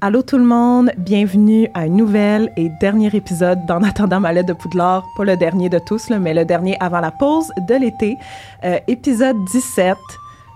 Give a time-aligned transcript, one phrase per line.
[0.00, 4.46] Allô tout le monde, bienvenue à un nouvel et dernier épisode d'En attendant ma lettre
[4.46, 5.04] de Poudlard.
[5.16, 8.16] Pas le dernier de tous, mais le dernier avant la pause de l'été.
[8.62, 9.96] Euh, épisode 17.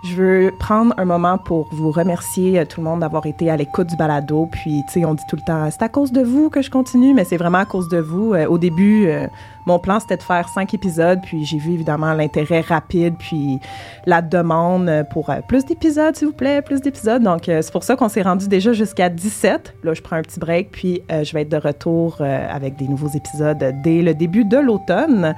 [0.04, 3.56] Je veux prendre un moment pour vous remercier euh, tout le monde d'avoir été à
[3.56, 4.48] l'écoute du balado.
[4.50, 6.70] Puis, tu sais, on dit tout le temps, c'est à cause de vous que je
[6.70, 8.34] continue, mais c'est vraiment à cause de vous.
[8.34, 9.28] Euh, au début, euh,
[9.64, 13.60] mon plan, c'était de faire cinq épisodes, puis j'ai vu évidemment l'intérêt rapide, puis
[14.04, 17.22] la demande pour euh, plus d'épisodes, s'il vous plaît, plus d'épisodes.
[17.22, 19.76] Donc, c'est pour ça qu'on s'est rendu déjà jusqu'à 17.
[19.84, 23.10] Là, je prends un petit break, puis je vais être de retour avec des nouveaux
[23.14, 25.36] épisodes dès le début de l'automne.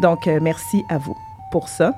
[0.00, 1.16] Donc, merci à vous
[1.52, 1.94] pour ça.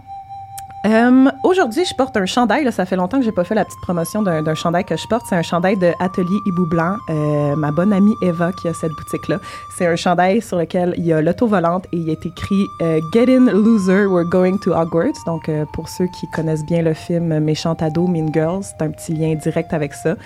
[0.86, 2.72] Euh, Aujourd'hui, je porte un chandail.
[2.72, 5.06] Ça fait longtemps que j'ai pas fait la petite promotion d'un d'un chandail que je
[5.06, 5.26] porte.
[5.28, 6.96] C'est un chandail de Atelier Hibou Blanc.
[7.10, 9.38] Euh, ma bonne amie Eva qui a cette boutique-là.
[9.76, 13.28] C'est un chandail sur lequel il y a l'auto-volante et il est écrit euh, Get
[13.28, 15.22] in loser, we're going to Hogwarts.
[15.26, 18.90] Donc, euh, pour ceux qui connaissent bien le film Méchant ado, Mean Girls, c'est un
[18.90, 20.16] petit lien direct avec ça.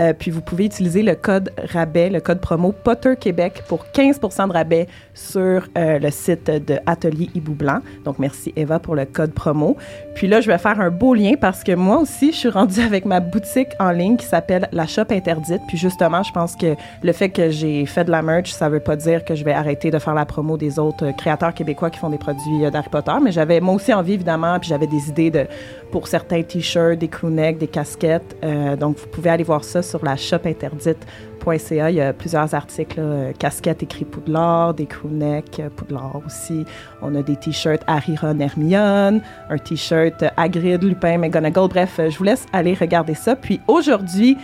[0.00, 4.48] Euh, puis vous pouvez utiliser le code rabais, le code promo Potter Québec pour 15%
[4.48, 7.80] de rabais sur euh, le site de Atelier Hibou Blanc.
[8.04, 9.76] Donc merci Eva pour le code promo.
[10.14, 12.80] Puis là, je vais faire un beau lien parce que moi aussi, je suis rendue
[12.80, 15.62] avec ma boutique en ligne qui s'appelle La Shop Interdite.
[15.68, 18.80] Puis justement, je pense que le fait que j'ai fait de la merch, ça veut
[18.80, 21.90] pas dire que je vais arrêter de faire la promo des autres euh, créateurs québécois
[21.90, 23.12] qui font des produits d'Harry Potter.
[23.22, 25.46] Mais j'avais moi aussi envie, évidemment, puis j'avais des idées de
[25.90, 28.36] pour certains t-shirts, des crewnecks, des casquettes.
[28.78, 31.90] Donc, vous pouvez aller voir ça sur la shopinterdite.ca.
[31.90, 36.64] Il y a plusieurs articles, là, euh, casquettes écrit Poudlard, des crewnecks euh, Poudlard aussi.
[37.02, 41.68] On a des t-shirts Harry, Ron, Hermione, un t-shirt Hagrid, Lupin, McGonagall.
[41.68, 43.34] Bref, euh, je vous laisse aller regarder ça.
[43.34, 44.36] Puis aujourd'hui,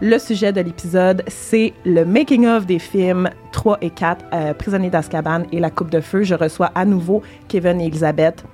[0.00, 5.42] le sujet de l'épisode, c'est le making-of des films 3 et 4, euh, Prisonnier d'Azkaban
[5.52, 6.22] et La Coupe de Feu.
[6.22, 8.44] Je reçois à nouveau Kevin et Elisabeth.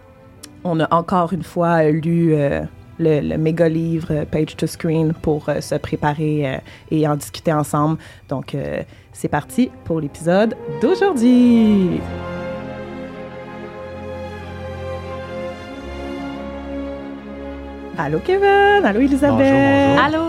[0.64, 2.34] On a encore une fois lu
[2.98, 6.58] le, le méga livre euh, Page to Screen pour euh, se préparer euh,
[6.90, 7.98] et en discuter ensemble.
[8.28, 8.82] Donc, euh,
[9.12, 12.00] c'est parti pour l'épisode d'aujourd'hui.
[17.96, 19.38] Allô Kevin, allô Elisabeth.
[19.38, 20.24] Bonjour, Allô?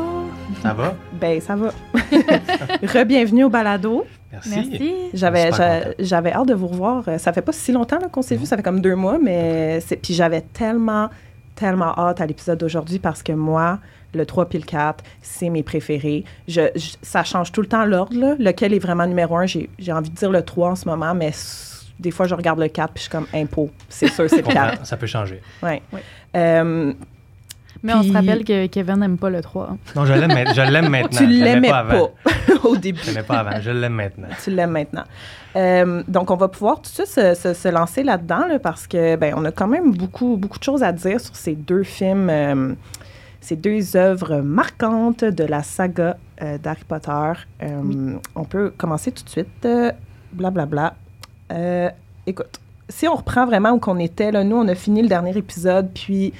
[0.63, 0.95] Ça va?
[1.21, 1.69] Ben ça va.
[2.81, 4.05] Re-bienvenue au balado.
[4.31, 4.49] Merci.
[4.49, 4.93] Merci.
[5.13, 5.51] J'avais
[5.99, 7.03] j'avais hâte de vous revoir.
[7.19, 9.97] Ça fait pas si longtemps qu'on s'est vu, ça fait comme deux mois, mais c'est
[9.97, 11.09] puis j'avais tellement
[11.59, 13.79] tellement hâte à l'épisode d'aujourd'hui parce que moi,
[14.13, 16.23] le 3 puis le 4, c'est mes préférés.
[16.47, 19.45] Je, je- ça change tout le temps l'ordre, lequel est vraiment numéro un?
[19.45, 21.31] J'ai j'ai envie de dire le 3 en ce moment, mais
[21.99, 23.69] des fois, je regarde le 4 puis je suis comme impôt.
[23.89, 24.69] C'est sûr, c'est le 4.
[24.71, 25.41] comprends, ça peut changer.
[25.61, 25.81] Ouais.
[25.91, 25.99] Oui.
[26.35, 26.93] Euh,
[27.83, 29.77] Mais on se rappelle que Kevin n'aime pas le 3.
[29.95, 31.17] Non, je l'aime, ma- je l'aime maintenant.
[31.19, 32.07] tu l'aimais l'aimais pas avant.
[32.23, 32.28] pas,
[32.65, 32.99] au début.
[33.03, 33.59] Je l'aimais pas avant.
[33.61, 34.27] Je l'aime maintenant.
[34.43, 35.03] tu l'aimes maintenant.
[35.55, 38.85] Euh, donc, on va pouvoir tout de suite se, se- se lancer là-dedans là, parce
[38.87, 41.83] que ben, on a quand même beaucoup, beaucoup de choses à dire sur ces deux
[41.83, 42.73] films, euh,
[43.41, 47.31] ces deux œuvres marquantes de la saga euh, d'Harry Potter.
[47.63, 49.65] Euh, On peut commencer tout de suite.
[49.65, 49.91] euh,
[50.33, 50.93] Blablabla.
[51.51, 51.89] Euh,
[52.27, 52.59] écoute,
[52.89, 55.89] si on reprend vraiment où qu'on était, là, nous, on a fini le dernier épisode,
[55.93, 56.33] puis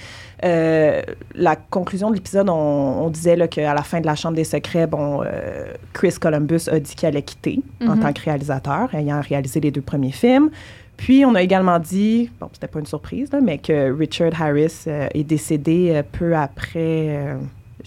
[0.44, 1.02] euh,
[1.36, 4.44] la conclusion de l'épisode, on, on disait là, qu'à la fin de la Chambre des
[4.44, 8.00] secrets, bon, euh, Chris Columbus a dit qu'il allait quitter en Mhm.
[8.02, 10.50] tant que réalisateur, ayant réalisé les deux premiers films.
[10.98, 14.84] Puis, on a également dit, bon, c'était pas une surprise, là, mais que Richard Harris
[14.88, 16.76] euh, est décédé euh, peu après.
[16.76, 17.36] euh,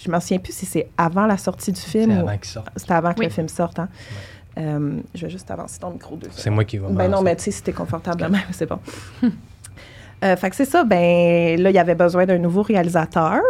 [0.03, 2.45] je m'en souviens plus si c'est avant la sortie du film C'est ou avant qu'il
[2.49, 2.67] sorte.
[2.75, 3.25] c'était avant que Oui.
[3.25, 3.77] le film sorte.
[3.77, 3.89] Hein?
[4.57, 7.35] Euh, je vais juste avancer ton micro deux C'est moi qui vais ben non, mais
[7.35, 8.79] tu sais, si t'es confortable même, c'est bon.
[10.23, 13.41] Euh, fait que c'est ça, ben là, il y avait besoin d'un nouveau réalisateur.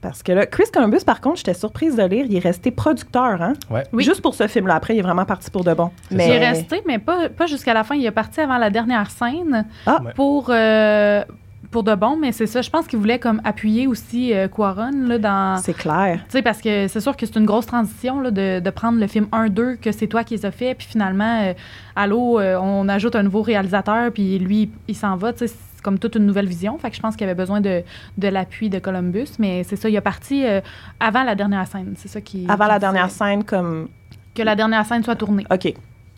[0.00, 3.40] Parce que là, Chris Columbus, par contre, j'étais surprise de lire, il est resté producteur,
[3.40, 3.52] hein?
[3.70, 3.84] Ouais.
[3.92, 4.02] Oui.
[4.02, 4.74] Juste pour ce film-là.
[4.74, 5.92] Après, il est vraiment parti pour de bon.
[6.10, 7.94] Mais Il est resté, mais pas, pas jusqu'à la fin.
[7.94, 10.00] Il est parti avant la dernière scène Ah.
[10.16, 11.22] Pour, euh,
[11.72, 12.62] pour de bon, mais c'est ça.
[12.62, 15.56] Je pense qu'il voulait comme appuyer aussi euh, Quaron là, dans.
[15.56, 16.20] c'est clair.
[16.26, 19.00] Tu sais, parce que c'est sûr que c'est une grosse transition là, de, de prendre
[19.00, 21.54] le film 1-2, que c'est toi qui les as fait, puis finalement, euh,
[21.96, 25.32] allô, euh, on ajoute un nouveau réalisateur, puis lui, il s'en va.
[25.32, 26.78] Tu sais, c'est comme toute une nouvelle vision.
[26.78, 27.82] Fait que je pense qu'il avait besoin de,
[28.18, 30.60] de l'appui de Columbus, mais c'est ça, il est parti euh,
[31.00, 31.94] avant la dernière scène.
[31.96, 32.44] C'est ça qui.
[32.48, 33.88] Avant qui la dernière scène, comme.
[34.34, 35.44] Que la dernière scène soit tournée.
[35.50, 35.74] OK.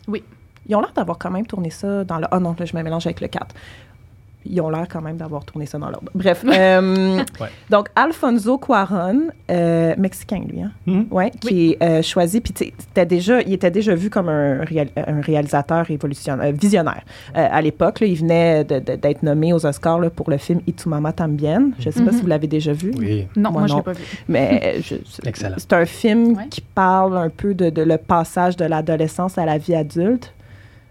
[0.07, 0.23] Oui.
[0.67, 2.25] Ils ont l'air d'avoir quand même tourné ça dans le.
[2.31, 3.55] Ah non, là, je me mélange avec le 4.
[4.47, 6.09] Ils ont l'air quand même d'avoir tourné ça dans l'ordre.
[6.13, 6.43] Bref.
[6.47, 7.47] euh, Ouais.
[7.69, 10.71] Donc, Alfonso Cuaron, euh, mexicain, lui, hein?
[10.85, 11.07] Mhm.
[11.11, 12.41] Ouais, qui est euh, choisi.
[12.41, 16.45] Puis, tu sais, c'était déjà, il était déjà vu comme un, réal- un réalisateur révolutionnaire,
[16.47, 17.03] euh, visionnaire.
[17.35, 20.37] Euh, à l'époque, là, il venait de- de- d'être nommé aux Oscars là, pour le
[20.37, 21.71] film Y tu mamá también.
[21.79, 22.17] Je ne sais pas Mhm.
[22.17, 22.91] si vous l'avez déjà vu.
[22.97, 23.27] Oui.
[23.35, 23.77] Non, Moi, moi, je non.
[23.79, 24.03] l'ai pas vu.
[24.29, 25.55] Mais je- c'est- Excellent.
[25.57, 26.47] c'est un film Ouais.
[26.49, 30.33] qui parle un peu de, de le passage de l'adolescence à la vie adulte.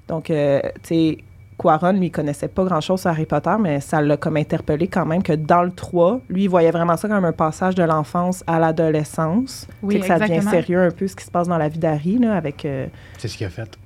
[0.08, 1.18] Donc, euh, tu sais,
[1.58, 5.06] Quaron, lui, il connaissait pas grand-chose sur Harry Potter, mais ça l'a comme interpellé quand
[5.06, 8.42] même que dans le 3, lui, il voyait vraiment ça comme un passage de l'enfance
[8.46, 9.66] à l'adolescence.
[9.82, 12.18] Oui, que ça devient sérieux un peu ce qui se passe dans la vie d'Harry,
[12.18, 12.64] là, avec...
[12.64, 12.86] euh,
[13.18, 13.78] C'est ce qu'il a fait.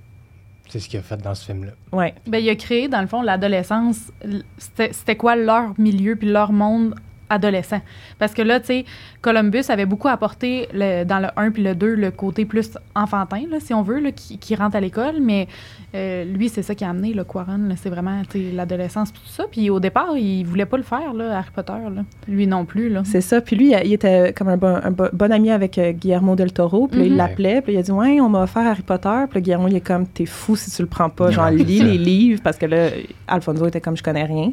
[0.69, 1.73] C'est ce qu'il a fait dans ce film-là.
[1.93, 2.15] ouais.
[2.27, 4.13] Ben, il a créé, dans le fond, l'adolescence.
[4.59, 6.95] C'était c'était quoi leur milieu puis leur monde
[7.31, 7.81] adolescent?
[8.19, 8.85] Parce que là, tu sais,
[9.23, 13.45] Columbus avait beaucoup apporté le- dans le 1 puis le 2 le côté plus enfantin,
[13.51, 15.21] là, si on veut, là, qui, qui rentre à l'école.
[15.23, 15.49] Mais
[15.95, 17.57] euh, lui, c'est ça qui a amené, le Quaron.
[17.69, 18.21] là, C'est vraiment
[18.55, 19.45] l'adolescence tout ça.
[19.51, 21.73] Puis au départ, il voulait pas le faire, là, Harry Potter.
[21.73, 22.05] Là.
[22.27, 22.89] Lui non plus.
[22.91, 23.03] Là.
[23.05, 23.41] C'est ça.
[23.41, 26.53] Puis lui, il était comme un bon, un bo- bon ami avec euh, Guillermo del
[26.53, 26.89] Toro.
[26.89, 27.17] Puis il Mhm.
[27.17, 27.63] l'appelait.
[27.63, 29.25] Puis il a dit Ouais, on m'a offert Harry Potter.
[29.31, 31.31] Puis Guillermo, il est comme T'es fou si tu le prends pas.
[31.31, 32.41] Genre, lis les livres.
[32.45, 32.89] Parce que là,
[33.27, 34.53] Alfonso était comme Je connais rien.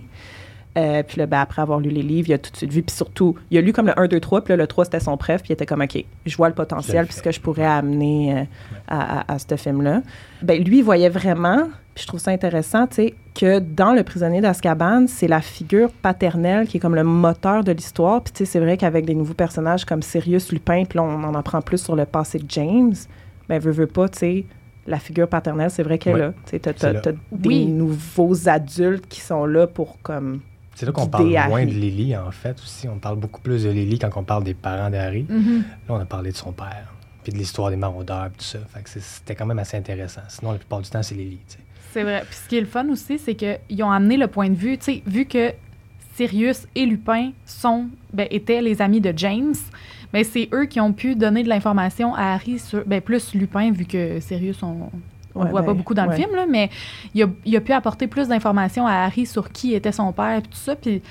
[0.78, 2.84] Euh, puis là, ben, après avoir lu les livres, il a tout de suite vu.
[2.84, 4.44] Puis surtout, il a lu comme le 1, 2, 3.
[4.44, 5.42] Puis là, le 3, c'était son préf.
[5.42, 7.06] Puis il était comme OK, je vois le potentiel.
[7.06, 8.44] Puis ce que je pourrais amener euh,
[8.90, 10.02] à, à- à ce film-là.
[10.42, 11.70] Ben, lui, il voyait vraiment.
[11.94, 15.90] Puis je trouve ça intéressant, tu sais, que dans Le prisonnier d'Azkaban, c'est la figure
[15.94, 18.22] paternelle qui est comme le moteur de l'histoire.
[18.22, 21.24] Puis tu sais, c'est vrai qu'avec des nouveaux personnages comme Sirius Lupin, puis là, on
[21.24, 22.94] en apprend plus sur le passé de James,
[23.48, 24.46] ben, veut, veut pas, tu sais,
[24.88, 26.34] la figure paternelle, c'est vrai qu'elle est là.
[26.46, 27.00] Tu sais, t'as, C'est t'as- là.
[27.02, 27.66] t'as des Oui.
[27.66, 30.42] nouveaux adultes qui sont là pour, comme...
[30.76, 32.88] C'est là qu'on parle moins de Lily, en fait, aussi.
[32.88, 35.26] On parle beaucoup plus de Lily quand on parle des parents d'Harry.
[35.28, 35.64] Mhm.
[35.88, 36.94] Là, on a parlé de son père,
[37.24, 38.60] puis de l'histoire des maraudeurs, puis tout ça.
[38.74, 40.22] Fait que c'était quand même assez intéressant.
[40.28, 41.60] Sinon, la plupart du temps, c'est Lily, tu sais.
[41.94, 42.24] C'est vrai.
[42.28, 44.78] Puis ce qui est le fun aussi, c'est qu'ils ont amené le point de vue,
[44.78, 45.54] tu sais, vu que
[46.16, 49.56] Sirius et Lupin sont, ben, étaient les amis de James,
[50.12, 53.72] ben, c'est eux qui ont pu donner de l'information à Harry sur, ben, plus Lupin,
[53.72, 54.90] vu que Sirius, on
[55.36, 56.18] on Ouais, voit ben, pas beaucoup dans ouais.
[56.18, 56.70] le film, là, mais
[57.14, 60.42] il a, il a pu apporter plus d'informations à Harry sur qui était son père,
[60.42, 60.76] puis tout ça.
[60.76, 61.02] Puis,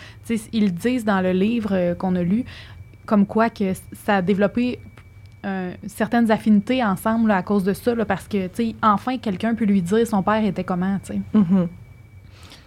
[0.53, 2.44] ils disent dans le livre euh, qu'on a lu,
[3.06, 4.81] comme quoi que ça a développé
[5.44, 9.55] euh, certaines affinités ensemble là, à cause de ça, là, parce que, tu enfin, quelqu'un
[9.55, 11.20] peut lui dire son père était comment, tu sais.
[11.35, 11.69] Mhm.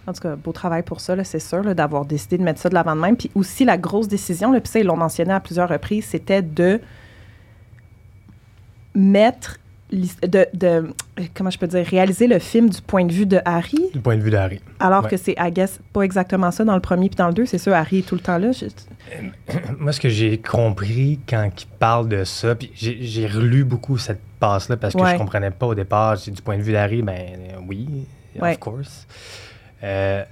[0.06, 2.74] En tout cas, beau travail pour ça, c'est sûr, d'avoir décidé de mettre ça de
[2.74, 3.16] l'avant de même.
[3.16, 6.40] Puis aussi, la grosse décision, là, puis ça, ils l'ont mentionné à plusieurs reprises, c'était
[6.40, 6.80] de
[8.94, 9.58] mettre,
[9.90, 10.92] de, de-
[11.34, 14.16] comment je peux dire, réaliser le film du point de vue de Harry, Du point
[14.16, 14.60] de vue d'Harry.
[14.80, 15.10] alors Ouais.
[15.10, 17.46] que c'est, I guess, pas exactement ça dans le premier puis dans le deux.
[17.46, 18.52] C'est sûr, Harry est tout le temps là.
[18.52, 18.66] Je-
[19.78, 24.20] Moi, ce que j'ai compris quand il parle de ça, puis j'ai relu beaucoup cette
[24.40, 25.12] passe-là parce que Ouais.
[25.12, 26.18] je comprenais pas au départ.
[26.18, 27.88] C'est Du point de vue d'Harry, ben euh, oui,
[28.38, 28.52] Ouais.
[28.52, 29.06] of course.
[29.82, 30.22] Euh,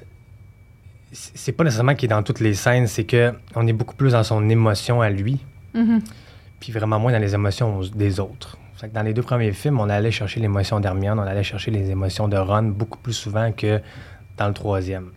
[1.12, 4.12] c'est pas nécessairement qu'il est dans toutes les scènes, c'est que on est beaucoup plus
[4.12, 5.38] dans son émotion à lui,
[5.72, 6.02] Mhm.
[6.60, 8.58] puis vraiment moins dans les émotions des autres.
[8.76, 11.70] Fait que dans les deux premiers films, on allait chercher l'émotion d'Hermione, on allait chercher
[11.70, 13.80] les émotions de Ron beaucoup plus souvent que
[14.36, 15.10] dans le troisième.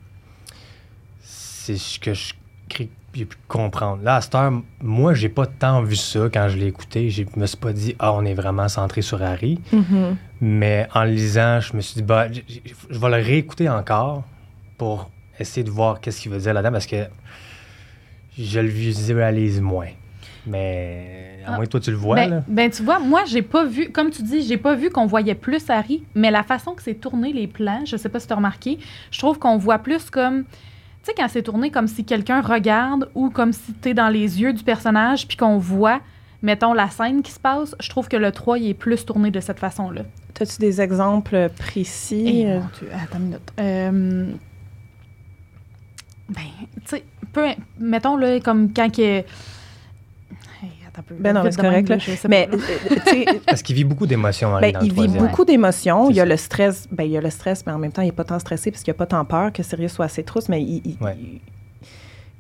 [1.22, 2.34] C'est ce que je
[2.70, 4.02] crie- j'ai pu comprendre.
[4.04, 7.10] Là, à cette heure, moi, j'ai pas tant vu ça quand je l'ai écouté.
[7.10, 9.60] Je me suis pas dit, ah, on est vraiment centré sur Harry.
[9.74, 10.16] Mhm.
[10.42, 14.24] Mais en le lisant, je me suis dit, bah, je vais le réécouter encore
[14.78, 15.10] pour
[15.40, 17.08] essayer de voir qu'est-ce qu'il veut dire là-dedans parce que
[18.38, 19.90] je le visualise moins.
[20.48, 21.56] Mais à Ah.
[21.57, 22.44] moins que toi, tu le vois, ben, là.
[22.48, 25.36] ben, tu vois, moi, j'ai pas vu, comme tu dis, j'ai pas vu qu'on voyait
[25.36, 28.34] plus Harry, mais la façon que c'est tourné les plans, je sais pas si tu
[28.34, 28.80] as remarqué,
[29.12, 30.44] je trouve qu'on voit plus comme.
[30.44, 30.50] Tu
[31.04, 34.42] sais, quand c'est tourné comme si quelqu'un regarde ou comme si tu es dans les
[34.42, 36.01] yeux du personnage puis qu'on voit,
[36.42, 39.31] mettons, la scène qui se passe, je trouve que le 3, il est plus tourné
[39.31, 40.02] de cette façon-là.
[40.34, 42.42] T'as-tu des exemples précis?
[42.44, 42.60] Eh, euh?
[42.60, 43.54] mon Dieu, attends une minute.
[43.60, 44.31] Euh,
[46.30, 46.42] ben,
[46.75, 47.04] tu sais,
[47.34, 47.45] peu,
[47.80, 48.90] mettons, là, comme quand
[51.00, 51.16] attends un peu.
[51.22, 51.98] Ben non, c'est correct, là.
[51.98, 56.09] je sais Mais, euh, Parce qu'il vit beaucoup d'émotions, Ben, il vit beaucoup d'émotions.
[56.09, 56.30] Il y a ça.
[56.30, 56.88] le stress.
[56.92, 58.71] Ben, il y a le stress, mais en même temps, il n'est pas tant stressé
[58.71, 61.16] parce qu'il n'a pas tant peur que Sirius soit assez trousse, mais il, il- Ouais.
[61.19, 61.40] il-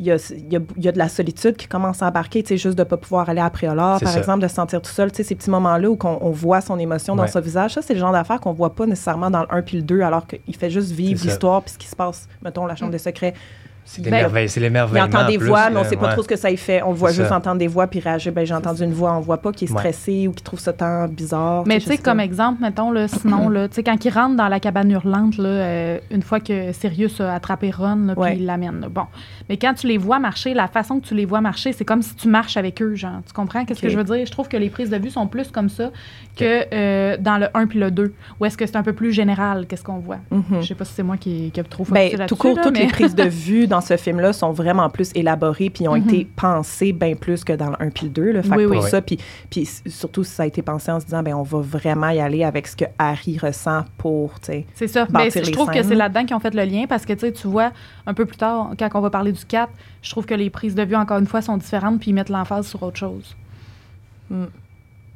[0.01, 2.07] il y, a, il, y a, il y a de la solitude qui commence à
[2.07, 4.17] embarquer, tu sais, juste de ne pas pouvoir aller à Préolard, par ça.
[4.17, 6.61] exemple, de se sentir tout seul, tu sais, ces petits moments-là où qu'on- on voit
[6.61, 7.73] son émotion dans son visage.
[7.73, 9.99] Ça, c'est le genre d'affaires qu'on voit pas nécessairement dans le 1 puis le 2,
[9.99, 12.97] alors qu'il fait juste vivre l'histoire puis ce qui se passe, mettons, la chambre des
[12.97, 13.33] secrets.
[13.91, 15.07] C'est Ben, l'émerveil- c'est Il l'émerveillement.
[15.07, 16.13] entend des plus, voix, mais on là, sait pas ouais.
[16.13, 16.83] trop ce que ça y fait.
[16.83, 17.37] On voit juste ça.
[17.37, 18.31] entendre des voix puis réagir.
[18.31, 19.13] Ben, j'ai entendu une voix.
[19.13, 19.79] On voit pas qu'il est Ouais.
[19.79, 21.63] stressé ou qu'il trouve ce temps bizarre.
[21.65, 24.47] Mais tu sais, comme exemple, mettons, là, sinon, là, tu sais, quand il rentre dans
[24.47, 28.45] la cabane hurlante, là, euh, une fois que Sirius a attrapé Ron, là, puis il
[28.45, 28.85] l'amène.
[28.91, 29.05] Bon.
[29.49, 32.03] Mais quand tu les vois marcher, la façon que tu les vois marcher, c'est comme
[32.03, 33.21] si tu marches avec eux, genre.
[33.25, 34.23] Tu comprends qu'est-ce que je veux dire?
[34.23, 35.89] Je trouve que les prises de vue sont plus comme ça
[36.37, 38.13] que euh, dans le 1 puis le 2.
[38.39, 40.19] Ou est-ce que c'est un peu plus général, qu'est-ce qu'on voit?
[40.29, 40.61] Mhm.
[40.61, 42.27] Je sais pas si c'est moi qui, qui ai trop Ben, là-dessus.
[42.27, 45.11] tout court, là, toutes mais- les prises de vue dans ce film-là sont vraiment plus
[45.15, 46.07] élaborées puis ont Mhm.
[46.07, 48.31] été pensées bien plus que dans le 1 puis le 2.
[48.31, 48.43] Là.
[48.43, 48.89] Fait que Oui, pour oui.
[48.89, 49.17] ça, puis,
[49.49, 52.19] puis surtout si ça a été pensé en se disant, ben on va vraiment y
[52.19, 54.65] aller avec ce que Harry ressent pour, tu sais.
[54.75, 55.05] C'est ça.
[55.05, 57.19] bâtir Ben, je trouve que c'est là-dedans qu'ils ont fait le lien parce que tu
[57.21, 57.71] sais, tu vois,
[58.07, 59.71] un peu plus tard, quand on va parler du 4,
[60.01, 62.29] je trouve que les prises de vue, encore une fois, sont différentes puis ils mettent
[62.29, 63.35] l'emphase sur autre chose.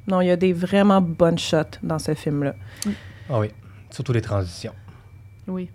[0.07, 2.55] Non, il y a des vraiment bonnes shots dans ce film-là.
[3.29, 3.47] Ah oui,
[3.89, 4.73] surtout les transitions.
[5.47, 5.69] Oui.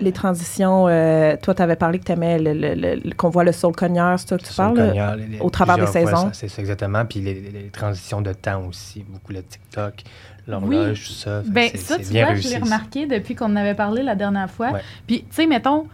[0.00, 3.44] Les transitions, euh, toi, tu avais parlé que tu aimais le, le- le- qu'on voit
[3.44, 4.92] le soul cogneur, c'est ça que tu parles?
[5.30, 6.16] les- au travers des saisons?
[6.28, 7.04] ça, C'est ça, exactement.
[7.04, 10.02] Puis les, les- les transitions de temps aussi, beaucoup le TikTok,
[10.48, 11.42] l'horloge, tout ça.
[11.46, 12.64] Ben, c'est- ça, c'est tu bien vois, réussi, je l'ai ça.
[12.64, 14.70] remarqué depuis qu'on en avait parlé la dernière fois.
[14.72, 14.80] Ouais.
[15.06, 15.86] Puis, tu sais, mettons,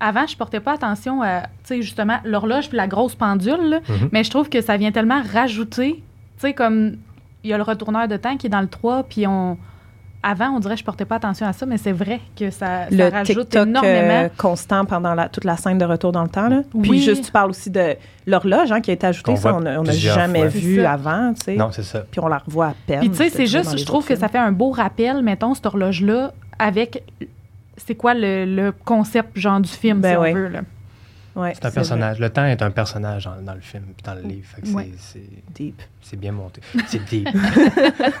[0.00, 3.80] avant, je portais pas attention à, tu sais, justement, l'horloge puis la grosse pendule, là.
[3.88, 4.08] Mhm.
[4.12, 6.02] mais je trouve que ça vient tellement rajouter, tu
[6.38, 6.96] sais, comme
[7.44, 9.56] il y a le retourneur de temps qui est dans le 3, puis on.
[10.22, 12.84] Avant, on dirait que je portais pas attention à ça, mais c'est vrai que ça,
[12.84, 14.24] ça le rajoute TikTok énormément.
[14.24, 16.48] euh, constant pendant la- toute la scène de retour dans le temps.
[16.48, 16.60] Là.
[16.82, 17.00] Puis Oui.
[17.02, 17.96] juste, tu parles aussi de
[18.26, 19.34] l'horloge hein, qui a été ajoutée.
[19.36, 20.48] Ça, on n'a jamais fois.
[20.60, 21.32] vu avant.
[21.32, 21.56] tu sais.
[21.56, 22.00] Non, c'est ça.
[22.10, 23.00] Puis on la revoit à peine.
[23.00, 25.64] Puis, tu sais, c'est juste, je trouve que ça fait un beau rappel, mettons, cette
[25.66, 27.02] horloge-là, avec.
[27.78, 30.32] C'est quoi le, le concept, genre, du film, Ben si ouais.
[30.32, 30.60] on veut, là.
[31.34, 31.74] Ouais, C'est un vrai.
[31.76, 32.18] personnage.
[32.20, 34.46] Le temps est un personnage dans, dans le film puis dans le livre.
[34.54, 34.90] Fait que c'est- Ouais.
[34.98, 35.22] c'est,
[35.54, 35.80] Deep.
[36.02, 36.60] c'est bien monté.
[36.88, 37.26] C'est deep.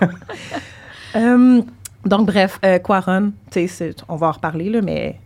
[1.16, 1.62] Euh,
[2.04, 5.18] donc, bref, euh, Quaron, tu sais, c'est- on va en reparler, là, mais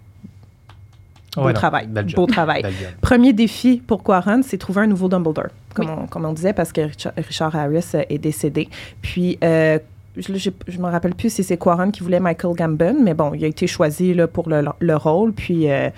[1.37, 1.88] beau Ouais, travail.
[2.14, 2.62] Beau travail.
[3.00, 6.73] Premier défi pour Quaron, c'est trouver un nouveau Dumbledore, comme, on, comme on disait, parce
[6.73, 8.69] que Richard, Richard Harris euh, est décédé.
[9.02, 9.78] Puis, euh,
[10.16, 13.45] je ne me rappelle plus si c'est Quaron qui voulait Michael Gambon, mais bon, il
[13.45, 15.33] a été choisi là, pour le, le rôle.
[15.33, 15.90] Puis, euh,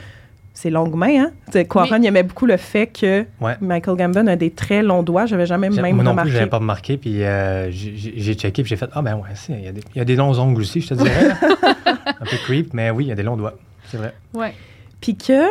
[0.58, 1.30] c'est longue main, hein?
[1.46, 1.98] Tu sais, Quaron, Oui.
[2.00, 3.56] il aimait beaucoup le fait que Ouais.
[3.60, 5.26] Michael Gambon a des très longs doigts.
[5.26, 6.30] J'avais jamais même Moi non plus, remarqué.
[6.30, 6.96] je n'avais pas remarqué.
[6.96, 9.98] Puis euh, j'ai checké, puis j'ai fait Ah, ben ouais, il y, a des- il
[9.98, 11.10] y a des longs ongles aussi, je te dirais.
[12.06, 13.54] un peu creep, mais oui, il y a des longs doigts.
[13.88, 14.14] C'est vrai.
[14.32, 14.54] Ouais.
[15.00, 15.42] Puis que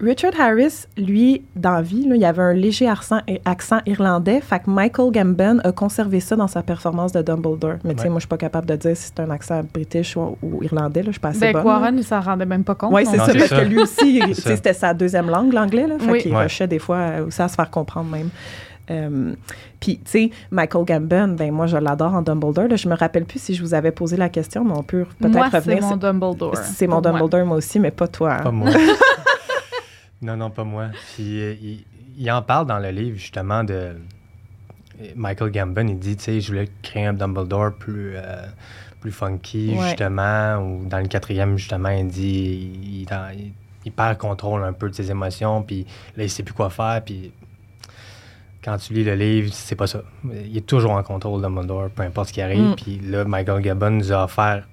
[0.00, 4.40] Richard Harris, lui, dans la vie, là, il avait un léger accent, accent irlandais.
[4.40, 7.76] Fait que Michael Gambon a conservé ça dans sa performance de Dumbledore.
[7.84, 10.16] Mais tu sais, moi, je suis pas capable de dire si c'est un accent british
[10.16, 11.02] ou, ou irlandais.
[11.06, 11.62] Je suis pas assez Ben, bonne.
[11.62, 12.92] Quaron, il s'en rendait même pas compte.
[12.92, 13.60] Oui, c'est ça, c'est parce ça.
[13.62, 15.86] que lui aussi, c'était sa deuxième langue, l'anglais.
[15.86, 16.22] Là, fait Oui.
[16.22, 16.42] qu'il Ouais.
[16.42, 18.28] rushait des fois euh, aussi à se faire comprendre même.
[18.90, 19.32] Euh,
[19.80, 22.68] Puis, tu sais, Michael Gambon, ben moi, je l'adore en Dumbledore.
[22.68, 22.76] Là.
[22.76, 25.32] Je me rappelle plus si je vous avais posé la question, mais on peut peut-être
[25.34, 25.82] Moi, c'est revenir.
[25.84, 26.56] mon Dumbledore.
[26.58, 27.00] C'est mon moi.
[27.00, 28.34] Dumbledore, moi aussi, mais pas toi.
[28.34, 28.42] hein.
[28.42, 28.68] Pas moi.
[30.24, 30.88] non, non, pas moi.
[31.14, 31.84] Puis euh, il,
[32.16, 33.96] il en parle dans le livre, justement, de.
[35.16, 38.46] Michael Gambon, il dit, tu sais, je voulais créer un Dumbledore plus, euh,
[39.00, 39.88] plus funky, Ouais.
[39.88, 40.56] justement.
[40.58, 43.52] Ou dans le quatrième, justement, il dit, il, il, il-
[43.86, 45.84] il perd contrôle un peu de ses émotions, puis
[46.16, 47.32] là, il sait plus quoi faire, puis
[48.64, 50.02] quand tu lis le livre, c'est pas ça.
[50.46, 52.70] Il est toujours en contrôle, Dumbledore, peu importe ce qui arrive.
[52.70, 52.74] Mm.
[52.76, 54.66] Puis là, Michael Gambon nous a offert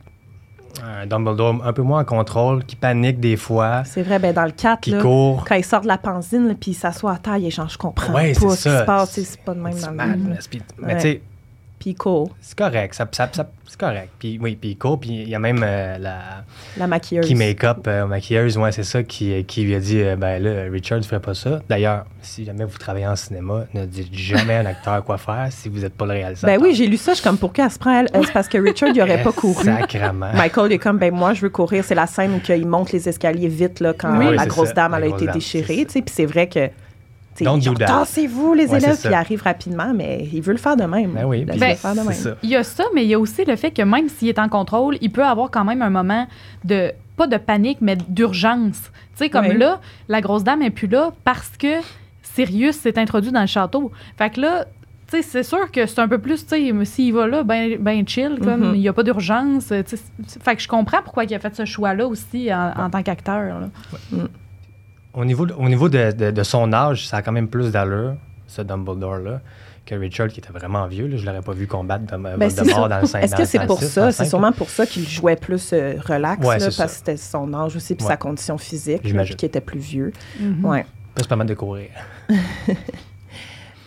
[0.83, 4.45] un Dumbledore un peu moins en contrôle, qui panique des fois, C'est vrai, ben dans
[4.45, 5.43] le 4, qui là, court.
[5.47, 7.77] quand il sort de la pansine, là, puis il s'assoit à terre, il échange, je
[7.77, 9.97] comprends Ouais, pas ce qui se passe, c'est pas de même dans le
[10.79, 10.95] Mais Ouais.
[10.95, 11.21] tu sais,
[11.81, 12.93] Puis il court, c'est correct.
[12.93, 14.09] Ça, ça- ça- c'est correct.
[14.19, 16.19] Puis oui, puis il court, puis il y a même euh, la
[16.77, 17.25] la maquilleuse.
[17.25, 20.69] qui make-up euh, maquilleuse, ouais, c'est ça, qui, qui lui a dit euh, ben là,
[20.71, 21.59] Richard ne ferait pas ça.
[21.67, 25.47] D'ailleurs, si jamais vous travaillez en cinéma, ne dites jamais à un acteur quoi faire
[25.49, 26.55] si vous n'êtes pas le réalisateur.
[26.55, 28.09] Ben oui, j'ai lu ça, je suis comme, pourquoi elle se prend, elle?
[28.15, 29.63] Euh, C'est parce que Richard, il aurait pas couru.
[29.65, 30.33] Sacrement.
[30.35, 31.83] Michael il est comme, ben moi, je veux courir.
[31.83, 34.73] C'est la scène où il monte les escaliers vite, là, quand Oui, la grosse ça,
[34.75, 36.69] dame, elle a été dame, déchirée, tu sais, puis c'est vrai que...
[37.87, 39.17] Tassez-vous, les Ouais, élèves, puis il ça.
[39.19, 41.11] arrive rapidement, mais il veut le faire de même.
[41.13, 42.11] Ben oui, Il puis veut le Ben, faire de même.
[42.13, 42.29] ça.
[42.43, 44.39] Il y a ça, mais il y a aussi le fait que même s'il est
[44.39, 46.27] en contrôle, il peut avoir quand même un moment
[46.63, 48.81] de, pas de panique, mais d'urgence.
[49.17, 51.75] Tu sais, comme là, la grosse dame est plus là parce que
[52.23, 53.91] Sirius s'est introduit dans le château.
[54.17, 54.65] Fait que là,
[55.11, 57.75] tu sais, c'est sûr que c'est un peu plus, tu sais, s'il va là, ben,
[57.77, 58.75] ben chill, comme Mhm.
[58.75, 59.65] il n'y a pas d'urgence.
[59.67, 63.57] Fait que je comprends pourquoi il a fait ce choix-là aussi en, en tant qu'acteur.
[65.13, 67.71] Au niveau, de- au niveau de, de- de son âge, ça a quand même plus
[67.71, 68.15] d'allure,
[68.47, 69.41] ce Dumbledore-là,
[69.85, 71.07] que Richard, qui était vraiment vieux.
[71.07, 72.87] Là, je l'aurais pas vu combattre de, Ben, Voldemort ça.
[72.87, 74.11] dans le 5 Est-ce que c'est pour ça?
[74.11, 76.85] C'est sûrement pour ça qu'il jouait plus euh, relax, Ouais, là, c'est parce ça.
[76.87, 78.11] que c'était son âge aussi, puis Ouais.
[78.11, 80.13] sa condition physique, puis qu'il était plus vieux.
[80.39, 80.63] Mhm.
[80.65, 80.85] Ouais.
[81.15, 81.89] Pas se permettre de courir.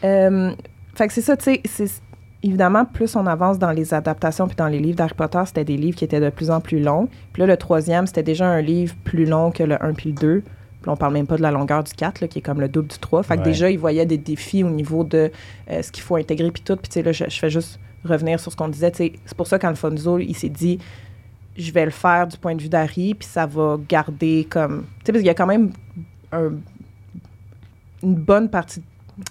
[0.04, 0.52] Euh,
[0.95, 2.02] fait que c'est ça, tu sais, c'est-
[2.43, 5.78] évidemment, plus on avance dans les adaptations puis dans les livres d'Harry Potter, c'était des
[5.78, 7.09] livres qui étaient de plus en plus longs.
[7.33, 10.14] Puis là, le troisième, c'était déjà un livre plus long que le 1 puis le
[10.21, 10.43] 2.
[10.85, 12.69] Puis on parle même pas de la longueur du 4, là, qui est comme le
[12.69, 13.23] double du 3.
[13.23, 13.45] Fait que Ouais.
[13.47, 15.31] déjà, ils voyaient des défis au niveau de
[15.71, 16.76] euh, ce qu'il faut intégrer puis tout.
[16.76, 18.93] Puis tu sais, là, je, je fais juste revenir sur ce qu'on disait.
[18.95, 20.79] C'est pour ça qu'Alfonso, il s'est dit
[21.57, 24.83] je vais le faire du point de vue d'Harry, puis ça va garder comme.
[24.99, 25.71] Tu sais, parce qu'il y a quand même
[26.33, 26.53] un-
[28.03, 28.83] une bonne partie.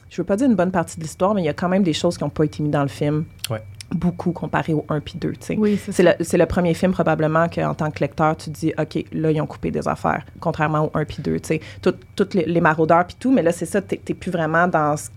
[0.10, 1.84] Je veux pas dire une bonne partie de l'histoire, mais il y a quand même
[1.84, 3.26] des choses qui n'ont pas été mises dans le film.
[3.50, 3.62] Ouais.
[3.94, 5.56] Beaucoup comparé au 1 puis 2, tu sais.
[5.58, 8.74] Oui, c'est le, c'est le premier film, probablement, qu'en tant que lecteur, tu te dis,
[8.78, 11.62] OK, là, ils ont coupé des affaires, contrairement au 1 puis 2, tu sais.
[11.82, 14.68] Tout- Toutes les, les maraudeurs puis tout, mais là, c'est ça, t'es t'es plus vraiment
[14.68, 15.10] dans ce,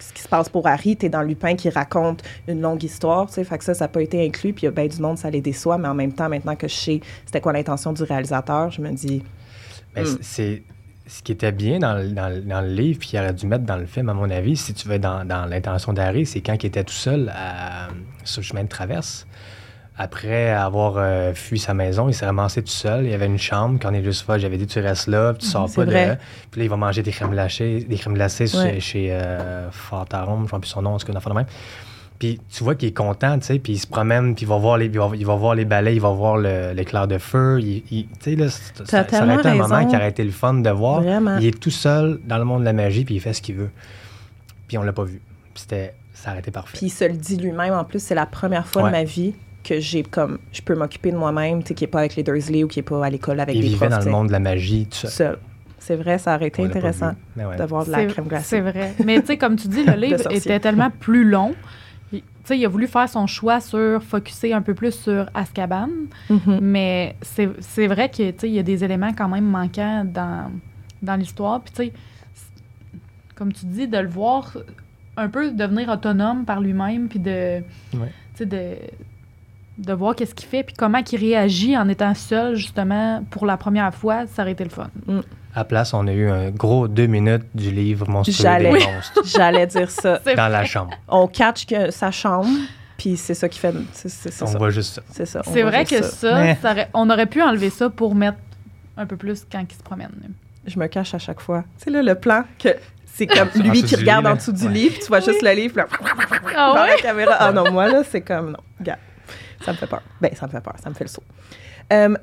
[0.00, 3.34] ce qui se passe pour Harry, t'es dans Lupin qui raconte une longue histoire, tu
[3.34, 3.44] sais.
[3.44, 5.18] Fait que ça, ça n'a pas été inclus, puis il y a bien du monde,
[5.18, 8.02] ça les déçoit, mais en même temps, maintenant que je sais c'était quoi l'intention du
[8.02, 9.22] réalisateur, je me dis,
[9.96, 10.06] Mais Mm.
[10.06, 10.62] c'est- c'est
[11.12, 13.46] ce qui était bien dans, le- dans le- dans le livre, puis qu'il aurait dû
[13.46, 16.40] mettre dans le film, à mon avis, si tu veux, dans, dans l'intention d'Harry, c'est
[16.40, 17.88] quand il était tout seul à-
[18.24, 19.26] sur le chemin de traverse
[19.98, 23.04] après avoir euh, fui sa maison, il s'est ramassé tout seul.
[23.04, 23.78] Il y avait une chambre.
[23.82, 26.16] Quand est juste j'avais dit tu restes là, puis tu sors pas de là.
[26.50, 28.80] Puis là, il va manger des crèmes glacées, des crèmes glacées chez- Ouais.
[28.80, 31.46] chez euh, Fantarum, je ne sais plus son nom, c'est qu'une affaire de même.
[32.20, 34.58] Puis tu vois qu'il est content, tu sais, puis il se promène, puis il va
[34.58, 37.16] voir les, il va, il va voir les balais, il va voir le- l'éclair de
[37.18, 37.58] feu.
[37.60, 40.22] Il, il- tu sais, là, c'est- ça, ça aurait été un moment qui aurait été
[40.22, 41.00] le fun de voir.
[41.02, 41.38] Vraiment.
[41.38, 43.54] Il est tout seul dans le monde de la magie, puis il fait ce qu'il
[43.56, 43.70] veut.
[44.68, 45.20] Puis on l'a pas vu.
[45.54, 46.76] Puis c'était, ça aurait été parfait.
[46.76, 47.72] Puis il se le dit lui-même.
[47.72, 48.90] En plus, c'est la première fois Ouais.
[48.90, 49.34] de ma vie
[49.64, 52.22] que j'ai comme je peux m'occuper de moi-même, tu sais, qui est pas avec les
[52.22, 53.90] Dursley ou qui est pas à l'école avec il des vivait profs.
[53.90, 55.10] dans tu le sais, monde de la magie, tout seul.
[55.10, 55.38] seul.
[55.78, 57.56] C'est vrai, ça aurait été intéressant ouais.
[57.56, 58.44] d'avoir de la crème glacée.
[58.56, 58.92] C'est vrai.
[59.04, 61.54] Mais tu sais, comme tu dis, le livre était tellement plus long.
[62.50, 65.26] Il- Tu sais, il a voulu faire son choix sur focuser un peu plus sur
[65.34, 65.88] Azkaban,
[66.28, 66.58] Mhm.
[66.60, 70.04] mais c'est c'est vrai que tu sais, il y a des éléments quand même manquants
[70.04, 70.50] dans,
[71.00, 71.60] dans l'histoire.
[71.60, 71.92] Puis tu sais,
[73.36, 74.56] comme tu dis, de le voir
[75.16, 77.60] un peu devenir autonome par lui-même, puis de,
[77.94, 78.12] Ouais.
[78.34, 78.76] tu sais, de,
[79.78, 83.56] de voir qu'est-ce qu'il fait, puis comment il réagit en étant seul, justement, pour la
[83.56, 84.90] première fois, ça aurait été le fun.
[85.54, 88.70] À place, on a eu un gros deux minutes du livre Monstrueux des J'allais.
[88.72, 90.20] monstres J'allais dire ça.
[90.24, 90.92] C'est dans la chambre.
[91.08, 92.48] On catch que sa chambre,
[92.96, 93.74] puis c'est ça qui fait.
[93.92, 94.58] C'est c'est- c'est On ça.
[94.58, 95.02] voit juste ça.
[95.10, 95.42] C'est ça.
[95.44, 98.38] C'est vrai que ça, Mais- ça aurait- on aurait pu enlever ça pour mettre
[98.96, 100.10] un peu plus quand il se promène.
[100.66, 101.64] Je me cache à chaque fois.
[101.78, 102.68] Tu sais, là, le plan que.
[103.12, 104.88] C'est comme En lui qui regarde lit, en dessous du Ouais.
[104.88, 106.10] puis tu vois juste le livre, puis là,
[106.56, 107.34] Ah la caméra.
[107.40, 108.52] Ah non, moi, là, c'est comme.
[108.52, 109.00] Non, regarde.
[109.64, 110.00] Ça me fait peur.
[110.20, 110.74] Ben, ça me fait peur.
[110.82, 111.22] Ça me fait le saut.
[111.92, 112.14] Euh,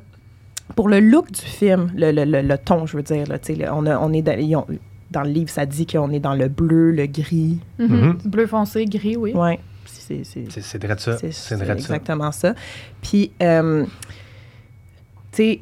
[0.76, 3.54] pour le look du film, le, le, le, le ton, je veux dire, là, tu
[3.54, 4.68] sais, le- on, a- on est dans, ils ont-
[5.12, 7.60] dans le livre, ça dit qu'on est dans le bleu, le gris.
[7.80, 7.88] Mhm.
[7.88, 8.18] Mhm.
[8.26, 9.34] Bleu foncé, gris, oui.
[9.34, 9.60] Ouais.
[9.86, 11.18] C'est c'est- C'est c'est vrai de ça.
[11.18, 11.56] c'est ça.
[11.74, 12.54] exactement ça.
[13.02, 13.86] Puis, euh,
[15.32, 15.60] tu sais,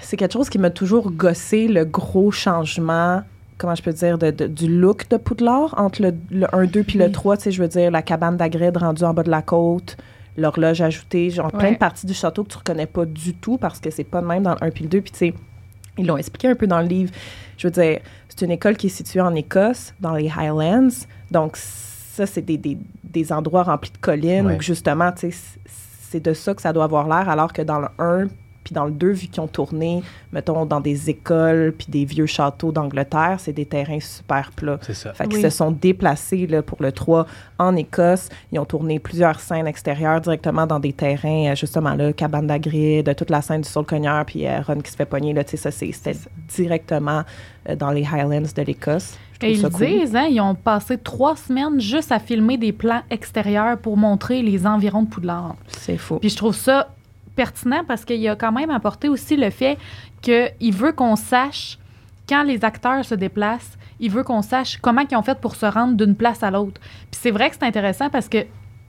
[0.00, 3.22] c'est quelque chose qui m'a toujours gossé, le gros changement,
[3.58, 6.82] comment je peux dire, de, de- du look de Poudlard entre le, le 1, 2
[6.84, 7.12] puis le Oui.
[7.12, 7.36] 3.
[7.36, 9.96] Tu sais, je veux dire, la cabane d'Agrid rendue en bas de la côte,
[10.36, 13.80] l'horloge ajoutée, genre plein de parties du château que tu reconnais pas du tout parce
[13.80, 15.00] que c'est pas de même dans le 1 puis le 2.
[15.02, 15.34] Puis, tu sais,
[15.98, 17.12] ils l'ont expliqué un peu dans le livre.
[17.58, 20.88] Je veux dire, c'est une école qui est située en Écosse, dans les Highlands.
[21.30, 24.56] Donc, ça, c'est des, des, des endroits remplis de collines Ouais.
[24.56, 25.38] où, justement, tu sais,
[26.10, 28.26] c'est de ça que ça doit avoir l'air, alors que dans le 1
[28.64, 32.26] puis dans le 2, vu qu'ils ont tourné, mettons, dans des écoles puis des vieux
[32.26, 34.78] châteaux d'Angleterre, c'est des terrains super plats.
[34.82, 35.12] C'est ça.
[35.14, 35.42] Fait qu'ils Oui.
[35.42, 37.26] se sont déplacés là, pour le 3
[37.58, 38.28] en Écosse.
[38.52, 43.14] Ils ont tourné plusieurs scènes extérieures directement dans des terrains, euh, justement, là, cabane d'Agrid,
[43.16, 45.32] toute la scène du Saul Cogneur, puis euh, Ron qui se fait pogner.
[45.32, 46.16] Là, tu sais, ça, c'est- c'était
[46.48, 47.22] directement
[47.68, 49.16] euh, dans les Highlands de l'Écosse.
[49.34, 49.86] Je trouve Et ils cool.
[50.00, 54.40] disent, hein, ils ont passé trois semaines juste à filmer des plans extérieurs pour montrer
[54.42, 55.56] les environs de Poudlard.
[55.68, 56.18] C'est faux.
[56.18, 56.88] Puis je trouve ça
[57.34, 59.78] pertinent parce qu'il a quand même apporté aussi le fait
[60.20, 61.78] qu'il veut qu'on sache,
[62.28, 65.66] quand les acteurs se déplacent, il veut qu'on sache comment ils ont fait pour se
[65.66, 66.80] rendre d'une place à l'autre.
[67.10, 68.48] Puis c'est vrai que c'est intéressant parce que, tu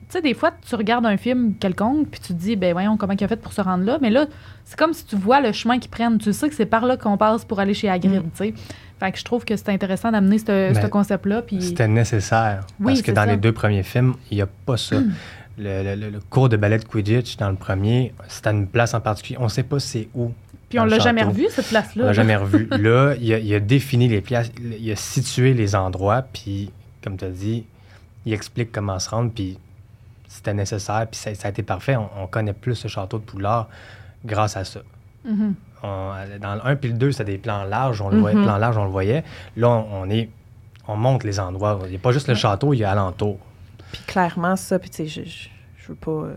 [0.10, 3.14] sais, des fois, tu regardes un film quelconque, puis tu te dis, ben voyons, comment
[3.20, 3.98] ils ont fait pour se rendre là.
[4.02, 4.26] Mais là,
[4.66, 6.18] c'est comme si tu vois le chemin qu'ils prennent.
[6.18, 8.24] Tu sais que c'est par là qu'on passe pour aller chez Hagrid, Mm.
[8.24, 8.54] tu sais.
[9.00, 11.42] Fait que je trouve que c'est intéressant d'amener ce Mais concept-là.
[11.42, 11.62] Puis...
[11.62, 12.66] C'était nécessaire.
[12.80, 13.28] Oui, parce que dans ça.
[13.28, 14.98] les deux premiers films, il n'y a pas ça.
[14.98, 15.06] Le,
[15.58, 19.02] le- le- le cours de ballet de Quidditch dans le premier, c'était une place en
[19.02, 19.38] particulier.
[19.40, 20.32] On ne sait pas c'est où.
[20.70, 22.04] Puis on l'a jamais revu, cette place-là.
[22.04, 22.68] On l'a jamais revu.
[22.72, 26.72] Là, il a, il a défini les places, il a situé les endroits, puis,
[27.04, 27.66] comme tu as dit,
[28.26, 29.60] il explique comment se rendre, puis
[30.28, 31.96] c'était nécessaire, puis ça, ça a été parfait.
[31.96, 33.70] On, on connaît plus ce château de Poudlard
[34.26, 34.80] grâce à ça.
[35.26, 35.54] Mhm.
[35.84, 38.58] On- dans le 1 puis le 2, c'était des plans larges, on le voyait, plans
[38.58, 39.24] larges, on le voyait.
[39.58, 40.30] Là, on, on est,
[40.88, 41.80] on monte les endroits.
[41.86, 43.38] Il n'y a pas juste le château, il y a alentour.
[43.94, 46.12] Puis clairement, ça, puis tu sais, je, je, je veux pas.
[46.12, 46.34] euh,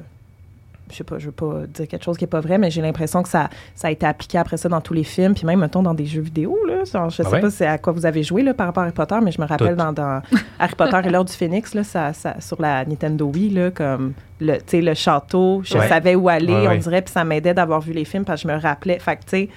[0.89, 2.81] je sais pas, je veux pas dire quelque chose qui est pas vrai, mais j'ai
[2.81, 5.59] l'impression que ça, ça a été appliqué après ça dans tous les films, puis même,
[5.59, 6.85] mettons, dans des jeux vidéo, là.
[6.85, 7.41] Genre, je sais Ah ouais?
[7.41, 9.41] pas c'est à quoi vous avez joué, là, par rapport à Harry Potter, mais je
[9.41, 10.23] me rappelle dans, dans
[10.61, 14.13] Harry Potter et l'Ordre du Phénix, là, ça, ça- sur la Nintendo Wii, là, comme,
[14.41, 15.89] le, tu sais, le château, je Ouais.
[15.89, 18.49] savais où aller, Ouais, on dirait, puis ça m'aidait d'avoir vu les films, parce que
[18.49, 19.49] je me rappelais, fait que, tu sais,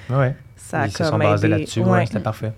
[0.55, 1.57] ça a Ils se comme sont basés aidé.
[1.59, 1.83] là-dessus.
[2.07, 2.53] C'était parfait.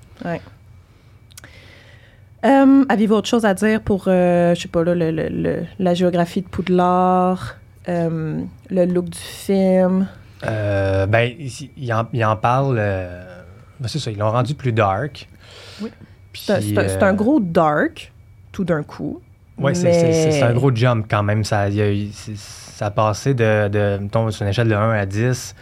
[2.46, 5.64] Euh, Avez-vous autre chose à dire pour, euh, je sais pas, là, le- le- le-
[5.80, 7.56] la géographie de Poudlard,
[7.88, 10.08] euh, le look du film?
[10.44, 11.32] Euh, ben,
[11.78, 12.76] il, en, il en parle.
[12.78, 15.28] ben, c'est ça, ils l'ont rendu plus dark.
[15.82, 15.90] Oui.
[16.34, 18.12] C'est un- gros dark,
[18.52, 19.22] tout d'un coup.
[19.58, 21.44] Ouais, c'est- mais- un gros jump quand même.
[21.44, 21.86] Ça, y a
[22.36, 25.54] ça a passé de, de mettons, sur une échelle de 1 à 10,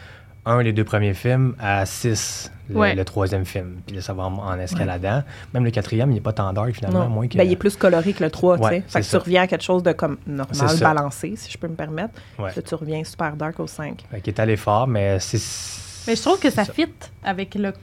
[0.49, 2.93] 1 les deux premiers films, à 6 le, Ouais.
[2.95, 3.77] le troisième film.
[3.87, 5.23] Puis là, ça va en, en escaladant.
[5.53, 7.09] Même le quatrième, il n'est pas tant dark finalement, Non.
[7.09, 7.37] moins que...
[7.37, 8.83] Ben, il est plus coloré que le 3, tu sais.
[8.87, 9.19] Fait que tu ça.
[9.19, 10.93] reviens à quelque chose de comme normal, ça.
[10.93, 12.13] balancé, si je peux me permettre.
[12.37, 12.51] Ouais.
[12.55, 14.03] Là, tu reviens super dark au 5.
[14.11, 15.39] Fait qu'il est allé fort, mais c'est...
[16.07, 16.87] Mais je trouve que ça c'est fit
[17.23, 17.73] avec le,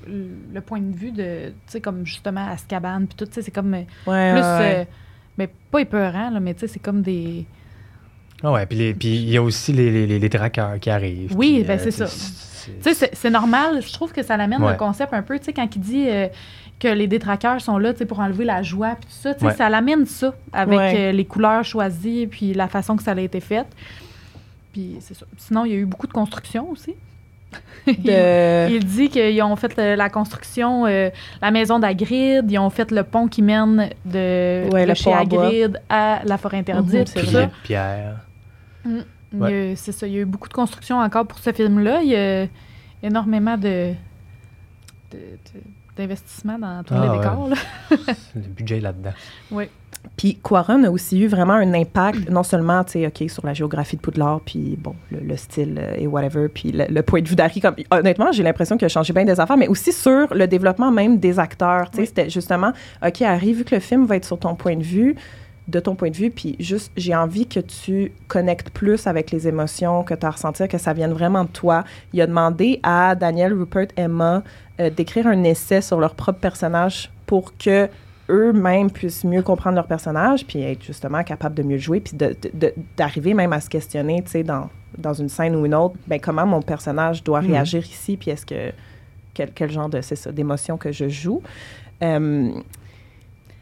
[0.53, 3.51] le point de vue de, tu sais, comme justement Azkaban, puis tout, tu sais, c'est
[3.51, 4.77] comme euh, Ouais, plus, ouais, ouais.
[4.81, 4.85] euh,
[5.39, 7.45] mais pas épeurant, là, mais tu sais, c'est comme des...
[8.43, 11.35] Ah ouais, puis il y a aussi les, les, les, les traqueurs qui arrivent.
[11.37, 12.07] Oui, puis, ben, euh, c'est ça.
[12.67, 13.81] C'est- Tu sais, c'est- c'est normal.
[13.83, 14.73] Je trouve que ça l'amène Ouais.
[14.73, 16.29] le concept un peu, tu sais, quand il dit euh,
[16.79, 19.41] que les détraqueurs sont là, tu sais, pour enlever la joie, puis tout ça, tu
[19.41, 19.55] sais, Ouais.
[19.55, 20.95] ça l'amène ça, avec Ouais.
[21.09, 23.67] euh, les couleurs choisies, puis la façon que ça a été fait.
[24.73, 25.25] Puis c'est ça.
[25.39, 26.95] Sinon, il y a eu beaucoup de construction aussi.
[27.87, 28.69] De...
[28.69, 31.09] Il dit qu'ils ont fait le- la construction, euh,
[31.41, 35.13] la maison d'Agrid, ils ont fait le pont qui mène de, Ouais, de le chez.
[35.13, 37.09] Agrid à la forêt interdite.
[37.09, 37.43] c'est ça.
[37.47, 38.17] de pierre.
[38.85, 39.05] Il
[39.77, 42.03] C'est ça, il y a eu beaucoup de construction encore pour ce film-là.
[42.03, 42.47] Il y a
[43.03, 43.93] énormément de,
[45.97, 47.19] d'investissement dans tous Ah, les ouais.
[47.19, 47.49] décors.
[47.49, 47.57] là.
[48.35, 49.13] Le budget là-dedans.
[50.17, 53.55] Puis Quaron a aussi eu vraiment un impact, non seulement, tu sais, OK, sur la
[53.55, 57.23] géographie de Poudlard, puis bon, le, le style euh, et whatever, puis le, le point
[57.23, 57.61] de vue d'Harry.
[57.61, 60.93] Comme, honnêtement, j'ai l'impression qu'il a changé bien des affaires, mais aussi sur le développement
[60.93, 61.91] même des acteurs.
[61.91, 62.07] Tu sais, Oui.
[62.07, 62.73] c'était justement,
[63.05, 65.17] OK, Harry, vu que le film va être sur ton point de vue,
[65.69, 69.49] de ton point de vue, puis juste, j'ai envie que tu connectes plus avec les
[69.49, 71.85] émotions que tu as ressenties, que ça vienne vraiment de toi.
[72.13, 74.43] Il a demandé à Daniel, Rupert, Emma
[74.81, 77.89] euh, d'écrire un essai sur leur propre personnage pour que
[78.29, 82.17] eux-mêmes puissent mieux comprendre leur personnage, puis être justement capable de mieux le jouer, puis
[82.97, 86.21] d'arriver même à se questionner, tu sais, dans, dans une scène ou une autre, ben
[86.21, 87.51] comment mon personnage doit Mhm.
[87.53, 88.73] réagir ici, puis est-ce que
[89.35, 91.43] quel, quel genre de c'est ça d'émotion que je joue?
[92.03, 92.51] Euh,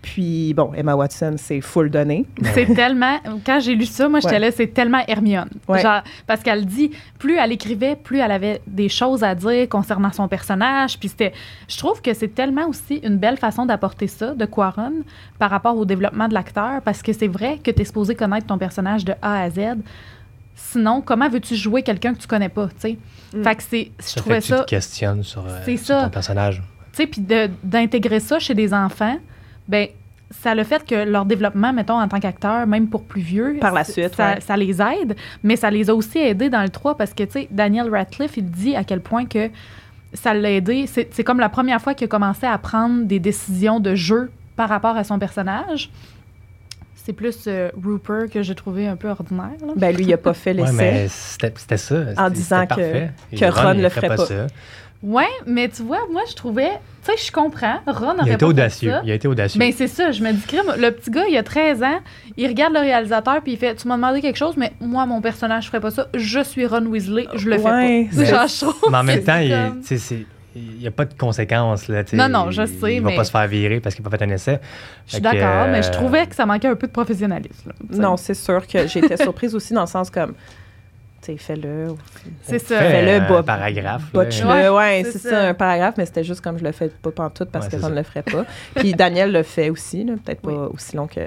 [0.04, 2.26] puis bon, Emma Watson, c'est full donné.
[2.52, 3.18] C'est tellement.
[3.46, 4.38] Quand j'ai lu ça, moi, j'étais Ouais.
[4.40, 5.48] là, c'est tellement Hermione.
[5.66, 5.80] Ouais.
[5.80, 10.12] Genre, parce qu'elle dit, plus elle écrivait, plus elle avait des choses à dire concernant
[10.12, 10.98] son personnage.
[10.98, 11.32] Puis c'était.
[11.68, 14.92] Je trouve que c'est tellement aussi une belle façon d'apporter ça, de Quaron,
[15.38, 18.46] par rapport au développement de l'acteur, parce que c'est vrai que tu es supposé connaître
[18.46, 19.58] ton personnage de A à Z.
[20.54, 22.98] Sinon, comment veux-tu jouer quelqu'un que tu connais pas, tu sais?
[23.34, 23.42] Mm.
[23.42, 23.90] Fait que c'est.
[23.98, 24.58] Je Ça fait trouvais que tu ça.
[24.60, 26.04] te questionnes sur, euh, C'est sur ça.
[26.04, 26.62] ton personnage.
[26.92, 27.24] Tu sais, puis
[27.64, 29.16] d'intégrer ça chez des enfants,
[29.68, 29.88] ben
[30.30, 33.72] ça le fait que leur développement, mettons, en tant qu'acteur, même pour plus vieux, Par
[33.74, 34.40] la suite, ça, ouais.
[34.40, 37.30] ça les aide, mais ça les a aussi aidés dans le 3 parce que, tu
[37.32, 39.48] sais, Daniel Radcliffe, il dit à quel point que
[40.12, 40.86] ça l'a aidé.
[40.86, 44.30] C'est c'est comme la première fois qu'il a commencé à prendre des décisions de jeu
[44.56, 45.90] par rapport à son personnage.
[46.94, 49.50] C'est plus euh, Rupert que j'ai trouvé un peu ordinaire.
[49.60, 49.72] là.
[49.76, 50.72] Ben lui, il a pas fait Ouais, l'essai.
[50.76, 51.96] mais c'était c'était ça.
[52.16, 54.16] En disant que- que Ron il le ferait pas.
[54.16, 54.46] ça.
[55.04, 56.70] Ouais, mais tu vois, moi, je trouvais...
[57.04, 57.74] Tu sais, je comprends.
[57.86, 58.90] Ron Il aurait a été pas fait audacieux.
[58.90, 59.02] ça.
[59.04, 59.58] Il a été audacieux.
[59.58, 62.00] Ben c'est ça, je me dis, crime, le petit gars, il a 13 ans,
[62.38, 65.20] il regarde le réalisateur, puis il fait Tu m'as demandé quelque chose, mais moi, mon
[65.20, 66.06] personnage, je ferais pas ça.
[66.14, 68.24] Je suis Ron Weasley, je le Ouais, fais pas.
[68.24, 69.72] c'est- Genre, je trouve Mais en même temps, il
[70.56, 71.88] il n'y a pas de conséquences.
[71.88, 72.04] Là.
[72.12, 74.16] Non, non, je sais, Il va mais- pas se faire virer parce qu'il n'a pas
[74.16, 74.60] fait un essai.
[75.08, 77.70] Je suis d'accord, mais je euh, trouvais que ça manquait un peu de professionnalisme.
[77.90, 77.98] là.
[77.98, 80.32] Non, c'est sûr que j'ai été surprise aussi dans le sens comme,
[81.36, 81.88] fais-le.
[82.42, 82.78] c'est ça.
[82.80, 84.02] Fait Fais-le, paragraphe.
[84.12, 84.24] là.
[84.24, 85.30] Botche-le, Ouais, ouais, c'est c'est ça.
[85.30, 85.48] ça.
[85.48, 87.88] un paragraphe, mais c'était juste comme je le fais pas pantoute parce Ouais, que Ron
[87.90, 88.00] ne ça.
[88.00, 88.44] le ferait pas.
[88.76, 90.68] Puis Daniel le fait aussi, là, peut-être pas Oui.
[90.72, 91.20] aussi long que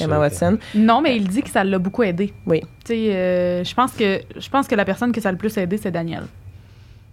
[0.00, 0.58] Emma que- Watson.
[0.74, 2.32] Non, mais il dit que ça l'a beaucoup aidé.
[2.46, 2.60] Oui.
[2.84, 5.38] Tu sais, euh, je pense que je pense que la personne que ça a le
[5.38, 6.24] plus aidé, c'est Daniel.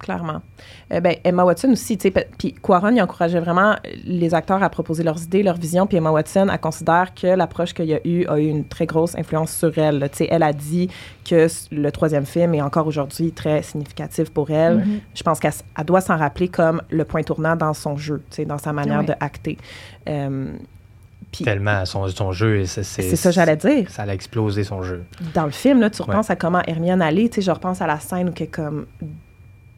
[0.02, 0.42] Clairement.
[0.92, 4.70] Euh, ben, Emma Watson aussi, tu sais, puis Quaron, il encourageait vraiment les acteurs à
[4.70, 8.00] proposer leurs idées, leurs visions, puis Emma Watson, elle considère que l'approche qu'il y a
[8.04, 10.00] eu a eu une très grosse influence sur elle.
[10.12, 10.90] Tu sais, elle a dit
[11.24, 14.78] que le troisième film est encore aujourd'hui très significatif pour elle.
[14.80, 15.00] Mhm.
[15.14, 15.54] Je pense qu'elle
[15.86, 19.02] doit s'en rappeler comme le point tournant dans son jeu, tu sais, dans sa manière
[19.02, 19.06] Oui.
[19.06, 19.58] de acter.
[20.10, 20.52] Euh,
[21.46, 22.66] Tellement son, son jeu.
[22.66, 23.90] C'est c'est ça que j'allais dire.
[23.90, 25.04] Ça a explosé son jeu.
[25.34, 26.08] dans le film, là, tu Ouais.
[26.10, 28.88] repenses à comment Hermione allait, tu sais, je repense à la scène où que comme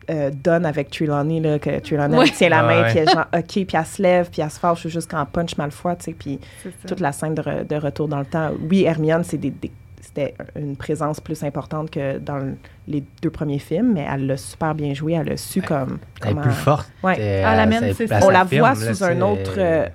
[0.09, 2.25] euh, Donne avec Trelawney, là, que Trelawney Ouais.
[2.27, 2.89] elle tient la Ouais, main, ouais.
[2.89, 5.95] puis elle genre OK, puis elle se lève, puis elle se fâche jusqu'en punch Malfoy,
[5.97, 6.39] tu sais, puis
[6.87, 8.51] toute la scène de, re- de retour dans le temps.
[8.69, 12.55] Oui, Hermione, c'est des, des- c'était une présence plus importante que dans le-
[12.87, 16.31] les deux premiers films, mais elle l'a super bien joué, elle a su comme Elle
[16.37, 16.91] est plus forte.
[17.01, 17.15] Ouais.
[17.19, 18.27] Elle euh, ça- c'est ça ça.
[18.27, 19.87] On la voit là, sous un autre euh,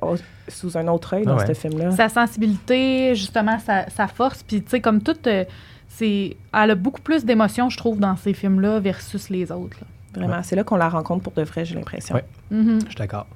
[0.49, 1.47] sous un autre œil dans Ah ouais.
[1.47, 1.91] ce film-là.
[1.91, 4.43] sa sensibilité, justement, sa, sa force.
[4.43, 5.45] Puis, tu sais, comme tout, euh,
[5.89, 9.77] c'est, elle a beaucoup plus d'émotions, je trouve, dans ces films-là versus les autres.
[9.81, 9.87] là.
[10.19, 12.15] Vraiment, c'est là qu'on la rencontre pour de vrai, j'ai l'impression.
[12.15, 12.25] Ouais.
[12.51, 12.81] Mhm.
[12.83, 13.27] Je suis d'accord.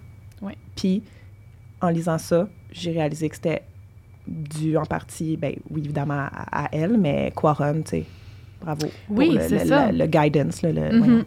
[0.74, 1.02] Puis,
[1.80, 3.62] en lisant ça, j'ai réalisé que c'était
[4.26, 8.04] dû en partie, ben oui, évidemment, à, à elle, mais Quaron, tu sais,
[8.60, 8.86] bravo.
[9.06, 9.92] pour Oui, le, c'est le- ça.
[9.92, 11.24] Le, le guidance, là, le,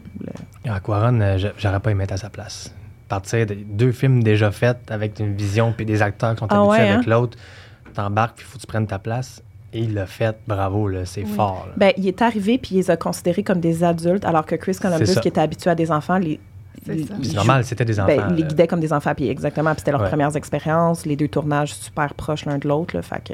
[0.70, 2.74] À Quaron, euh, j'aurais pas aimé être à sa place.
[3.08, 6.56] Partir de deux films déjà faits avec une vision puis des acteurs qui sont Ah
[6.63, 7.12] habitués ouais, avec hein?
[7.12, 7.38] l'autre,
[7.94, 9.44] t'embarques puis faut que tu prennes ta place.
[9.76, 11.30] Et il l'a fait, bravo, là, c'est Oui.
[11.36, 11.66] fort.
[11.68, 11.74] là.
[11.76, 14.76] Ben, il est arrivé, puis il les a considérés comme des adultes, alors que Chris
[14.82, 16.40] Columbus, qui était habitué à des enfants, les,
[16.86, 18.08] C'est normal, c'était des enfants.
[18.08, 18.48] ben, il les là.
[18.48, 20.10] guidait comme des enfants, puis exactement, puis c'était leurs Ouais.
[20.10, 23.34] premières expériences, les deux tournages super proches l'un de l'autre, fait que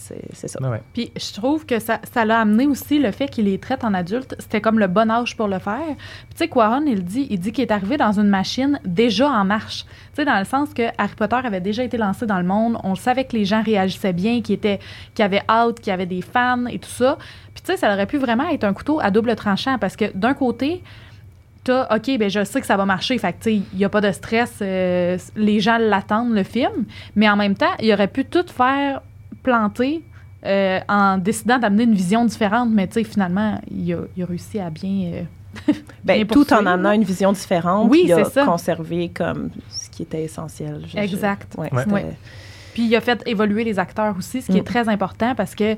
[0.00, 0.60] c'est ça.
[0.62, 0.82] Ouais, ouais.
[0.92, 3.94] Puis je trouve que ça, ça l'a amené aussi le fait qu'il les traite en
[3.94, 4.34] adulte.
[4.38, 5.96] C'était comme le bon âge pour le faire.
[5.96, 9.28] Puis tu sais, Quaron, il dit, il dit qu'il est arrivé dans une machine déjà
[9.28, 9.84] en marche.
[9.84, 12.78] Tu sais, dans le sens que Harry Potter avait déjà été lancé dans le monde.
[12.84, 14.78] On savait que les gens réagissaient bien, qu'il était,
[15.14, 17.16] qu'il y avait hâte, qu'il y avait des fans et tout ça.
[17.54, 20.14] Puis tu sais, ça aurait pu vraiment être un couteau à double tranchant parce que
[20.14, 20.82] d'un côté,
[21.64, 23.18] t'as, OK, ben je sais que ça va marcher.
[23.18, 24.58] Fait que, tu sais, il n'y a pas de stress.
[24.62, 26.84] euh, les gens l'attendent, le film.
[27.16, 29.02] Mais en même temps, il aurait pu tout faire
[29.42, 30.02] planter
[30.46, 32.70] euh, en décidant d'amener une vision différente.
[32.72, 35.12] Mais, tu sais, finalement, il a, il a réussi à bien.
[35.14, 35.22] euh,
[36.04, 36.90] Ben, bien tout en poursuivre, en là.
[36.90, 37.88] a une vision différente.
[37.90, 38.44] Oui, il a ça.
[38.44, 40.82] conservé comme ce qui était essentiel.
[40.86, 41.54] Je- je- Exact.
[41.58, 41.82] ouais, Ouais.
[41.82, 42.16] c'était- Ouais.
[42.72, 44.60] Puis il a fait évoluer les acteurs aussi, ce qui Mm.
[44.60, 45.76] est très important parce que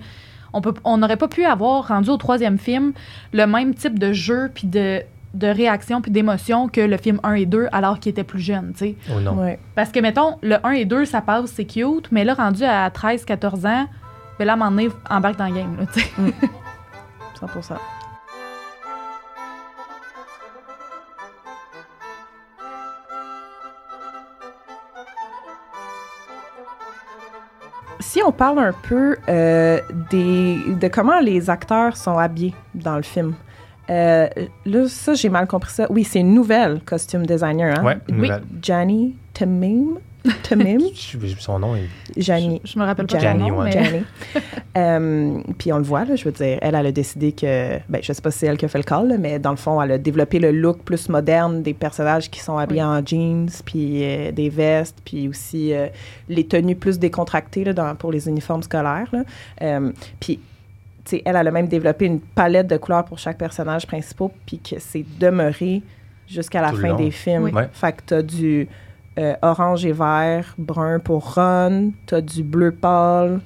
[0.52, 2.92] on peut, on n'aurait pas pu avoir rendu au troisième film
[3.32, 5.00] le même type de jeu puis de,
[5.34, 8.72] de réaction puis d'émotion que le film 1 et 2 alors qu'il était plus jeune,
[8.72, 8.96] tu sais.
[9.14, 9.34] Oh non.
[9.34, 9.58] ouais.
[9.74, 12.90] Parce que, mettons, le 1 et 2, ça passe, c'est cute, mais là, rendu à
[12.90, 13.86] 13, 14 ans,
[14.38, 16.08] ben là, à un moment donné, embarque dans le game, là, tu sais.
[17.46, 17.74] 100
[28.00, 33.02] Si on parle un peu euh, des, de comment les acteurs sont habillés dans le
[33.02, 33.34] film,
[33.92, 34.28] euh,
[34.66, 35.86] là, ça, j'ai mal compris ça.
[35.90, 37.84] Oui, c'est une nouvelle costume designer, hein?
[37.84, 38.28] Ouais, une Oui.
[38.28, 38.42] nouvelle.
[38.62, 39.98] Jani Tamim?
[40.48, 40.78] Tamim?
[41.40, 41.88] Son nom est.
[42.16, 42.60] Jani.
[42.64, 43.70] Je, je me rappelle pas Gianni, son nom, ouais.
[43.74, 44.02] mais...
[44.74, 48.00] Euh, puis on le voit, là, je veux dire, elle, elle a décidé que, ben,
[48.02, 49.58] je sais pas si c'est elle qui a fait le call, là, mais dans le
[49.58, 52.86] fond, elle a développé le look plus moderne des personnages qui sont habillés Oui.
[52.86, 55.88] en jeans, puis euh, des vestes, puis aussi euh,
[56.30, 59.12] les tenues plus décontractées là, dans- pour les uniformes scolaires.
[60.20, 60.40] puis,
[61.12, 64.76] elle, elle a même développé une palette de couleurs pour chaque personnage principal, puis que
[64.78, 65.82] c'est demeuré
[66.28, 67.44] jusqu'à la Tout fin des films.
[67.44, 67.52] Oui.
[67.52, 67.68] Ouais.
[67.72, 68.68] Fait que t'as du
[69.18, 73.40] euh, orange et vert, brun pour Ron, t'as du bleu pâle.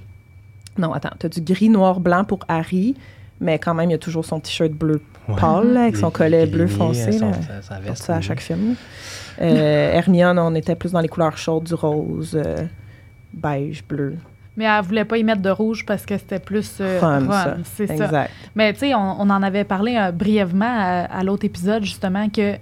[0.79, 2.95] Non, attends, t'as du gris, noir, blanc pour Harry,
[3.40, 5.35] mais quand même, il y a toujours son t-shirt bleu Ouais.
[5.40, 7.09] pâle, là, avec son collet bleu foncé.
[7.09, 7.37] à son- là.
[7.42, 8.77] sa- sa Porte veste, ça à chaque film.
[9.40, 12.64] Euh, Hermione, on était plus dans les couleurs chaudes, du rose, euh,
[13.35, 14.16] beige, bleu.
[14.57, 17.57] Mais elle voulait pas y mettre de rouge parce que c'était plus euh, ça.
[17.64, 17.95] c'est ça.
[18.05, 18.31] Exact.
[18.55, 22.29] Mais tu sais, on, on en avait parlé euh, brièvement à, à l'autre épisode, justement,
[22.29, 22.55] que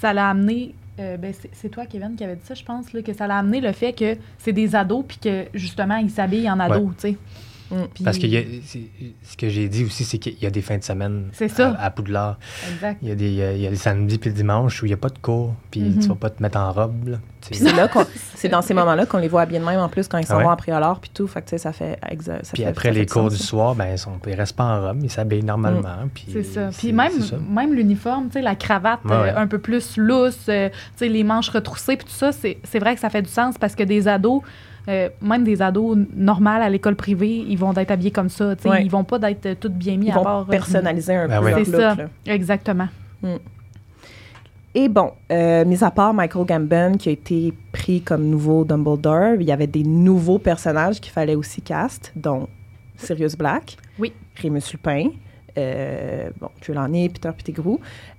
[0.00, 0.74] ça l'a amené.
[1.00, 3.26] euh, ben, c'est c'est toi, Kevin, qui avait dit ça, je pense, là, que ça
[3.26, 6.78] l'a amené le fait que c'est des ados, puis que justement, ils s'habillent en ados,
[6.88, 6.94] Ouais.
[6.98, 7.16] tu sais.
[7.70, 8.02] Mm.
[8.04, 8.80] Parce que y a- c'est-
[9.22, 11.70] ce que j'ai dit aussi, c'est qu'il y a des fins de semaine ça.
[11.78, 12.38] À, à Poudlard.
[12.72, 12.98] Exact.
[13.02, 14.82] Il y a des, il y a- il y a les samedis puis le dimanche
[14.82, 15.98] où il n'y a pas de cours, puis Mhm.
[16.00, 17.18] tu vas pas te mettre en robe.
[17.40, 17.88] c'est là
[18.34, 20.38] c'est dans ces moments-là qu'on les voit habillés de même en plus quand ils s'en
[20.38, 20.44] ouais.
[20.44, 21.26] vont en préolard puis tout.
[21.26, 24.34] Fait que ça fait ça Puis après les cours du soir, ben, ils, sont, ils
[24.34, 26.08] restent pas en robe, ils s'habillent normalement.
[26.12, 26.70] puis C'est ça.
[26.76, 27.12] Puis même,
[27.50, 30.68] même l'uniforme, la cravate Ouais, euh, un peu plus lousse, euh,
[31.00, 33.74] les manches retroussées, puis tout ça, c'est c'est vrai que ça fait du sens parce
[33.74, 34.42] que des ados,
[34.88, 38.56] euh, même des ados normales à l'école privée, ils vont être habillés comme ça.
[38.56, 38.82] sais, Ouais.
[38.84, 40.40] Ils vont pas d'être euh, toutes bien mis Ils à vont part.
[40.40, 41.50] euh, personnaliser un Ben peu ouais.
[41.50, 41.80] leur C'est look.
[41.80, 41.94] ça.
[41.94, 42.08] là.
[42.34, 42.88] Exactement.
[44.74, 49.34] Et bon, euh, mis à part Michael Gambon qui a été pris comme nouveau Dumbledore,
[49.40, 52.48] il y avait des nouveaux personnages qu'il fallait aussi cast, dont
[52.96, 54.12] Sirius Black, Oui.
[54.36, 55.08] Rémus Lupin,
[55.56, 57.78] euh, bon, Trelawney, Peter Pettigrew.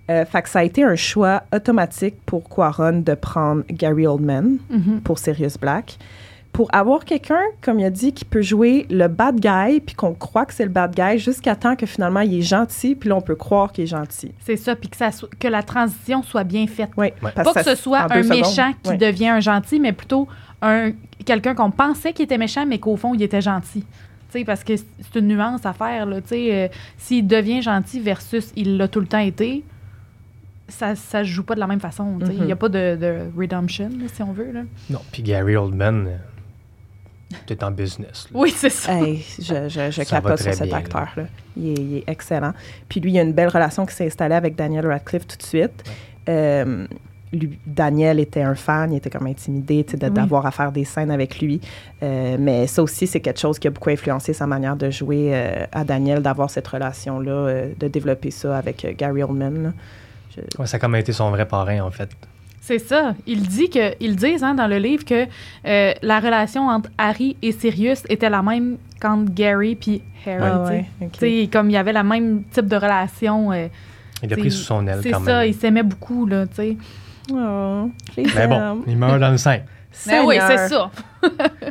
[0.10, 4.58] Euh, fait que ça a été un choix automatique pour Quaron de prendre Gary Oldman
[4.70, 5.02] Mhm.
[5.04, 5.98] pour Sirius Black.
[6.52, 10.14] Pour avoir quelqu'un, comme il a dit, qui peut jouer le bad guy, puis qu'on
[10.14, 13.16] croit que c'est le bad guy, jusqu'à temps que finalement il est gentil, puis là
[13.16, 14.32] on peut croire qu'il est gentil.
[14.42, 15.10] C'est ça, puis que, ça
[15.40, 16.90] que la transition soit bien faite.
[16.98, 17.32] Oui, Ouais.
[17.32, 18.38] Pas que ça- ce soit un secondes.
[18.40, 18.98] méchant qui Ouais.
[18.98, 20.28] devient un gentil, mais plutôt
[20.62, 20.92] un
[21.26, 23.82] quelqu'un qu'on pensait qu'il était méchant, mais qu'au fond, il était gentil.
[24.32, 26.06] Tu sais, parce que c'est une nuance à faire.
[26.06, 29.64] là, tu sais, euh, S'il devient gentil versus il l'a tout le temps été,
[30.68, 32.18] ça ne se joue pas de la même façon.
[32.20, 32.34] tu sais.
[32.36, 32.60] Il n'y a Mhm.
[32.60, 34.52] pas de, de redemption, là, si on veut.
[34.52, 34.62] Là.
[34.92, 36.20] Non, puis Gary Oldman,
[37.46, 38.28] t'es en business.
[38.32, 38.40] là.
[38.40, 38.94] Oui, c'est ça.
[38.94, 41.24] Hey, je, je, je Ça va capote sur cet acteur-là.
[41.58, 42.54] Il est, il est excellent.
[42.88, 45.38] Puis lui, il y a une belle relation qui s'est installée avec Daniel Radcliffe tout
[45.38, 45.84] de suite.
[46.28, 46.86] Euh,
[47.32, 50.10] lui, Daniel était un fan, il était comme intimidé Oui.
[50.10, 51.62] d'avoir à faire des scènes avec lui.
[52.02, 55.30] Euh, mais ça aussi, c'est quelque chose qui a beaucoup influencé sa manière de jouer
[55.36, 59.62] euh, à Daniel, d'avoir cette relation-là, euh, de développer ça avec euh, Gary Oldman.
[59.64, 59.74] là.
[60.36, 62.10] Je- Ouais, ça a comme été son vrai parrain, en fait.
[62.70, 63.16] C'est ça.
[63.26, 65.26] Il dit que, ils disent hein, dans le livre que
[65.66, 70.38] euh, la relation entre Harry et Sirius était la même qu'entre Gary puis Harry.
[70.40, 73.52] Ah ouais, comme il y avait la même type de relation.
[73.52, 73.68] euh,
[74.22, 75.48] Il a C'est- pris sous son aile c'est quand ça, même.
[75.50, 76.78] il s'aimait beaucoup, là, tu sais.
[77.34, 79.62] Oh, Mais bon, il meurt dans le sein.
[80.06, 80.60] Mais oui, Seigneur.
[80.60, 80.92] c'est ça.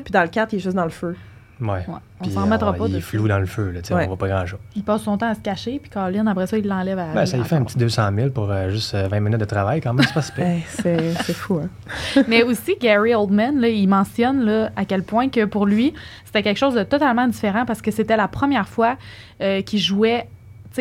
[0.04, 1.14] Puis dans le 4, il est juste dans le feu.
[1.61, 1.68] Ouais.
[1.68, 1.85] Ouais,
[2.21, 3.94] on Puis, s'en remettra euh, pas Il est flou dans le feu, là, tu sais,
[3.94, 4.05] Ouais.
[4.05, 4.61] on voit pas grand-chose.
[4.77, 7.12] Il passe son temps à se cacher, puis Colin, après ça, il l'enlève à.
[7.14, 9.44] Ben, ça lui fait un petit 200 000 pour euh, juste euh, 20 minutes de
[9.44, 10.44] travail, quand même, c'est pas si pire.
[10.47, 12.23] Hey, c'est c'est fou, hein?
[12.29, 15.94] Mais aussi, Gary Oldman, là, il mentionne là, à quel point que pour lui,
[16.25, 18.97] c'était quelque chose de totalement différent parce que c'était la première fois
[19.40, 20.29] euh, qu'il jouait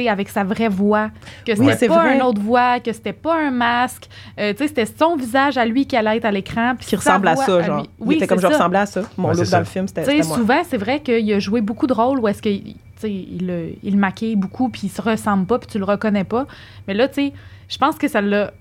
[0.08, 1.10] avec sa vraie voix,
[1.46, 2.16] que Oui, c'était c'est pas vrai.
[2.16, 4.08] une autre voix, que c'était pas un masque,
[4.40, 6.74] euh, c'était son visage à lui qui allait être à l'écran.
[6.78, 7.80] puis Qui ressemble à ça, genre.
[7.82, 7.90] lui.
[8.00, 8.58] il Oui, était comme c'est je ça.
[8.58, 9.02] ressemblais à ça.
[9.18, 9.60] Mon Ouais, look c'est dans ça.
[9.60, 12.42] le film, c'était c'était souvent, c'est vrai qu'il a joué beaucoup de rôles où est-ce
[12.44, 16.24] sais, il, il le maquille beaucoup, puis il se ressemble pas, puis tu le reconnais
[16.24, 16.46] pas.
[16.88, 17.34] Mais là, tu sais,
[17.70, 18.52] je pense que ça l'a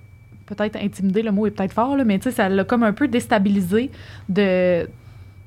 [0.46, 3.90] peut-être intimidé, le mot est peut-être fort, là, mais ça l'a comme un peu déstabilisé
[4.28, 4.88] de,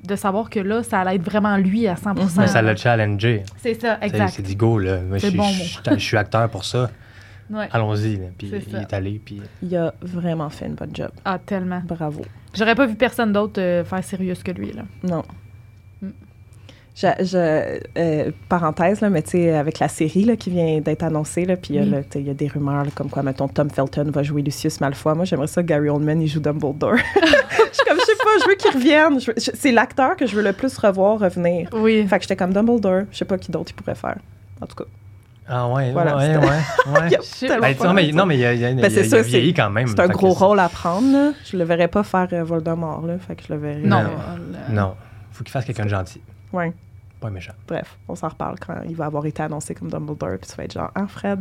[0.04, 2.28] de savoir que là, ça allait être vraiment lui à 100 Mhm.
[2.38, 3.42] Mais ça l'a challengé.
[3.58, 4.28] C'est ça, exact.
[4.30, 5.00] s'est dit, go, là.
[5.00, 6.90] Moi, je C'est suis- bon je suis- je suis acteur pour ça.
[7.52, 7.66] Ouais.
[7.72, 8.16] Allons-y.
[8.38, 8.80] Puis C'est il ça.
[8.82, 9.20] est allé.
[9.24, 11.10] Puis Il a vraiment fait une bonne job.
[11.24, 11.82] Ah, tellement.
[11.84, 12.22] Bravo.
[12.54, 14.82] J'aurais pas vu personne d'autre euh, faire sérieux que lui, là.
[15.02, 15.24] Non.
[16.00, 16.08] Mm.
[16.94, 21.02] Je, je- euh, parenthèse, là, mais tu sais, avec la série là, qui vient d'être
[21.02, 21.90] annoncée, là, puis il y a Oui.
[21.90, 24.22] là, tu sais, il y a des rumeurs là, comme quoi, mettons, Tom Felton va
[24.22, 25.16] jouer Lucius Malfoy.
[25.16, 26.96] Moi, j'aimerais ça que Gary Oldman, il joue Dumbledore.
[27.14, 27.20] je
[27.72, 27.98] suis comme,
[28.38, 29.18] pas, je veux qu'il revienne.
[29.36, 31.68] C'est l'acteur que je veux le plus revoir revenir.
[31.72, 32.06] Oui.
[32.06, 33.02] Fait que j'étais comme Dumbledore.
[33.12, 34.16] Je sais pas qui d'autre il pourrait faire.
[34.60, 34.84] En tout cas.
[35.52, 36.46] Ah ouais, Voilà, ouais, ouais,
[37.00, 37.08] ouais.
[37.10, 39.10] Y Ben, non, mais, non, mais il a, il a, Ben, il a- c'est il
[39.10, 39.88] ça, a vieilli quand même.
[39.88, 41.10] C'est un gros rôle à prendre.
[41.12, 41.32] Là.
[41.50, 43.04] Je le verrais pas faire euh, Voldemort.
[43.04, 43.14] Là.
[43.18, 43.80] Fait que je le verrais.
[43.80, 43.98] Non.
[43.98, 44.94] euh, Non.
[45.32, 46.20] Faut qu'il fasse quelqu'un de gentil.
[46.52, 46.72] ouais.
[47.20, 47.52] Pas méchant.
[47.68, 50.38] Bref, on s'en reparle quand il va avoir été annoncé comme Dumbledore.
[50.40, 51.40] Puis tu vas être genre, ah, Fred.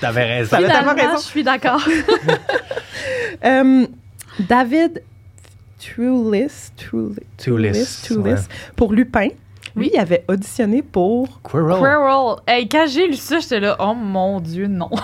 [0.00, 0.50] T'avais raison.
[0.50, 1.16] Ça tellement Finalement, raison.
[1.18, 1.82] je suis d'accord.
[3.44, 3.86] Euh,
[4.40, 5.02] David
[5.94, 9.28] Trulis, Trulis, Toulis, Toulis, pour Lupin.
[9.76, 11.40] Lui, il avait auditionné pour.
[11.42, 11.78] Quirrell.
[11.78, 12.36] Quirrell.
[12.46, 14.90] Hey, quand j'ai lu ça, j'étais là, oh mon Dieu, non.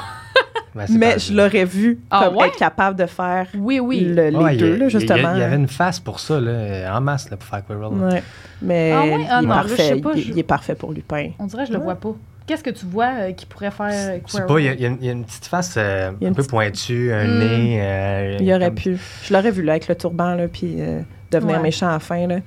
[0.73, 2.47] Ben, Mais je l'aurais vu Ah comme ouais?
[2.47, 4.03] être capable de faire Oui, oui.
[4.05, 5.33] le- les Ouais, deux, il y là, justement.
[5.35, 7.89] Il y avait une face pour ça, là, en masse, là, pour faire Quirrell.
[7.93, 8.23] Ouais.
[8.63, 9.27] Mais Ah ouais?
[9.29, 9.77] Ah il, est non, parfait.
[9.77, 11.31] sais pas, il, je- il est parfait pour Lupin.
[11.41, 11.85] On dirait que je le Ouais.
[11.87, 12.15] vois pas.
[12.51, 14.47] Qu'est-ce que tu vois euh, qui pourrait faire euh, Je sais Quirrell?
[14.47, 16.33] pas, il y, a- y une- il y a une petite face euh, y un
[16.33, 17.39] peu pointue, un Mm.
[17.39, 17.79] nez.
[17.81, 18.99] euh, Il aurait comme- pu.
[19.23, 21.63] Je l'aurais vu là avec le turban, là, puis euh, devenir Ouais.
[21.63, 22.27] méchant à la fin.
[22.27, 22.39] Là.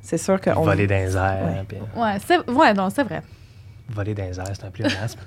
[0.00, 0.48] C'est sûr que.
[0.48, 1.38] on- Voler dans les airs.
[1.44, 1.64] Ouais.
[1.68, 3.20] puis Ouais, c'est ouais, non, c'est vrai.
[3.90, 5.18] voler dans les airs, c'est un pléonasme.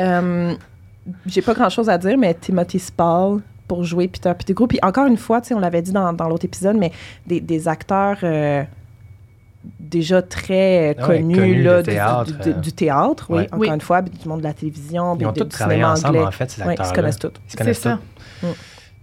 [0.00, 0.54] Euh,
[1.26, 4.66] J'ai pas grand chose à dire, mais Timothy Spall pour jouer Peter Pettigrew.
[4.66, 6.92] Puis encore une fois, tu sais, on l'avait dit dans, dans l'autre épisode, mais
[7.26, 8.62] des, des acteurs euh,
[9.80, 13.46] déjà très euh, Ah ouais, connus là, du- théâtre, du, du- du théâtre, oui, Ouais.
[13.46, 13.68] encore Oui.
[13.68, 16.26] une fois, du monde de la télévision, Ils ont tous travaillé ensemble, anglais.
[16.28, 16.90] en fait, ces Oui, ils acteurs-là.
[16.90, 17.28] se connaissent tous.
[17.28, 17.98] Ils se C'est connaissent ça.
[18.40, 18.46] tous.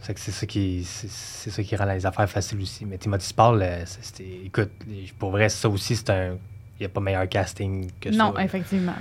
[0.04, 2.86] C'est que c'est ça qui c'est c'est ça qui rend les affaires faciles aussi.
[2.88, 3.84] Mais Timothy Spall, euh,
[4.46, 4.72] écoute,
[5.20, 6.32] pour vrai ça aussi c'est un
[6.80, 8.44] il n'y a pas meilleur casting que Non, ça.
[8.44, 8.94] effectivement.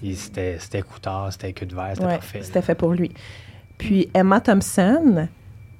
[0.00, 2.40] Il- C'était c'était Coutard, c'était queue de verre, c'était Ouais, parfait.
[2.44, 3.10] c'était fait pour lui.
[3.78, 5.26] Puis Emma Thompson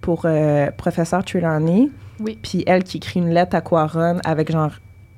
[0.01, 1.89] pour euh, Professeur Trelawney.
[2.19, 2.37] Oui.
[2.43, 4.73] Puis elle qui écrit une lettre à Quaron avec genre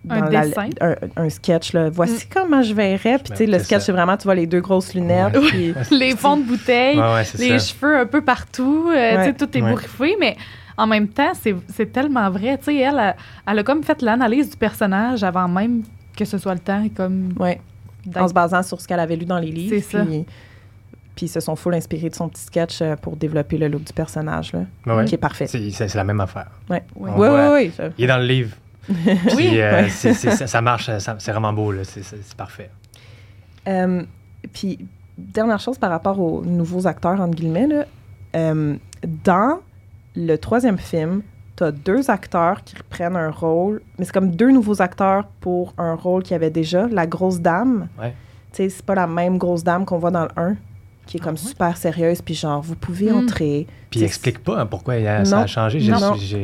[0.08, 0.68] Un la- dessin.
[0.80, 1.90] un, un sketch là.
[1.90, 3.18] Voici comment je verrais.
[3.18, 5.36] Puis tu sais Ben, le sketch c'est vraiment tu vois les deux grosses lunettes.
[5.36, 5.48] Ouais.
[5.48, 7.66] Puis Les fonds de bouteille, Ouais, ouais, c'est les ça.
[7.74, 9.70] cheveux un peu partout, euh, tu sais, tout est Ouais.
[9.70, 10.36] bourriffé, mais
[10.78, 12.56] en même temps, c'est c'est tellement vrai.
[12.58, 15.82] Tu sais, elle, a- elle a comme fait l'analyse du personnage avant même
[16.16, 17.34] que ce soit le temps, comme
[18.16, 19.74] en se basant sur ce qu'elle avait lu dans les livres.
[19.78, 20.04] C'est ça.
[21.16, 23.84] Puis, ils se sont full inspirés de son petit sketch euh, pour développer le look
[23.84, 25.46] du personnage, là, qui est parfait.
[25.46, 26.46] C'est la même affaire.
[26.70, 26.82] Ouais.
[26.96, 27.10] Ouais.
[27.14, 27.90] On Oui, oui, oui.
[27.98, 28.56] Il est dans le livre.
[28.90, 29.18] Oui.
[29.37, 32.70] Puis, euh, ça, ça marche, c'est vraiment beau là, c'est c'est- c'est parfait.
[33.68, 34.03] Euh,
[34.53, 34.79] puis,
[35.18, 37.85] dernière chose par rapport aux nouveaux acteurs, entre guillemets, là,
[38.37, 38.76] euh,
[39.24, 39.59] dans
[40.16, 41.22] le troisième film,
[41.57, 45.74] tu as deux acteurs qui reprennent un rôle, mais c'est comme deux nouveaux acteurs pour
[45.79, 46.87] un rôle qu'il y avait déjà.
[46.88, 48.14] La grosse dame, Ouais.
[48.53, 50.57] tu sais, c'est pas la même grosse dame qu'on voit dans le 1,
[51.10, 51.48] qui est comme Ah ouais?
[51.48, 53.16] super sérieuse, puis genre, vous pouvez Mm.
[53.18, 53.66] entrer.
[53.90, 55.80] Puis il explique pas hein, pourquoi il a- ça a changé.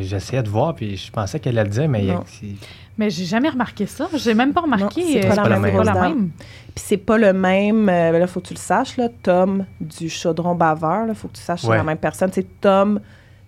[0.03, 2.25] J'essayais de voir, puis je pensais qu'elle allait le dire, mais il- Non.
[2.43, 2.57] il-
[2.99, 4.09] Mais j'ai jamais remarqué ça.
[4.15, 5.03] J'ai même pas remarqué.
[5.13, 6.31] C'est euh, pas la c'est même pas la même.
[6.75, 9.67] Puis c'est pas le même, euh, ben là, faut que tu le saches, là, Tom
[9.81, 11.73] du chaudron baveur, là, faut que tu saches que Ouais.
[11.75, 12.31] c'est la même personne.
[12.33, 12.99] C'est Tom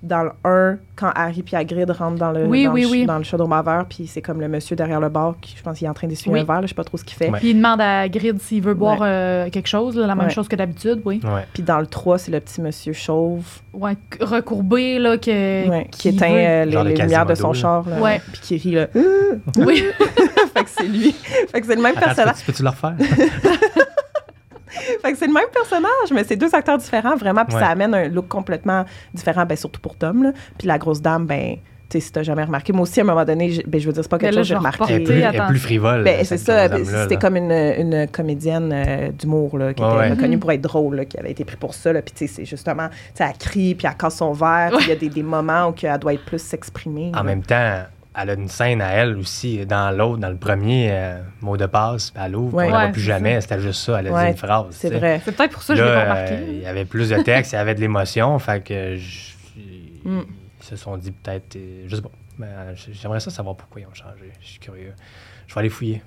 [0.03, 3.01] dans le 1, quand Harry et Hagrid rentrent dans le, Oui, dans, oui, le, ch-
[3.01, 3.07] oui.
[3.07, 5.77] dans le chaudron baveur, puis c'est comme le monsieur derrière le bar qui, je pense,
[5.79, 6.41] qu'il est en train d'essuyer Oui.
[6.41, 7.31] un verre, là, je sais pas trop ce qu'il fait.
[7.33, 9.09] Puis il demande à Grid s'il veut boire Ouais.
[9.09, 10.31] euh, quelque chose, là, la même Ouais.
[10.33, 11.21] chose que d'habitude, oui.
[11.53, 16.09] Puis dans le 3, c'est le petit monsieur chauve Ouais, recourbé, là, que, ouais, qui,
[16.11, 18.21] éteint euh, les, lumières de son char, là, Ouais.
[18.33, 18.87] puis qui rit, là.
[19.59, 19.83] Oui.
[20.55, 21.13] fait que c'est lui.
[21.13, 22.37] fait que c'est le même Attends, personnage.
[22.39, 22.95] tu peux- tu peux-tu le refaire?
[25.03, 27.45] Fait que c'est le même personnage, mais c'est deux acteurs différents, vraiment.
[27.45, 27.61] Puis Ouais.
[27.62, 30.23] ça amène un look complètement différent, ben, surtout pour Tom.
[30.23, 30.33] Là.
[30.59, 31.57] Puis la grosse dame, ben,
[31.91, 33.87] tu sais, si t'as jamais remarqué, moi aussi, à un moment donné, j'ai- ben, je
[33.87, 34.85] veux dire, c'est pas quelque là, chose que j'ai je remarqué.
[34.91, 35.47] Elle est plus, elle est attends.
[35.49, 36.05] plus frivole.
[36.05, 36.69] Ben, c'est ça,
[37.03, 40.17] c'était comme une, une comédienne euh, d'humour, là, qui Ouais, était ouais.
[40.19, 40.41] connue Mhm.
[40.41, 41.93] pour être drôle, là, qui avait été prise pour ça.
[41.93, 44.71] Là, puis tu sais, c'est justement, tu sais, elle crie, puis elle casse son verre,
[44.77, 47.11] puis il y a des, des moments où elle doit être plus s'exprimer.
[47.14, 47.23] En là.
[47.23, 47.85] même temps,
[48.21, 51.66] elle a une scène à elle aussi, dans l'autre, dans le premier euh, mot de
[51.66, 52.64] passe, elle ouvre, Ouais.
[52.66, 54.66] on la voit Ouais, plus jamais, c'était juste ça, elle a Ouais, dit une phrase.
[54.71, 55.21] C'est vrai.
[55.25, 56.35] C'est peut-être pour ça que je l'ai pas euh, remarqué.
[56.48, 59.29] il y avait plus de texte, il y avait de l'émotion, fait que je-
[60.04, 60.21] Mm.
[60.60, 63.81] ils se sont dit peut-être, euh, je sais pas, mais euh, j'aimerais ça savoir pourquoi
[63.81, 64.31] ils ont changé.
[64.40, 64.92] Je suis curieux.
[65.46, 66.02] Je vais aller fouiller.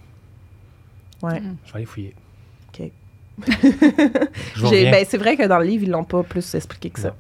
[1.22, 1.40] Ouais.
[1.40, 1.58] Mm.
[1.66, 2.16] Je vais aller fouiller.
[2.70, 2.92] OK.
[4.62, 7.16] Ben, c'est vrai que dans le livre, ils l'ont pas plus expliqué que ça.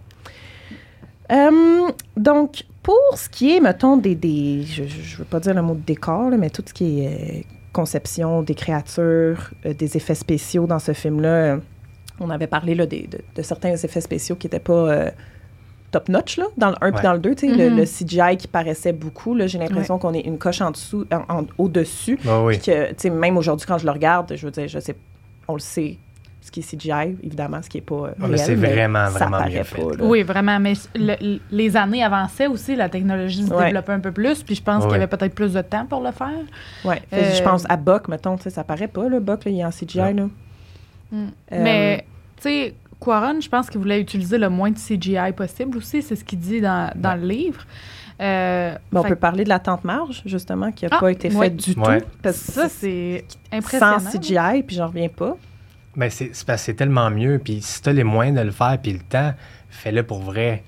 [1.32, 4.16] Euh, donc, pour ce qui est, mettons, des.
[4.16, 6.74] des je, je je veux pas dire le mot de décor, là, mais tout ce
[6.74, 7.42] qui est euh,
[7.74, 11.58] conception des créatures, euh, des effets spéciaux dans ce film-là, euh,
[12.20, 14.74] on avait parlé là, des- de, de certains effets spéciaux qui n'étaient pas.
[14.74, 15.10] euh,
[15.92, 16.92] top notch là, dans le 1 Ouais.
[16.94, 17.78] puis dans le 2, tu sais, le, Mhm.
[17.80, 21.40] le CGI qui paraissait beaucoup, là, j'ai l'impression qu'on est une coche en dessous, en-
[21.42, 22.18] en- au-dessus.
[22.26, 22.54] Ah oui.
[22.60, 24.96] Puis que, tu sais, même aujourd'hui, quand je le regarde, je veux dire, je sais,
[25.50, 25.98] on le sait,
[26.44, 29.26] ce qui est CGI, évidemment, ce qui est pas euh, mais réel, c'est vraiment, ça
[29.28, 29.80] vraiment bien fait.
[29.82, 30.04] pas.
[30.04, 30.60] Oui, vraiment.
[30.60, 33.66] Mais le- les années avançaient aussi, la technologie se Ouais.
[33.68, 34.42] développait un peu plus.
[34.44, 36.30] Puis je pense qu'il y avait peut-être plus de temps pour le faire.
[36.84, 39.52] Que Je Euh, pense à Buck, mettons, tu sais, ça paraît pas, le Buck, là,
[39.52, 40.28] il est en CGI, là.
[41.14, 42.06] Euh, Mais,
[42.38, 46.02] tu sais, Quaron, je pense qu'il voulait utiliser le moins de CGI possible aussi.
[46.02, 47.66] C'est ce qu'il dit dans, dans le livre.
[48.22, 51.30] Euh, Ben, on peut parler de la tente marge, justement, qui n'a Ah, pas été
[51.30, 51.46] ouais.
[51.46, 52.02] faite du Ouais.
[52.02, 52.08] tout.
[52.22, 53.98] Parce ça, c'est impressionnant.
[54.00, 55.36] sans CGI, puis j'en reviens pas.
[55.96, 57.40] Ben, c'est c'est parce que c'est tellement mieux.
[57.44, 59.34] Puis si t'as les moyens de le faire, puis le temps,
[59.70, 60.64] fais-le pour vrai.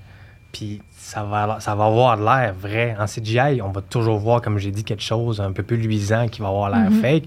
[0.52, 2.94] Puis ça va, ça va avoir l'air vrai.
[2.98, 6.28] En CGI, on va toujours voir, comme j'ai dit, quelque chose un peu plus luisant
[6.28, 7.00] qui va avoir l'air Mhm.
[7.00, 7.24] fake.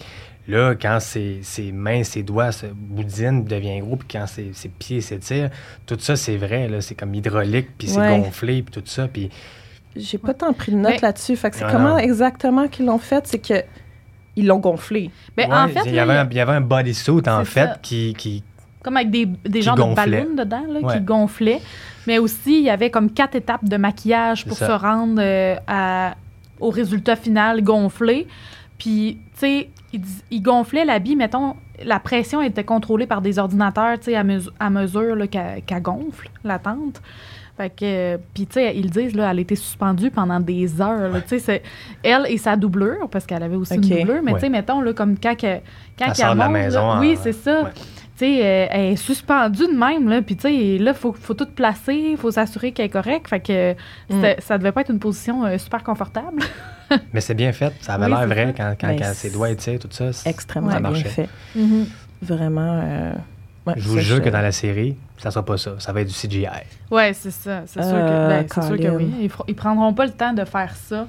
[0.48, 4.70] Là, quand ses, ses mains, ses doigts se boudinent, deviennent gros, puis quand ses, ses
[4.70, 5.50] pieds s'étirent,
[5.86, 6.70] tout ça, c'est vrai.
[6.70, 6.80] là.
[6.80, 8.18] C'est comme hydraulique, puis c'est Ouais.
[8.20, 9.10] gonflé, puis tout ça.
[9.10, 9.30] Puis
[9.98, 11.36] J'ai pas tant pris de notes Mais- là-dessus.
[11.36, 11.98] Fait que c'est Ah, comment non.
[11.98, 13.26] exactement qu'ils l'ont fait?
[13.28, 13.62] C'est que
[14.38, 15.12] ils l'ont gonflé.
[15.36, 17.66] Ben, Ouais, en fait, il y, avait un, il y avait un bodysuit, en fait,
[17.68, 17.78] ça.
[17.82, 18.44] qui, qui,
[18.84, 20.06] comme avec des, des genres gonflait.
[20.06, 20.94] de ballons dedans, là, Ouais.
[20.94, 21.62] qui gonflaient.
[22.08, 24.68] Mais aussi, il y avait comme quatre étapes de maquillage pour ça.
[24.68, 26.16] se rendre euh, à-
[26.62, 28.28] au résultat final gonflé.
[28.78, 33.98] Puis, tu sais, il, il gonflait l'habit, mettons, la pression était contrôlée par des ordinateurs,
[34.00, 37.02] tu sais, à, mesu- à mesure là, qu'elle qu'elle gonfle, la tente.
[37.58, 41.10] Fait que, puis tu sais, ils disent, là, elle a été suspendue pendant des heures.
[41.12, 41.22] là.
[41.22, 41.64] Tu sais, c'est
[42.04, 44.40] elle et sa doublure, parce qu'elle avait aussi une doublure, mais Ouais.
[44.40, 45.58] tu sais, mettons, là, comme quand, que-
[45.98, 47.64] quand Elle sort de la monte, là, maison en- oui, c'est ça.
[47.64, 47.70] Ouais.
[48.20, 50.22] Tu sais, euh, elle est suspendue de même, là.
[50.22, 53.28] Puis, tu sais, là, il faut, faut tout placer, il faut s'assurer qu'elle est correcte.
[53.28, 53.76] Fait que
[54.10, 56.42] c'était- ça devait pas être une position euh, super confortable.
[57.14, 57.74] Mais c'est bien fait.
[57.82, 58.54] Ça avait Oui, l'air vrai ça.
[58.54, 60.10] quand, quand, Ben, quand ses doigts étirent, tout ça.
[60.30, 61.10] Extrêmement ça bien marchait.
[61.10, 61.30] fait.
[62.22, 62.82] Vraiment.
[62.84, 63.14] euh,
[63.68, 65.76] ouais, Je vous jure que dans la série, ça sera pas ça.
[65.80, 66.48] Ça va être du CGI.
[66.92, 67.64] Ouais, c'est ça.
[67.66, 68.96] C'est sûr, Euh, que, ben, c'est sûr que Colin.
[68.98, 69.12] oui.
[69.22, 71.08] Ils, ils prendront pas le temps de faire ça.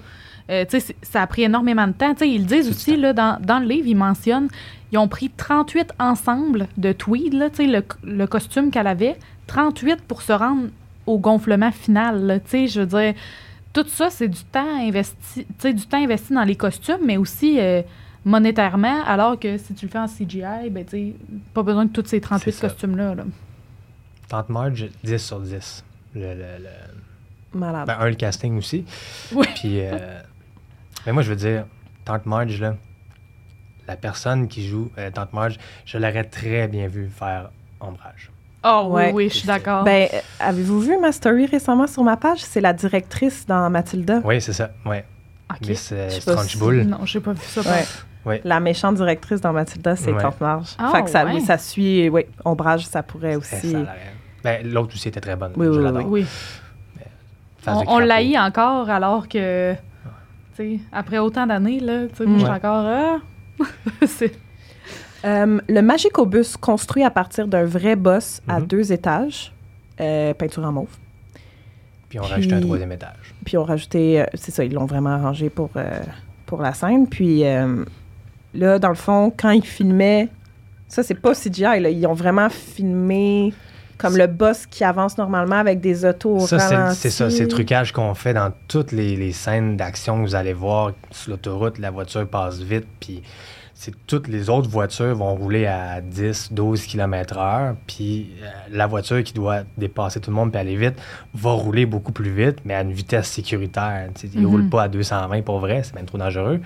[0.50, 2.12] Euh, tu sais, c'est- ça a pris énormément de temps.
[2.14, 4.48] Tu sais, ils le disent aussi, là, dans, dans le livre, ils mentionnent,
[4.92, 9.16] ils ont pris 38 ensembles de tweed, là, tu sais, le, le costume qu'elle avait,
[9.46, 10.68] 38 pour se rendre
[11.06, 12.24] au gonflement final.
[12.24, 12.38] là.
[12.40, 13.14] Tu sais, je veux dire,
[13.74, 17.18] tout ça, c'est du temps investi, tu sais, du temps investi dans les costumes, mais
[17.18, 17.82] aussi euh,
[18.24, 21.14] monétairement, alors que si tu le fais en CGI, ben, tu sais,
[21.52, 22.68] pas besoin de tous ces 38 C'est ça.
[22.68, 23.14] costumes-là.
[23.14, 23.24] là.
[24.28, 25.84] Tante Marge, 10 sur 10.
[26.14, 27.86] Le, le- le- Malade.
[27.86, 28.84] Ben, un, le casting aussi.
[29.32, 29.46] Oui.
[29.54, 30.20] Puis, euh,
[31.06, 31.64] mais moi, je veux dire,
[32.04, 32.74] Tante Marge, là,
[33.86, 35.56] la personne qui joue euh, Tante Marge,
[35.86, 37.50] je l'aurais très bien vu faire
[37.80, 38.30] ombrage.
[38.64, 39.06] Oh Ouais.
[39.08, 39.84] oui, oui, je suis d'accord.
[39.84, 40.08] Ben,
[40.40, 42.40] avez-vous vu ma story récemment sur ma page?
[42.40, 44.20] C'est la directrice dans Mathilda.
[44.24, 44.70] Oui, c'est ça.
[44.84, 45.04] Ouais.
[45.50, 45.68] Ok.
[45.68, 46.82] Miss euh, Je sais pas Strunchbull.
[46.82, 47.60] Non, j'ai pas vu ça.
[47.62, 47.84] Ouais.
[48.26, 48.40] Ouais.
[48.44, 50.20] La méchante directrice dans Mathilda, c'est Ouais.
[50.20, 50.70] Tante Marge.
[50.76, 51.34] Ah, fait que ça, ouais.
[51.34, 53.72] oui, ça suit, oui, Ombrage, ça pourrait aussi.
[53.72, 53.86] ça
[54.44, 55.52] ben, L'autre aussi était très bonne.
[55.56, 56.06] Oui, je oui, l'adore.
[56.08, 56.26] Oui.
[57.66, 58.00] On, on crapaud.
[58.00, 59.74] l'haït encore alors que,
[60.92, 62.48] après autant d'années, là, tu sais, Ouais.
[62.50, 63.20] encore.
[64.06, 64.32] c'est
[65.24, 68.66] Euh, le Magicobus, construit à partir d'un vrai boss à Mhm.
[68.66, 69.52] deux étages,
[70.00, 70.96] euh, peinture en mauve.
[72.08, 73.34] Puis on Puis- rajoutait un troisième étage.
[73.44, 75.90] Puis ont rajouté, euh, c'est ça, ils l'ont vraiment arrangé pour, euh,
[76.46, 77.08] pour la scène.
[77.08, 77.84] Puis euh,
[78.54, 80.28] là, dans le fond, quand ils filmaient,
[80.86, 83.52] ça c'est pas CGI, là, ils ont vraiment filmé
[83.98, 86.58] comme le boss qui avance normalement avec des autos au Ça,
[86.94, 90.34] c'est- ça, c'est le trucage qu'on fait dans toutes les, les scènes d'action que vous
[90.34, 93.22] allez voir sur l'autoroute, la voiture passe vite, puis
[93.74, 98.86] c'est toutes les autres voitures vont rouler à 10, 12 km heure, puis euh, la
[98.88, 100.94] voiture qui doit dépasser tout le monde puis aller vite
[101.34, 104.08] va rouler beaucoup plus vite, mais à une vitesse sécuritaire.
[104.16, 104.50] Tu sais, Ils ne Mhm.
[104.52, 106.60] roulent pas à 220 pour vrai, c'est même trop dangereux.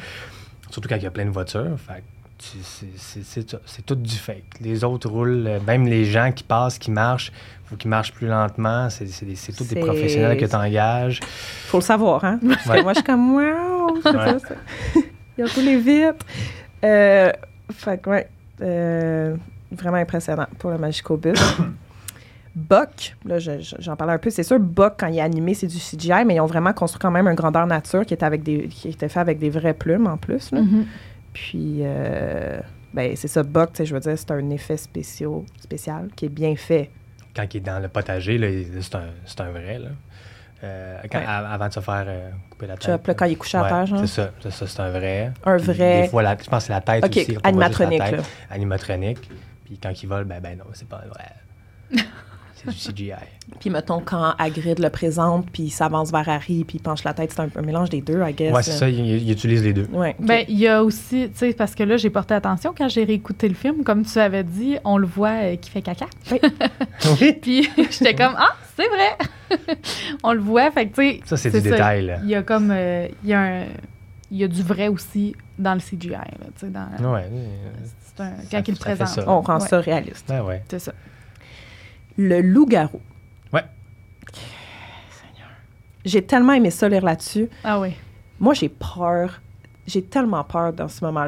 [0.71, 1.77] Surtout quand il y a plein de voitures.
[1.87, 2.03] Fait
[2.45, 4.45] c'est- tout du fake.
[4.61, 7.33] Les autres roulent, euh, même les gens qui passent, qui marchent,
[7.65, 8.89] faut qu'ils marchent plus lentement.
[8.91, 9.07] C'est
[9.57, 11.21] tous des professionnels que tu engages.
[11.67, 12.39] Faut le savoir, hein?
[12.47, 12.83] Parce que Ouais.
[12.83, 13.99] moi, je suis comme, wow!
[14.03, 14.27] c'est Ouais.
[14.27, 14.55] ça, ça.
[15.39, 16.25] Ils ont roulé vite.
[16.85, 17.31] Euh,
[17.73, 18.29] fait que, ouais,
[18.61, 19.37] euh,
[19.71, 21.39] vraiment impressionnant pour le Magicobus.
[22.55, 25.55] Buck, là, je- je- j'en parlais un peu, c'est sûr, Buck, quand il est animé,
[25.55, 28.27] c'est du CGI, mais ils ont vraiment construit quand même un grandeur nature qui était,
[28.27, 30.51] avec des, qui était fait avec des vraies plumes en plus.
[30.53, 30.61] là.
[30.61, 30.85] Mhm.
[31.33, 32.61] Puis, euh,
[32.93, 36.55] ben, c'est ça, Buck, je veux dire, c'est un effet spéciaux, spécial qui est bien
[36.57, 36.91] fait.
[37.35, 39.79] Quand il est dans le potager, c'est un, un vrai.
[39.79, 39.89] Là.
[40.65, 41.25] Euh, quand- Ouais.
[41.27, 42.85] a- avant de se faire euh, couper la tête.
[42.87, 44.01] Chop, quand il est couché à Ouais, terre, genre.
[44.07, 45.33] C'est ça, c'est un vrai.
[45.45, 47.33] Un Puis vrai- Des fois, la- je pense que c'est la tête aussi.
[47.33, 48.17] la animatronique, tête.
[48.19, 48.23] là.
[48.51, 49.31] Animatronique.
[49.65, 52.01] Puis quand il vole, ben, ben non, c'est pas vrai.
[52.71, 53.13] c'est du CGI.
[53.61, 57.13] Puis, mettons, quand Hagrid le présente, puis il s'avance vers Harry, puis il penche la
[57.15, 58.55] tête, c'est un, un mélange des deux, I guess.
[58.55, 59.87] Ouais, c'est ça, il, il utilise les deux.
[59.93, 60.27] Ouais, ok.
[60.27, 63.05] Ben, il y a aussi, tu sais, parce que là, j'ai porté attention quand j'ai
[63.05, 66.07] réécouté le film, comme tu avais dit, on le voit euh, qui fait caca.
[66.31, 67.33] Oui.
[67.43, 69.77] Puis j'étais comme, ah, c'est vrai!
[70.23, 71.21] on le voit, fait que, tu sais.
[71.25, 71.71] Ça, c'est du ça.
[71.71, 72.07] détail.
[72.07, 72.19] Là.
[72.23, 73.65] Il y a comme, euh, il y a un.
[74.31, 76.23] Il y a du vrai aussi dans le CGI, là,
[76.59, 77.13] tu sais, dans.
[77.13, 77.27] Ouais,
[78.17, 79.19] C'est un, Ça- quand il le présente.
[79.27, 80.31] On rend Ouais, ça réaliste.
[80.31, 80.63] ouais, ouais.
[80.71, 80.93] C'est ça.
[82.17, 83.01] Le loup-garou.
[83.53, 83.65] Ouais.
[85.11, 85.49] Seigneur.
[86.05, 87.49] J'ai tellement aimé ça lire là-dessus.
[87.65, 87.95] Ah oui.
[88.41, 89.41] Moi, j'ai peur.
[89.85, 91.27] J'ai tellement peur dans ce moment.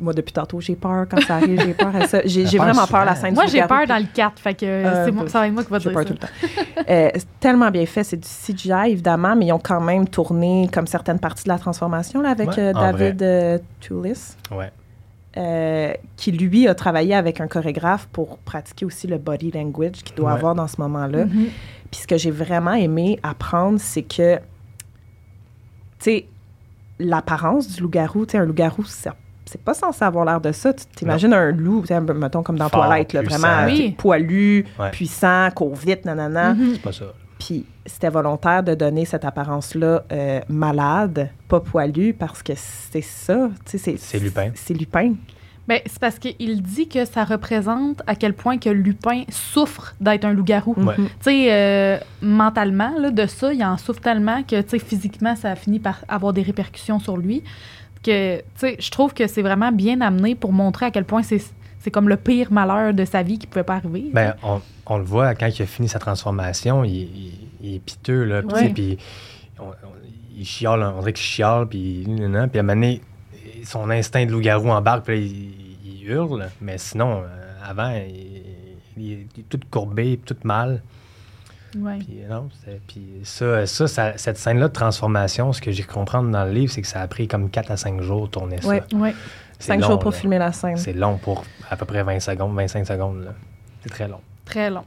[0.00, 1.60] Moi, depuis tantôt, j'ai peur quand ça arrive.
[1.64, 2.20] J'ai peur à ça.
[2.24, 4.66] J'ai vraiment peur à la scène Moi, du j'ai peur dans le 4, fait que
[4.66, 6.08] Euh, c'est moi- ça va être moi qui va dire peur ça.
[6.08, 6.28] tout le temps.
[6.90, 8.02] Euh, c'est tellement bien fait.
[8.02, 11.58] C'est du CGI, évidemment, mais ils ont quand même tourné comme certaines parties de la
[11.58, 14.70] transformation là, avec Ouais, euh, David euh, Toulis, Ouais.
[15.38, 20.16] Euh, qui, lui, a travaillé avec un chorégraphe pour pratiquer aussi le body language qu'il
[20.16, 20.36] doit Ouais.
[20.36, 21.26] avoir dans ce moment-là.
[21.26, 21.46] Mhm.
[21.90, 24.40] Puis ce que j'ai vraiment aimé apprendre, c'est que, tu
[26.00, 26.26] sais,
[26.98, 29.10] l'apparence du loup-garou, tu sais, un loup-garou, c'est
[29.50, 30.74] c'est pas censé avoir l'air de ça.
[30.74, 31.82] Tu t'imagines un loup,
[32.14, 33.38] mettons comme dans Fort, Toilette, là, puissant.
[33.38, 33.94] vraiment Oui.
[33.96, 34.90] poilu, Ouais.
[34.90, 36.52] puissant, court vite, nanana.
[36.52, 36.72] Mhm.
[36.74, 37.06] C'est pas ça.
[37.38, 43.50] Puis c'était volontaire de donner cette apparence-là euh, malade, pas poilu, parce que c'est ça.
[43.64, 44.50] tu sais, C'est C'est Lupin.
[44.54, 45.14] C'est Lupin.
[45.68, 50.24] Ben, c'est parce qu'il dit que ça représente à quel point que Lupin souffre d'être
[50.24, 50.74] un loup-garou.
[50.78, 50.94] Ouais.
[50.96, 51.06] Mhm.
[51.06, 55.36] Tu sais, euh, mentalement, là, de ça, il en souffre tellement que, tu sais, physiquement,
[55.36, 57.42] ça a fini par avoir des répercussions sur lui.
[58.02, 61.22] Que, tu sais, je trouve que c'est vraiment bien amené pour montrer à quel point
[61.22, 61.42] c'est
[61.80, 64.10] c'est comme le pire malheur de sa vie qui pouvait pas arriver.
[64.12, 67.78] Ben, on, on le voit quand il a fini sa transformation, il, il- il est
[67.80, 68.42] piteux, là.
[68.42, 68.60] Puis, Ouais.
[68.60, 68.98] tu sais, puis
[69.58, 69.72] on- on-
[70.36, 73.00] il chiale, on dirait qu'il chiale, puis, nan, nan, puis à un moment donné,
[73.64, 76.48] son instinct de loup-garou embarque, puis là, il, il hurle.
[76.60, 77.26] Mais sinon, euh,
[77.68, 77.92] avant,
[78.96, 80.82] il, est tout courbé, tout mal.
[81.76, 81.98] Ouais.
[81.98, 82.48] Puis, non,
[82.86, 86.72] puis ça, ça, ça- cette scène-là de transformation, ce que j'ai compris dans le livre,
[86.72, 88.68] c'est que ça a pris comme 4 à 5 jours de tourner ça.
[88.94, 89.14] Ouais.
[89.58, 90.16] Cinq long, jours pour là.
[90.16, 90.76] filmer la scène.
[90.76, 93.24] C'est long pour à peu près 20 secondes, 25 secondes.
[93.24, 93.34] là.
[93.82, 94.20] C'est très long.
[94.44, 94.84] Très long.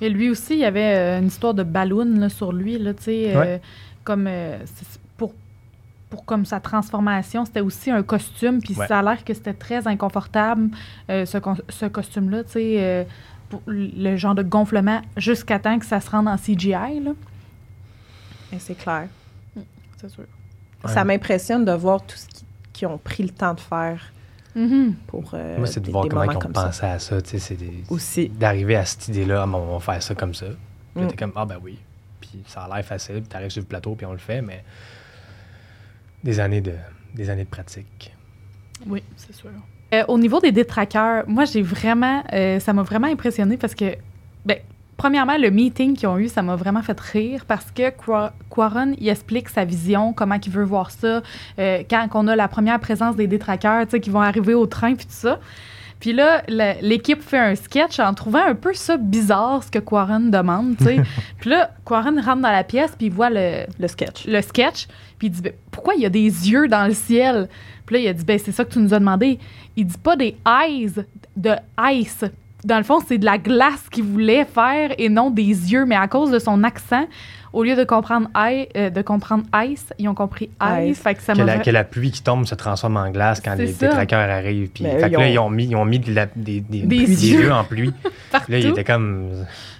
[0.00, 2.92] Et lui aussi, il y avait euh, une histoire de ballon là, sur lui, là,
[2.94, 3.60] tu sais, euh, Ouais.
[4.04, 5.32] comme euh, c'est- pour,
[6.10, 8.86] pour comme sa transformation, c'était aussi un costume, puis Ouais.
[8.86, 10.68] ça a l'air que c'était très inconfortable,
[11.10, 11.38] euh, ce,
[11.70, 13.04] ce costume-là, tu sais, euh,
[13.48, 17.12] pour le genre de gonflement, jusqu'à temps que ça se rende en CGI, là.
[18.52, 19.08] Et C'est clair.
[19.98, 20.24] C'est sûr.
[20.86, 22.44] Ça m'impressionne de voir tout ce qui-
[22.76, 24.12] qu'ils ont pris le temps de faire
[24.54, 24.94] Mhm.
[25.06, 26.48] pour euh, Moi, c'est de des- voir des comment ils ont ça.
[26.48, 27.20] pensé à ça.
[27.20, 28.28] tu sais, C'est des- Aussi.
[28.30, 30.46] d'arriver à cette idée-là, Ah, bon, on va faire ça comme ça.
[30.46, 31.08] Puis là, Mm.
[31.10, 31.78] t'es comme, ah ben oui.
[32.20, 34.64] Puis ça a l'air facile, puis t'arrives sur le plateau, puis on le fait, mais
[36.24, 36.72] des années de,
[37.14, 38.12] des années de pratique.
[38.86, 39.50] Oui, c'est sûr.
[39.94, 42.22] Euh, au niveau des détraqueurs, moi, j'ai vraiment.
[42.32, 43.96] euh, ça m'a vraiment impressionné parce que,
[44.44, 44.58] ben,
[44.96, 48.94] premièrement, le meeting qu'ils ont eu, ça m'a vraiment fait rire parce que Qua- Quaron,
[48.98, 51.22] il explique sa vision, comment il veut voir ça,
[51.58, 54.66] euh, quand on a la première présence des détraqueurs, tu sais, qui vont arriver au
[54.66, 55.38] train, puis tout ça.
[55.98, 56.42] Puis là,
[56.82, 60.84] l'équipe fait un sketch en trouvant un peu ça bizarre, ce que Quaron demande, tu
[60.84, 61.00] sais.
[61.38, 64.26] puis là, Quaron rentre dans la pièce, puis il voit le, Le sketch.
[64.26, 64.88] le sketch,
[65.18, 66.20] puis il dit ben, pourquoi il y a des
[66.50, 67.48] yeux dans le ciel?
[67.86, 69.38] Puis là il a dit ben c'est ça que tu nous as demandé.
[69.76, 70.92] Il dit pas des eyes
[71.36, 71.52] de
[71.92, 72.24] ice.
[72.66, 75.94] Dans le fond, c'est de la glace qu'il voulait faire et non des yeux, mais
[75.96, 77.06] à cause de son accent,
[77.52, 80.90] au lieu de comprendre I, euh, de comprendre ice, ils ont compris ice.
[80.90, 80.98] Ice.
[81.00, 83.40] Fait que ça Que la, vra- que la pluie qui tombe se transforme en glace
[83.40, 84.68] quand les détraqueurs arrivent.
[84.74, 87.06] Puis, fait que là, ils ont- mis, ils ont mis de la- des, des, Des
[87.06, 87.52] des yeux.
[87.52, 87.92] en pluie.
[88.32, 89.30] là, il était comme.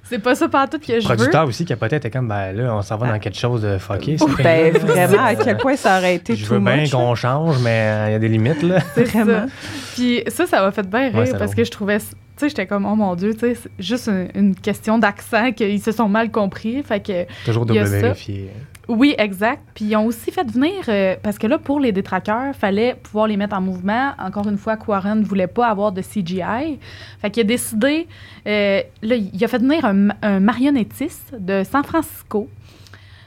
[0.09, 1.15] C'est pas ça partout que je veux.
[1.17, 4.17] producteur aussi capotait, était comme, ben là, on s'en va dans quelque chose de fucké.
[4.43, 7.71] Ben, vraiment, à quel point ça aurait été Je veux bien much, qu'on change, mais
[7.71, 8.79] euh, il y a des limites, là.
[8.95, 9.47] C'est Vraiment.
[9.49, 9.55] ça.
[9.95, 12.87] Puis ça, ça m'a fait bien rire parce que je trouvais, tu sais, j'étais comme,
[12.87, 16.31] oh mon Dieu, tu sais, c'est juste une, une question d'accent qu'ils se sont mal
[16.31, 16.83] compris.
[16.83, 18.49] Fait que Toujours Il y
[18.89, 19.63] Oui, exact.
[19.75, 23.27] Puis ils ont aussi fait venir, euh, parce que là, pour les détraqueurs, fallait pouvoir
[23.27, 24.13] les mettre en mouvement.
[24.19, 26.79] Encore une fois, Quaron ne voulait pas avoir de CGI.
[27.21, 28.07] Fait qu'il a décidé,
[28.47, 32.49] euh, là, il a fait venir un, marionnettiste de San Francisco.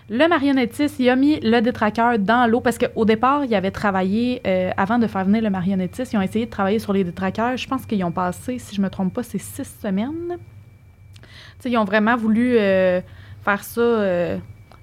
[0.10, 4.42] Le marionnettiste, il a mis le détraqueur dans l'eau parce qu'au départ, il avait travaillé,
[4.48, 7.58] euh, avant de faire venir le marionnettiste, ils ont essayé de travailler sur les détraqueurs.
[7.58, 10.38] Je pense qu'ils ont passé, si je me trompe pas, c'est six semaines.
[11.60, 14.40] sais, ils ont vraiment voulu faire ça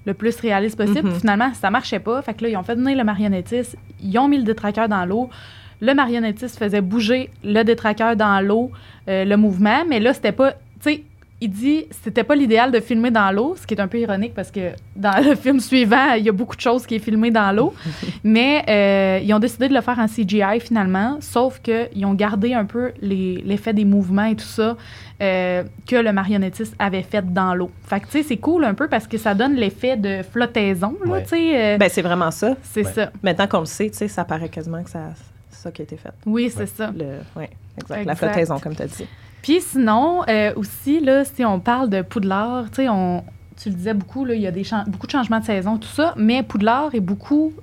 [0.07, 1.09] le plus réaliste possible.
[1.09, 1.19] Mhm.
[1.19, 2.21] Finalement, ça marchait pas.
[2.21, 3.77] Fait que là, ils ont fait venir le marionnettiste.
[4.01, 5.29] Ils ont mis le détraqueur dans l'eau.
[5.81, 8.71] Le marionnettiste faisait bouger le détraqueur dans l'eau,
[9.09, 9.83] euh, le mouvement.
[9.87, 10.53] Mais là, c'était pas...
[10.53, 11.03] Tu sais,
[11.39, 14.33] il dit c'était pas l'idéal de filmer dans l'eau, ce qui est un peu ironique
[14.33, 17.29] parce que dans le film suivant, il y a beaucoup de choses qui est filmé
[17.29, 17.75] dans l'eau.
[18.23, 22.53] Mais euh, ils ont décidé de le faire en CGI finalement, sauf qu'ils ont gardé
[22.53, 24.77] un peu l'effet des mouvements et tout ça
[25.21, 27.71] euh, que le marionnettiste avait fait dans l'eau.
[27.83, 30.95] Fait que tu sais, c'est cool un peu parce que ça donne l'effet de flottaison,
[31.05, 31.23] là, Ouais.
[31.23, 31.73] tu sais.
[31.75, 32.55] euh, Ben, c'est vraiment ça.
[32.61, 32.91] c'est ouais.
[32.93, 33.11] ça.
[33.23, 35.13] Maintenant qu'on le sait, tu sais, ça paraît quasiment que ça-
[35.49, 36.11] c'est ça qui a été fait.
[36.25, 36.65] Oui, c'est Ouais.
[36.67, 36.91] ça.
[36.95, 37.05] Le,
[37.39, 37.89] ouais, exact.
[38.05, 38.15] La Exact.
[38.17, 39.07] flottaison, comme tu as dit.
[39.41, 43.23] Puis sinon, euh, aussi, là, si on parle de Poudlard, tu sais, on,
[43.61, 45.87] tu le disais beaucoup, là, il y a des beaucoup de changements de saison, tout
[45.87, 47.53] ça, mais Poudlard est beaucoup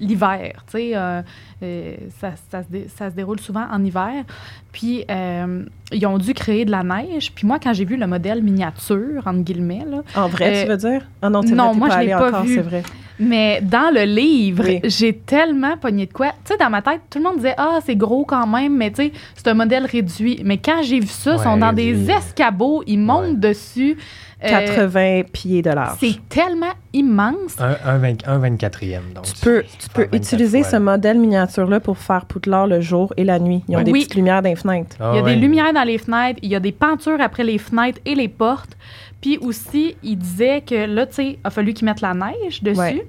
[0.00, 1.22] l'hiver, tu sais, euh,
[1.62, 4.24] euh, ça, ça se dé- ça se déroule souvent en hiver.
[4.72, 7.32] Puis, euh, ils ont dû créer de la neige.
[7.34, 10.68] Puis moi, quand j'ai vu le modèle miniature, entre guillemets, là, En vrai, Euh, tu
[10.68, 11.02] veux dire?
[11.22, 12.54] Ah non, non, vrai, moi, pas je l'ai pas encore, vu.
[12.56, 12.82] c'est vrai.
[13.18, 14.80] mais dans le livre, Oui.
[14.84, 16.28] j'ai tellement pogné de quoi.
[16.44, 18.90] Tu sais, dans ma tête, tout le monde disait Ah, c'est gros quand même, mais
[18.90, 20.42] tu sais, c'est un modèle réduit.
[20.44, 21.94] Mais quand j'ai vu ça, ils Ouais, sont dans réduit.
[21.94, 23.50] des escabeaux, ils montent Ouais.
[23.50, 23.96] dessus.
[24.44, 25.96] Euh, 80 pieds de large.
[25.98, 27.56] c'est tellement immense.
[27.58, 29.00] Un, un, vingt- un 24e.
[29.14, 30.70] Donc, Tu peux, tu peux 24 utiliser fois.
[30.72, 33.62] ce modèle miniature-là pour faire Poudlard le jour et la nuit.
[33.68, 33.84] Ils ont Oui.
[33.84, 34.00] des Oui.
[34.00, 34.96] petites lumières dans les fenêtres.
[35.00, 37.44] Ah Il y a des lumières dans les fenêtres, il y a des pentures après
[37.44, 38.76] les fenêtres et les portes.
[39.22, 42.62] Puis aussi, il disait que là, tu sais, il a fallu qu'ils mettent la neige
[42.62, 42.78] dessus.
[42.78, 43.06] Ouais.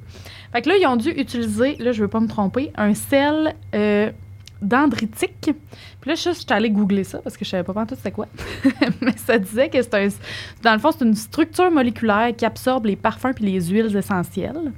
[0.53, 3.53] Fait que là, ils ont dû utiliser, là, je veux pas me tromper, un sel
[3.75, 4.09] euh,
[4.61, 5.51] dendritique.
[6.01, 8.27] Puis là, je suis allée googler ça parce que je savais pas tout c'était quoi.
[9.01, 10.07] Mais ça disait que c'est un.
[10.63, 14.71] Dans le fond, c'est une structure moléculaire qui absorbe les parfums puis les huiles essentielles.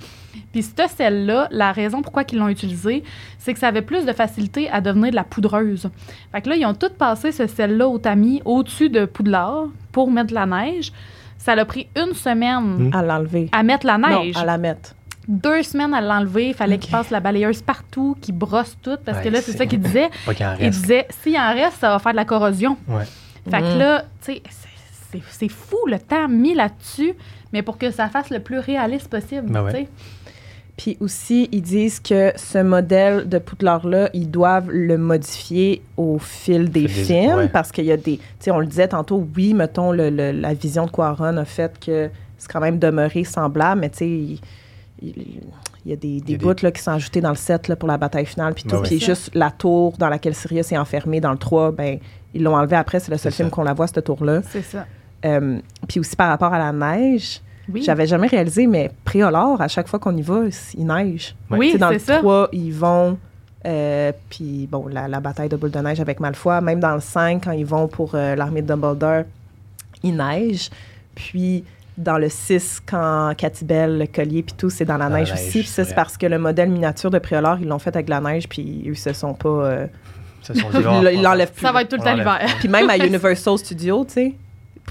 [0.51, 3.03] Puis ce sel-là, la raison pourquoi ils l'ont utilisé,
[3.38, 5.89] c'est que ça avait plus de facilité à devenir de la poudreuse.
[6.32, 10.09] Fait que là, ils ont tout passé ce sel-là au tamis au-dessus de Poudlard pour
[10.11, 10.91] mettre de la neige.
[11.38, 12.91] Ça l'a pris une semaine Mm.
[12.93, 13.49] À l'enlever.
[13.51, 14.36] à mettre la neige.
[14.36, 14.95] Non, à la mettre.
[15.30, 16.47] Deux semaines à l'enlever.
[16.49, 16.82] Il fallait Ok.
[16.82, 18.97] qu'il passe la balayeuse partout, qu'il brosse tout.
[19.05, 20.09] Parce que là, c'est ça qu'il disait.
[20.25, 20.82] Pas qu'il en Il reste.
[20.82, 22.77] disait, s'il en reste, ça va faire de la corrosion.
[22.88, 23.03] Ouais.
[23.49, 23.80] Fait que Mm.
[23.80, 27.13] là, tu sais, c'est- c'est- c'est fou le temps mis là-dessus,
[27.53, 29.49] mais pour que ça fasse le plus réaliste possible.
[29.51, 29.88] Ben ouais.
[30.77, 36.69] Puis aussi, ils disent que ce modèle de Poudlard-là, ils doivent le modifier au fil
[36.69, 37.47] des Fil des- films ouais.
[37.49, 38.17] parce qu'il y a des.
[38.17, 41.45] Tu sais, on le disait tantôt, oui, mettons, le- le- la vision de Quaron a
[41.45, 44.39] fait que c'est quand même demeuré semblable, mais tu sais,
[45.01, 45.41] il,
[45.85, 47.97] y a des, des bouts là, qui sont ajoutés dans le set là, pour la
[47.97, 48.69] bataille finale, puis tout.
[48.71, 48.87] Ben ouais.
[48.87, 49.13] Puis C'est ça.
[49.13, 51.99] juste la tour dans laquelle Sirius est enfermé dans le 3, ben,
[52.33, 52.99] ils l'ont enlevé après.
[52.99, 54.41] C'est le seul C'est film qu'on la voit, cette tour-là.
[54.49, 54.85] C'est ça.
[55.25, 57.41] Euh, puis aussi par rapport à la neige,
[57.71, 57.81] Oui.
[57.83, 60.41] j'avais jamais réalisé, mais Préolard, à chaque fois qu'on y va,
[60.77, 61.35] il neige.
[61.51, 62.17] Oui, sais, dans c'est le ça.
[62.19, 63.17] 3, ils vont.
[63.65, 66.61] euh, puis, bon, la, la bataille de boule de neige avec Malfoy.
[66.61, 69.23] Même dans le 5, quand ils vont pour euh, l'armée de Dumbledore,
[70.03, 70.69] il neige.
[71.15, 71.63] Puis,
[71.99, 75.31] dans le 6, quand Catibel, le collier, puis tout, c'est dans la Dans la neige
[75.33, 75.59] aussi.
[75.59, 78.11] Puis ça, c'est parce que le modèle miniature de Préolard, ils l'ont fait avec de
[78.11, 79.49] la neige, puis eux se sont pas.
[79.49, 79.87] euh,
[80.41, 81.61] sont ils ils l'enlèvent plus.
[81.61, 82.39] Ça va être tout le temps l'hiver.
[82.59, 84.33] Puis même à Universal Studios, tu sais,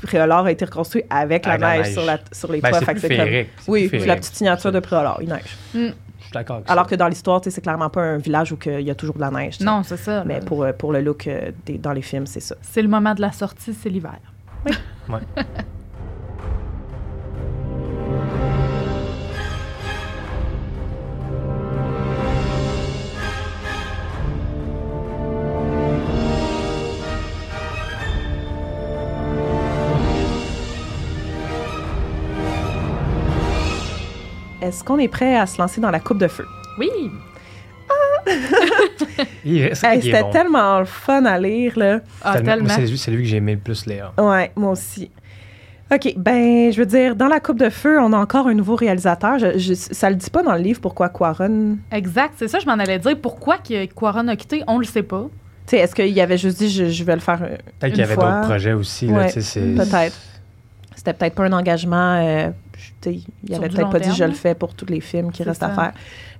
[0.03, 1.93] Préolard a été reconstruit avec la Avec la neige, neige.
[1.95, 2.81] Sur, la, sur les Ben, toits.
[2.83, 5.57] plus c'est comme- Oui, plus la petite signature de Préolard, il neige.
[5.75, 6.91] Je suis d'accord Alors ça.
[6.91, 9.31] que dans l'histoire, c'est clairement pas un village où il y a toujours de la
[9.31, 9.59] neige.
[9.61, 10.25] Non, c'est ça.
[10.27, 12.55] Mais pour, euh, pour le look euh, des- dans les films, c'est ça.
[12.61, 14.19] C'est le moment de la sortie, c'est l'hiver.
[15.09, 15.21] Ouais.
[34.69, 36.47] Est-ce qu'on est prêt à se lancer dans la coupe de feu?
[36.79, 36.91] Oui.
[39.17, 40.31] Hey, qui est C'était bon.
[40.31, 42.01] tellement le fun à lire, là.
[42.23, 42.65] Ah, Tellement- tellement.
[42.69, 44.13] moi, C'est lui, que j'ai aimé le plus, Léa.
[44.19, 45.11] Ouais, moi aussi.
[45.91, 48.77] OK, ben, je veux dire, dans la coupe de feu, on a encore un nouveau
[48.77, 49.39] réalisateur.
[49.39, 51.79] Je, je- ça le dit pas dans le livre pourquoi Quaron.
[51.91, 53.17] Exact, c'est ça, je m'en allais dire.
[53.21, 53.57] Pourquoi
[53.97, 55.27] Quaron a quitté, on le sait pas.
[55.67, 58.01] Tu sais, est-ce qu'il avait juste dit je, je vais le faire euh, Peut-être qu'il
[58.01, 59.07] y avait d'autres projets aussi.
[59.07, 60.17] là, Ouais, Peut-être.
[60.95, 62.17] C'était peut-être pas un engagement.
[62.23, 62.51] euh,
[63.13, 65.71] il avait peut-être pas dit je le fais pour tous les films qui restent à
[65.71, 65.93] faire.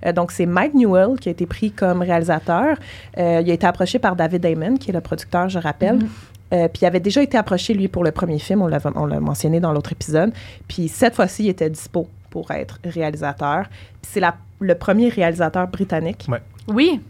[0.05, 2.77] Euh, donc, c'est Mike Newell qui a été pris comme réalisateur.
[3.17, 5.97] Euh, il a été approché par David Damon, qui est le producteur, je rappelle.
[5.97, 6.09] Mhm.
[6.51, 8.61] Euh, puis il avait déjà été approché, lui, pour le premier film.
[8.61, 10.31] On l'a, on l'a mentionné dans l'autre épisode.
[10.67, 13.65] Puis cette fois-ci, il était dispo pour être réalisateur.
[14.01, 14.21] Puis c'est
[14.59, 16.27] le premier réalisateur britannique.
[16.67, 17.01] Oui,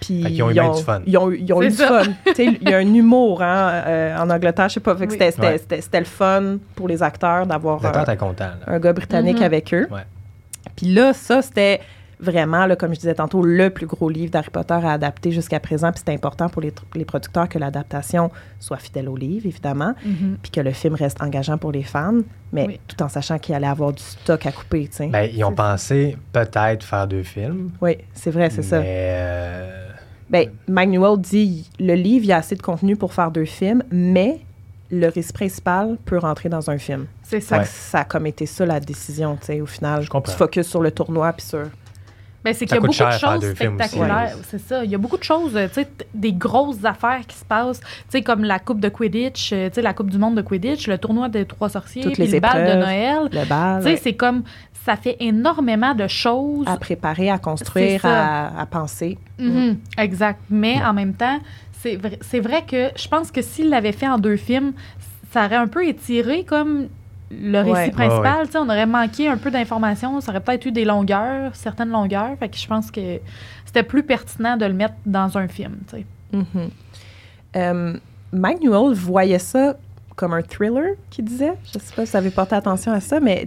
[0.00, 1.00] Puis qu'ils ont eu bien du fun.
[1.06, 2.02] Ils ont, eu- ils ont eu C'est du fun.
[2.26, 4.94] Tu sais, il y a un humour hein, euh, en Angleterre, je sais pas.
[4.94, 5.06] Oui.
[5.10, 6.00] c'était, c'était, Ouais.
[6.00, 8.50] le fun pour les acteurs d'avoir un, content.
[8.66, 9.42] un gars britannique Mhm.
[9.44, 9.86] avec eux.
[9.90, 10.02] Ouais.
[10.76, 11.80] Puis là, ça, c'était
[12.20, 15.60] vraiment, là, comme je disais tantôt, le plus gros livre d'Harry Potter à adapter jusqu'à
[15.60, 15.92] présent.
[15.92, 20.36] Puis c'est important pour les, les producteurs que l'adaptation soit fidèle au livre, évidemment, Mhm.
[20.42, 22.18] puis que le film reste engageant pour les fans,
[22.52, 22.80] mais Oui.
[22.88, 25.06] tout en sachant qu'il allait avoir du stock à couper, tu sais.
[25.06, 27.70] Ben, ils ont pensé peut-être faire deux films.
[27.80, 28.80] oui, c'est vrai, c'est ça.
[28.80, 29.87] Mais euh,
[30.30, 33.44] Ben, Mike Newell dit le livre, il y a assez de contenu pour faire deux
[33.46, 34.40] films, mais
[34.90, 37.06] le récit principal peut rentrer dans un film.
[37.22, 37.58] C'est Ça, ça.
[37.58, 37.64] Ouais.
[37.66, 40.02] ça a comme été ça la décision, tu sais, au final.
[40.02, 40.32] Je comprends.
[40.32, 41.64] Tu focuses sur le tournoi puis sur.
[42.44, 44.36] Ben, c'est qu'il y a beaucoup de choses spectaculaires.
[44.48, 44.84] C'est ça.
[44.84, 47.80] Il y a beaucoup de choses, euh, tu sais, des grosses affaires qui se passent.
[47.80, 50.42] Tu sais, comme la Coupe de Quidditch, euh, tu sais, la Coupe du monde de
[50.42, 52.80] Quidditch, le tournoi des trois sorciers, Toutes les le bal de.
[52.80, 53.28] Noël.
[53.32, 54.44] Le bal, Tu sais, ouais, c'est comme,
[54.88, 56.66] ça fait énormément de choses.
[56.66, 59.18] à préparer, à construire, à, à penser.
[59.38, 60.40] Mhm, Exact.
[60.48, 61.38] Mais en même temps,
[61.72, 61.96] c'est
[62.40, 64.72] vrai, que je pense que s'il l'avait fait en deux films,
[65.30, 66.88] ça aurait un peu étiré comme
[67.30, 67.90] le récit Ouais.
[67.90, 68.22] principal.
[68.46, 68.56] Ouais, ouais.
[68.56, 70.20] On aurait manqué un peu d'informations.
[70.22, 72.30] Ça aurait peut-être eu des longueurs, certaines longueurs.
[72.38, 73.20] Fait que je pense que
[73.66, 75.76] c'était plus pertinent de le mettre dans un film.
[76.32, 76.44] Mhm.
[77.56, 77.96] Euh,
[78.32, 79.76] Mike Newell voyait ça
[80.16, 81.52] comme un thriller, qu'il disait.
[81.66, 83.46] Je sais pas si vous avez porté attention à ça, mais.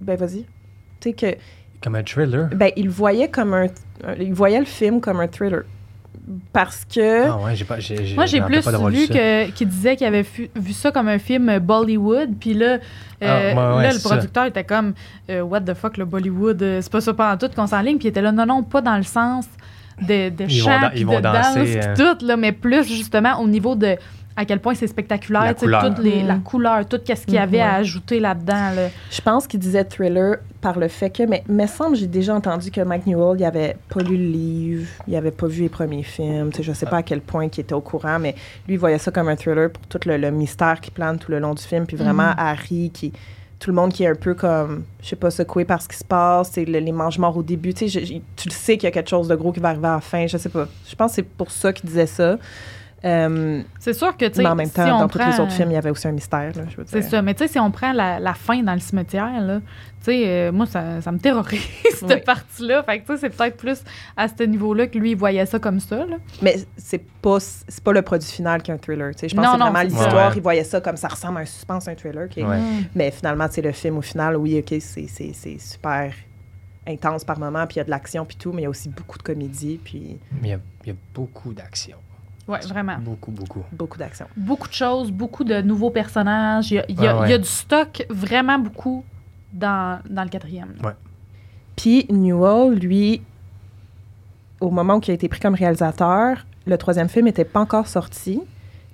[0.00, 0.44] Ben, vas-y.
[1.14, 1.38] Tu sais que.
[1.82, 2.48] comme un thriller.
[2.54, 3.66] Ben, il voyait comme un.
[4.18, 5.62] Il voyait le film comme un thriller.
[6.52, 7.28] Parce que.
[7.28, 7.78] Ah ouais, j'ai pas.
[7.78, 9.14] j'ai- Moi, j'ai plus vu ça.
[9.14, 12.30] que- qu'il disait qu'il avait fu- vu ça comme un film Bollywood.
[12.40, 12.78] Puis là, euh,
[13.22, 13.38] Ah,
[13.70, 14.08] ouais, ouais, là le ça.
[14.08, 14.94] producteur était comme
[15.30, 17.98] euh, What the fuck, le Bollywood, euh, c'est pas ça pas en tout qu'on s'enligne.
[17.98, 19.46] Puis il était là, non, non, pas dans le sens
[20.02, 22.14] de, de Ils vont chant, ils de vont danse, danser, puis euh.
[22.14, 23.96] tout, là, mais plus justement au niveau de
[24.36, 25.82] à quel point c'est spectaculaire, La couleur.
[25.84, 26.42] toutes les, la Mhm.
[26.42, 28.70] couleur, tout ce qu'il y avait Mhm, à ajouter là-dedans.
[28.76, 28.88] Là.
[29.10, 32.34] Je pense qu'il disait thriller par le fait que, mais il me semble, j'ai déjà
[32.34, 35.68] entendu que Mike Newell, il avait pas lu le livre, il avait pas vu les
[35.68, 36.50] premiers films.
[36.60, 38.34] Je sais pas à quel point il était au courant, mais
[38.66, 41.30] lui, il voyait ça comme un thriller pour tout le, le mystère qui plane tout
[41.30, 41.86] le long du film.
[41.86, 42.34] Puis vraiment, Mhm.
[42.36, 43.12] Harry, qui,
[43.58, 45.96] tout le monde qui est un peu comme, je sais pas, secoué par ce qui
[45.96, 47.72] se passe, c'est le- les mangements au début.
[47.72, 49.60] Tu sais, je- je- tu le sais qu'il y a quelque chose de gros qui
[49.60, 50.26] va arriver à la fin.
[50.26, 50.68] Je sais pas.
[50.86, 52.36] Je pense que c'est pour ça qu'il disait ça.
[53.04, 55.38] Euh, C'est sûr que, tu sais, mais en même si temps, on dans tous les
[55.38, 56.52] autres films, il y avait aussi un mystère.
[56.56, 57.10] là, je veux C'est dire.
[57.10, 57.22] ça.
[57.22, 59.64] Mais tu sais, si on prend la, la fin dans le cimetière, là, tu
[60.12, 61.60] sais, euh, moi, ça, ça me terrorise,
[61.94, 62.20] cette Oui.
[62.24, 62.82] partie-là.
[62.84, 63.82] Fait que, tu sais, c'est peut-être plus
[64.16, 66.16] à ce niveau-là que lui, il voyait ça comme ça, là.
[66.42, 69.14] Mais c'est pas c'est pas le produit final qui est un thriller.
[69.14, 69.28] tu sais.
[69.28, 70.28] Je pense Non, que c'est non, vraiment l'histoire.
[70.30, 70.36] Ouais.
[70.36, 72.28] Il voyait ça comme ça ressemble à un suspense, un thriller.
[72.28, 72.58] qui est- Ouais.
[72.94, 74.36] Mais finalement, c'est le film au final.
[74.36, 76.12] Oui, ok, c'est c'est- c'est super
[76.88, 78.70] intense par moment, puis il y a de l'action puis tout, mais il y a
[78.70, 81.96] aussi beaucoup de comédie puis Mais il y a, il y a beaucoup d'action.
[82.48, 82.96] Ouais, vraiment.
[83.00, 83.62] Beaucoup, beaucoup.
[83.72, 84.26] beaucoup d'action.
[84.36, 86.70] Beaucoup de choses, beaucoup de nouveaux personnages.
[86.70, 87.28] Il y a, il y a- Ouais, ouais.
[87.28, 89.04] il y a du stock vraiment beaucoup
[89.52, 90.74] dans, dans le quatrième.
[90.82, 90.94] là.
[91.76, 93.20] Puis Newell, lui,
[94.60, 97.86] au moment où il a été pris comme réalisateur, le troisième film n'était pas encore
[97.88, 98.40] sorti.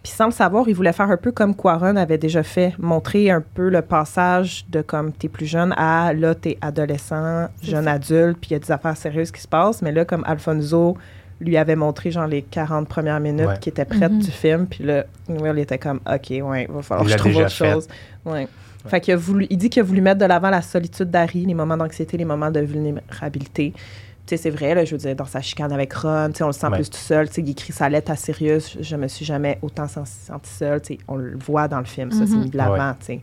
[0.02, 3.30] Puis sans le savoir, il voulait faire un peu comme Quaron avait déjà fait, montrer
[3.30, 7.92] un peu le passage de comme t'es plus jeune à là t'es adolescent, jeune ça.
[7.92, 9.80] adulte, puis il y a des affaires sérieuses qui se passent.
[9.80, 10.96] Mais là, comme Alfonso
[11.42, 13.58] lui avait montré genre les 40 premières minutes Ouais.
[13.60, 14.18] qui étaient prêtes Mhm.
[14.20, 17.16] du film, puis là, Newell était comme OK, ouais, il va falloir Il que je
[17.18, 17.72] trouve autre fait.
[17.72, 17.88] chose.
[18.24, 18.48] Ouais.
[18.86, 21.46] Fait qu'il a voulu, il dit qu'il a voulu mettre de l'avant la solitude d'Harry,
[21.46, 23.72] les moments d'anxiété, les moments de vulnérabilité.
[23.74, 23.80] Tu
[24.26, 26.48] sais, c'est vrai, là, je veux dire, dans sa chicane avec Ron, tu sais, on
[26.48, 26.76] le sent Ouais.
[26.76, 27.28] plus tout seul.
[27.28, 30.50] Tu sais, il écrit sa lettre à Sirius, je, me suis jamais autant sen- senti
[30.50, 30.80] seul.
[30.80, 32.40] Tu sais, on le voit dans le film, ça, c'est Mhm.
[32.44, 33.20] mis de l'avant, tu sais.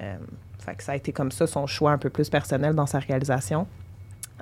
[0.00, 0.16] Euh,
[0.64, 2.98] fait que ça a été comme ça, son choix un peu plus personnel dans sa
[3.00, 3.66] réalisation,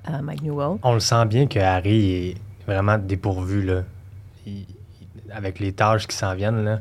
[0.08, 0.78] euh, Mike Newell.
[0.82, 2.34] On le sent bien que Harry est
[2.66, 3.82] vraiment dépourvu, là.
[4.46, 6.80] Il- il- avec les tâches qui s'en viennent, là.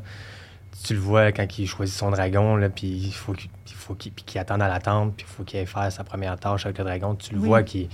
[0.84, 3.94] Tu le vois quand il choisit son dragon, là, puis il faut qu'il il faut
[3.94, 6.78] qu'il qu'il attende à l'attente, puis il faut qu'il aille faire sa première tâche avec
[6.78, 7.14] le dragon.
[7.14, 7.46] Tu le Oui.
[7.46, 7.88] vois qu'il...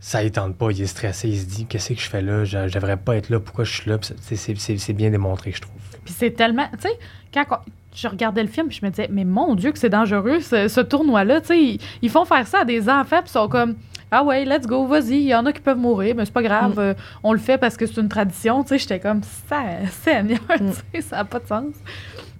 [0.00, 2.44] Ça tente pas, il est stressé, il se dit «Qu'est-ce que je fais là?
[2.44, 5.74] Je, je devrais pas être là, pourquoi je suis là?» c'est- bien démontré, je trouve.
[6.04, 6.66] Puis c'est tellement.
[6.72, 6.98] Tu sais,
[7.32, 10.40] quand on- je regardais le film, je me disais, mais mon Dieu, que c'est dangereux,
[10.40, 11.40] ce, ce tournoi-là.
[11.42, 13.76] Tu sais, ils, ils font faire ça à des enfants, puis ils sont comme.
[14.14, 15.14] Ah ouais, let's go, vas-y.
[15.14, 16.76] Il y en a qui peuvent mourir, mais c'est pas grave.
[16.76, 16.80] Mm.
[16.80, 18.62] euh, on le fait parce que c'est une tradition.
[18.62, 19.62] Tu sais, j'étais comme, ça,
[20.02, 20.70] Seigneur, Mm.
[20.70, 21.74] tu sais, ça n'a pas de sens.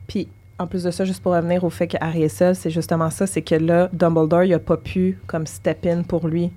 [0.07, 2.71] Puis, en plus de ça, juste pour revenir au fait que Harry est seul, c'est
[2.71, 6.51] justement ça, c'est que là, Dumbledore, il a pas pu, comme, step in pour lui.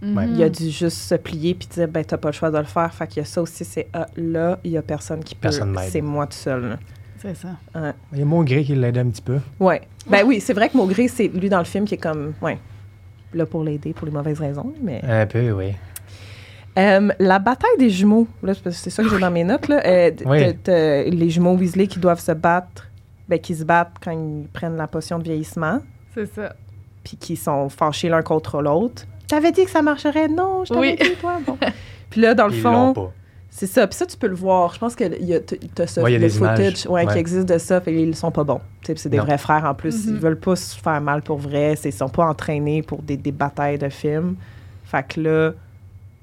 [0.00, 0.32] Mhm.
[0.34, 2.64] Il a dû juste se plier puis dire ben t'as pas le choix de le
[2.64, 2.92] faire.
[2.92, 5.50] Fait qu'il y a ça aussi, c'est ah, là, il y a personne qui peut.
[5.88, 6.70] C'est moi tout seul.
[6.70, 6.78] là.
[7.18, 7.50] C'est ça.
[8.12, 9.38] Il y a Maugré qui l'aide un petit peu.
[9.60, 9.82] Ouais.
[10.08, 12.58] Ben oui, c'est vrai que Maugré, c'est lui dans le film qui est comme ouais.
[13.34, 15.72] Là pour l'aider pour les mauvaises raisons, mais Un peu, oui.
[16.78, 19.82] Euh, la bataille des jumeaux, là, c'est ça que j'ai dans mes notes là.
[19.86, 20.54] Euh, Oui.
[21.10, 22.88] les jumeaux Weasley qui doivent se battre,
[23.28, 25.80] ben qui se battent quand ils prennent la potion de vieillissement,
[26.14, 26.54] C'est ça.
[27.04, 29.04] puis qui sont fâchés l'un contre l'autre.
[29.28, 30.96] T'avais dit que ça marcherait, non, je t'avais Oui.
[31.10, 31.38] dit toi.
[31.46, 31.58] Bon.
[32.10, 33.12] Puis là dans le Ils l'ont fond, pas.
[33.54, 33.86] C'est ça.
[33.86, 34.72] Puis ça, tu peux le voir.
[34.72, 35.56] Je pense que il y a, t'as
[36.02, 37.82] Ouais, y a le des footage ouais, qui existe de ça.
[37.82, 38.62] Fait ils sont pas bons.
[38.82, 39.24] C'est des Non.
[39.24, 40.06] vrais frères en plus.
[40.06, 40.14] Mhm.
[40.14, 41.76] Ils veulent pas se faire mal pour vrai.
[41.76, 44.36] C'est- Ils sont pas entraînés pour des, des batailles de films.
[44.86, 45.52] Fait que là,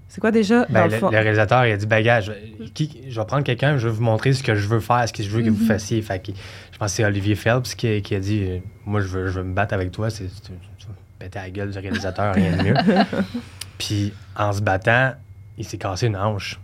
[0.07, 0.65] c'est quoi déjà?
[0.69, 1.09] Ben, dans le, le fond?
[1.11, 2.31] le réalisateur, il a dit, ben, gars, je,
[2.73, 5.13] qui- je vais prendre quelqu'un, je vais vous montrer ce que je veux faire, ce
[5.13, 6.01] que je veux que vous fassiez.
[6.01, 6.31] Fait que
[6.71, 9.45] je pense que c'est Olivier Phelps qui, qui a dit, moi, je veux, je veux
[9.45, 10.09] me battre avec toi.
[10.09, 12.73] C'est c'est- tu vas péter la gueule du réalisateur, rien de mieux.
[13.77, 15.11] Puis, en se battant,
[15.59, 16.59] il s'est cassé une hanche,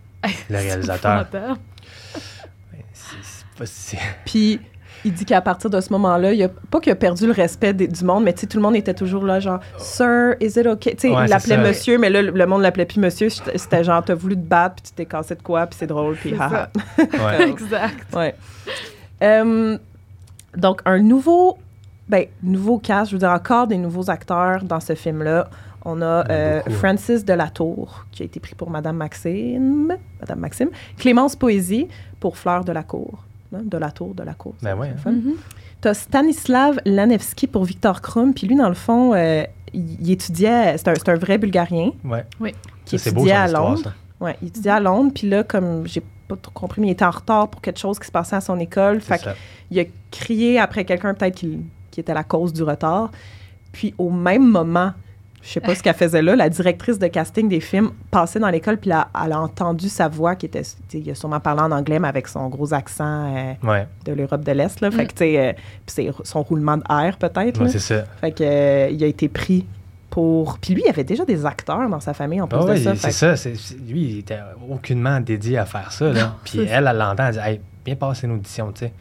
[0.50, 1.26] le réalisateur.
[3.64, 4.60] C'est- Puis
[5.04, 7.72] il dit qu'à partir de ce moment-là, il a pas qu'il a perdu le respect
[7.72, 10.58] des- du monde, mais tu sais, tout le monde était toujours là, genre, Sir, is
[10.58, 10.94] it okay?
[10.96, 13.28] Tu sais, Ouais, il l'appelait monsieur, mais là, le le monde l'appelait plus monsieur.
[13.28, 16.16] C'était genre, t'as voulu te battre, puis tu t'es cassé de quoi, puis c'est drôle,
[16.16, 16.70] puis haha.
[16.98, 17.48] ouais.
[17.48, 18.14] exact.
[18.14, 18.34] Ouais.
[19.22, 19.78] Euh,
[20.56, 21.56] donc, un nouveau,
[22.08, 25.48] ben, nouveau cast, je veux dire, encore des nouveaux acteurs dans ce film-là.
[25.88, 26.70] On a euh, hein.
[26.70, 29.96] Francis Delatour, qui a été pris pour Madame Maxime.
[30.20, 30.68] Madame Maxime.
[30.98, 31.86] Clémence Poésie
[32.18, 33.22] pour Fleur de la Cour.
[33.54, 34.54] Hein, De la Tour, de la Cour.
[34.62, 35.10] Ben c'est ouais, hein.
[35.12, 35.34] Mhm.
[35.80, 38.34] T'as Stanislav Lanevski pour Victor Krum.
[38.34, 42.24] Puis lui, dans le fond, euh, il, étudiait, c'est un, c'est un vrai Bulgarien Ouais.
[42.84, 43.82] qui Ça, c'est beau, étudiait à histoire, Londres.
[43.84, 44.24] ça.
[44.24, 45.12] Ouais, il étudiait à Londres.
[45.14, 48.00] Puis là, comme j'ai pas trop compris, mais il était en retard pour quelque chose
[48.00, 49.00] qui se passait à son école.
[49.00, 49.20] Fait
[49.70, 51.60] il a crié après quelqu'un peut-être qui,
[51.92, 53.12] qui était la cause du retard.
[53.70, 54.92] Puis au même moment,
[55.42, 58.48] je sais pas ce qu'elle faisait là, la directrice de casting des films passait dans
[58.48, 60.62] l'école puis elle a, elle a entendu sa voix qui était,
[60.92, 64.42] il a sûrement parlé en anglais mais avec son gros accent euh, Ouais, de l'Europe
[64.44, 64.90] de l'Est là.
[64.90, 65.06] Fait Mm.
[65.06, 67.60] que tu sais, euh, puis c'est son roulement d'air peut-être.
[67.62, 68.04] ouais c'est ça.
[68.20, 69.64] fait que euh, il a été pris
[70.10, 70.58] pour.
[70.58, 72.76] Puis lui, il y avait déjà des acteurs dans sa famille en plus Ah de
[72.76, 72.96] ça.
[72.96, 73.50] c'est que- ça.
[73.88, 74.38] lui, il était
[74.70, 76.10] aucunement dédié à faire ça.
[76.12, 76.34] Là.
[76.44, 78.92] Puis elle, elle l'entend, elle dit hey, Viens passer une audition, tu sais.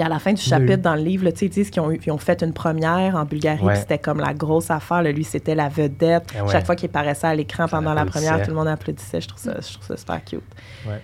[0.00, 2.00] Puis à la fin du chapitre dans le livre, là, ils disent qu'ils ont, eu-
[2.06, 3.74] ils ont fait une première en Bulgarie, Ouais.
[3.74, 5.02] puis c'était comme la grosse affaire.
[5.02, 5.12] là.
[5.12, 6.32] Lui, c'était la vedette.
[6.42, 6.50] Ouais.
[6.50, 9.20] Chaque fois qu'il apparaissait à l'écran pendant la première, tout le monde applaudissait.
[9.20, 10.40] Je trouve ça, je trouve ça super cute.
[10.88, 11.02] Ouais.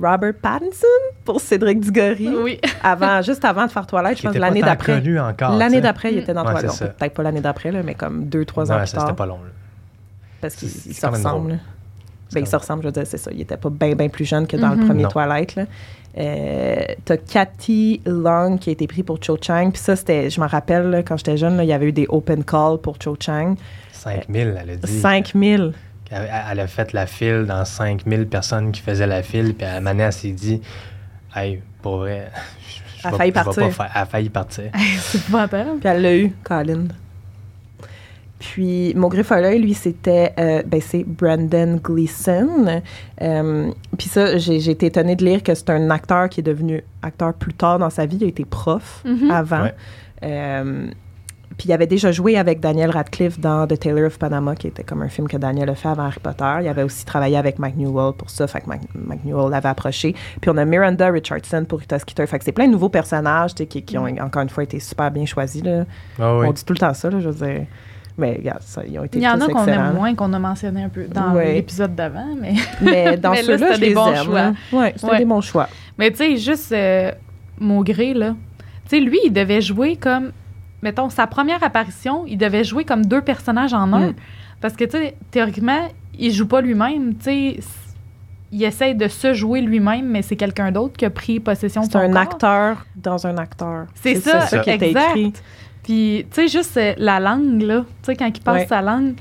[0.00, 0.86] Robert Pattinson
[1.26, 2.28] pour Cédric Diggory.
[2.42, 2.58] Oui.
[2.82, 4.98] Avant, juste avant de faire Toilette, je pense l'année d'après.
[5.58, 6.96] L'année d'après, il était dans Ouais, Toilette.
[6.96, 9.06] Peut-être pas l'année d'après, mais comme deux, trois ans plus ça, tard.
[9.08, 9.40] c'était pas long.
[9.44, 9.50] là.
[10.40, 11.58] Parce qu'ils se ressemblent.
[12.32, 13.30] Ben, ils se ressemblent, je veux dire, c'est ça.
[13.34, 14.86] Il était pas bien, bien plus jeune que dans le Mhm.
[14.86, 15.08] premier Non.
[15.08, 15.56] Twilight.
[15.56, 15.64] Là.
[16.18, 19.70] Euh, T'as Cathy Long qui a été pris pour Cho Chang.
[19.70, 21.92] Puis ça, c'était, je m'en rappelle, là, quand j'étais jeune, là, il y avait eu
[21.92, 23.54] des open calls pour Cho Chang.
[23.92, 25.00] 5000, elle a dit.
[25.00, 25.72] 5000.
[26.10, 29.54] Elle, elle a fait la file dans 5000 personnes qui faisaient la file.
[29.54, 30.60] Puis à donné, elle s'est dit
[31.36, 32.28] Hey, pour vrai.
[32.66, 33.62] je- je Elle a failli je vais partir.
[33.62, 34.64] pas faire- Elle a failli partir.
[35.00, 35.78] c'est épouvantable.
[35.78, 36.84] Puis elle l'a eu, Colin.
[38.40, 42.80] Puis Maugré Folleuil, lui, c'était, euh, ben, c'est Brandon Gleeson.
[43.20, 46.82] Euh, puis ça, j'ai, été étonnée de lire que c'est un acteur qui est devenu
[47.02, 48.16] acteur plus tard dans sa vie.
[48.16, 49.30] Il a été prof Mhm.
[49.30, 49.62] avant.
[49.64, 49.74] Ouais.
[50.22, 50.86] Euh,
[51.58, 54.84] puis il avait déjà joué avec Daniel Radcliffe dans The Taylor of Panama, qui était
[54.84, 56.54] comme un film que Daniel a fait avant Harry Potter.
[56.62, 59.68] Il avait aussi travaillé avec Mike Newell pour ça, fait que Mike, Mike Newell l'avait
[59.68, 60.14] approché.
[60.40, 62.26] Puis on a Miranda Richardson pour Rita Skeeter.
[62.26, 64.62] Fait que c'est plein de nouveaux personnages tu sais, qui, qui ont encore une fois
[64.62, 65.62] été super bien choisis.
[65.62, 65.84] Là.
[66.18, 66.46] Ah oui.
[66.48, 67.66] On dit tout le temps ça, là, je veux dire.
[68.20, 70.38] Mais regarde, ça, ils ont été Il y en a qu'on aime moins, qu'on a
[70.38, 71.54] mentionné un peu dans Ouais.
[71.54, 72.54] l'épisode d'avant, mais...
[72.80, 74.24] Mais dans ceux-là, c'était je des les bons aime.
[74.24, 74.34] choix.
[74.34, 74.52] là.
[74.72, 75.18] Ouais, c'était Ouais.
[75.18, 75.68] des bons choix.
[75.98, 77.10] Mais tu sais, juste euh,
[77.58, 78.34] Maugré, là.
[78.88, 80.30] Tu sais, lui, il devait jouer comme.
[80.82, 84.08] Mettons, sa première apparition, il devait jouer comme deux personnages en un.
[84.10, 84.14] Mm.
[84.62, 87.14] Parce que, tu sais, théoriquement, il joue pas lui-même.
[87.16, 87.56] Tu sais,
[88.52, 91.86] il essaye de se jouer lui-même, mais c'est quelqu'un d'autre qui a pris possession de
[91.86, 92.22] C'est son un corps.
[92.22, 93.86] acteur dans un acteur.
[93.94, 95.10] C'est ça, ça qui exact.
[95.16, 95.32] écrit.
[95.82, 97.80] Puis, tu sais, juste euh, la langue, là.
[98.02, 98.66] Tu sais, quand il passe Ouais.
[98.66, 99.14] sa langue,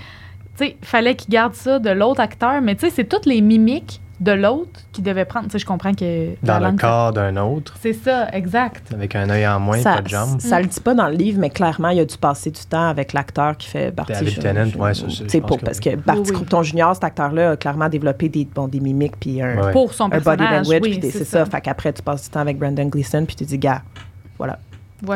[0.58, 2.62] tu sais, fallait qu'il garde ça de l'autre acteur.
[2.62, 5.46] Mais, tu sais, c'est toutes les mimiques de l'autre qu'il devait prendre.
[5.46, 6.32] Tu sais, je comprends que.
[6.44, 8.94] Dans la le langue, ça- corps d'un autre, C'est ça, exact.
[8.94, 10.42] avec un œil en moins, ça, pas de jambes.
[10.42, 12.90] ça le dit pas dans le livre, mais clairement, il a dû passer du temps
[12.90, 15.92] avec l'acteur qui fait Barty David Tennant, ouais, ça, c'est- pour- que parce oui.
[15.92, 16.34] que Barty Oui, oui.
[16.36, 19.72] Croupton Junior, cet acteur-là, a clairement développé des, bon, des mimiques puis un, Ouais.
[19.72, 20.68] Pour son un body language.
[20.68, 21.46] oui, puis des- c'est c'est ça.
[21.46, 23.84] Fait qu'après, tu passes du temps avec Brandon Gleeson puis tu dis, gars,
[24.38, 24.60] voilà,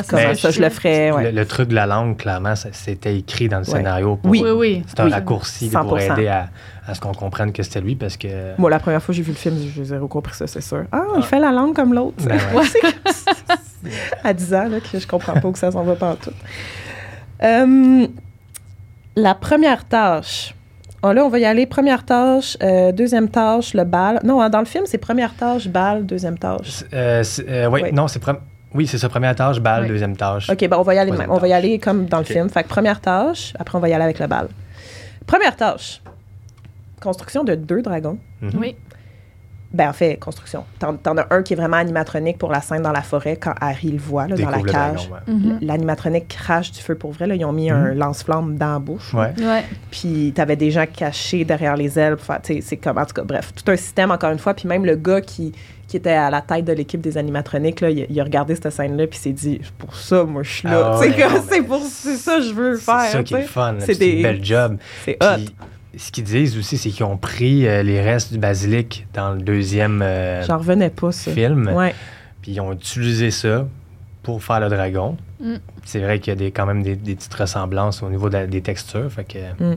[0.04, 0.80] Ça, que je le suis.
[0.80, 1.12] ferais.
[1.12, 1.24] Ouais.
[1.26, 3.72] Le, le truc de la langue, clairement, c'était écrit dans le Ouais.
[3.72, 4.16] scénario.
[4.16, 4.42] Pour, Oui.
[4.44, 4.84] Oui, oui.
[4.88, 5.12] C'est un Oui.
[5.12, 6.14] raccourci pour 100%.
[6.14, 6.48] aider à,
[6.88, 8.56] à ce qu'on comprenne que c'était lui parce que.
[8.58, 10.86] Moi, la première fois que j'ai vu le film, j'ai zéro compris ça, c'est sûr.
[10.92, 12.24] Ah, il fait la langue comme l'autre.
[12.26, 12.64] Ben ouais.
[12.72, 13.92] C'est comme-
[14.24, 16.32] à 10 ans, là, que je comprends pas où ça s'en va pas en tout.
[17.44, 18.08] Euh,
[19.16, 20.56] la première tâche.
[21.06, 21.66] Oh, là, on va y aller.
[21.66, 24.22] Première tâche, euh, deuxième tâche, le bal.
[24.24, 26.86] Non, hein, dans le film, c'est première tâche, bal, deuxième tâche.
[26.94, 27.92] Euh, euh, oui, Ouais.
[27.92, 28.38] non, c'est pre-
[28.74, 29.10] oui, c'est ça.
[29.10, 29.88] Première tâche, balle, Oui.
[29.90, 30.50] deuxième tâche.
[30.50, 31.12] OK, ben on va y aller.
[31.30, 32.32] On va y aller comme dans le OK.
[32.32, 32.50] film.
[32.50, 34.48] Fait que première tâche, après on va y aller avec le bal.
[35.28, 36.02] Première tâche.
[37.02, 38.18] Construction de deux dragons.
[38.42, 38.52] Mhm.
[38.60, 38.76] Oui.
[39.74, 40.66] Ben, en fait, construction.
[40.78, 43.56] T'en, t'en as un qui est vraiment animatronique pour la scène dans la forêt quand
[43.60, 45.10] Harry le voit, là, dans la le cage.
[45.10, 45.34] dragon, ouais.
[45.34, 45.58] Mhm.
[45.62, 47.26] L'animatronique crache du feu pour vrai.
[47.26, 47.34] Là.
[47.34, 47.76] Ils ont mis Mhm.
[47.78, 49.12] un lance-flamme dans la bouche.
[49.16, 49.34] Ouais.
[49.40, 49.64] Ouais.
[49.90, 52.18] Puis t'avais des gens cachés derrière les ailes.
[52.18, 54.38] pour faire- tu sais, C'est comme, en tout cas, bref, tout un système, encore une
[54.38, 54.54] fois.
[54.54, 55.54] Puis même le gars qui,
[55.94, 58.72] qui était à la tête de l'équipe des animatroniques, là, il, il a regardé cette
[58.72, 60.94] scène-là, puis s'est dit, C'est pour ça, moi, je suis là.
[60.96, 61.14] Ah ouais,
[61.48, 63.02] c'est pour c'est ça que je veux faire.
[63.02, 63.76] C'est ça qui est le fun.
[63.78, 64.78] C'est des- une belle job.
[65.06, 65.36] C'est hot.
[65.92, 69.34] Puis, ce qu'ils disent aussi, c'est qu'ils ont pris euh, les restes du basilic dans
[69.34, 71.32] le deuxième euh, J'en revenais pas, ça.
[71.32, 71.94] film, Ouais.
[72.42, 73.68] puis ils ont utilisé ça
[74.24, 75.16] pour faire le dragon.
[75.40, 75.58] Mm.
[75.86, 78.34] C'est vrai qu'il y a des, quand même des, des petites ressemblances au niveau de
[78.34, 79.74] la- des textures, fait que Mm.
[79.74, 79.76] ça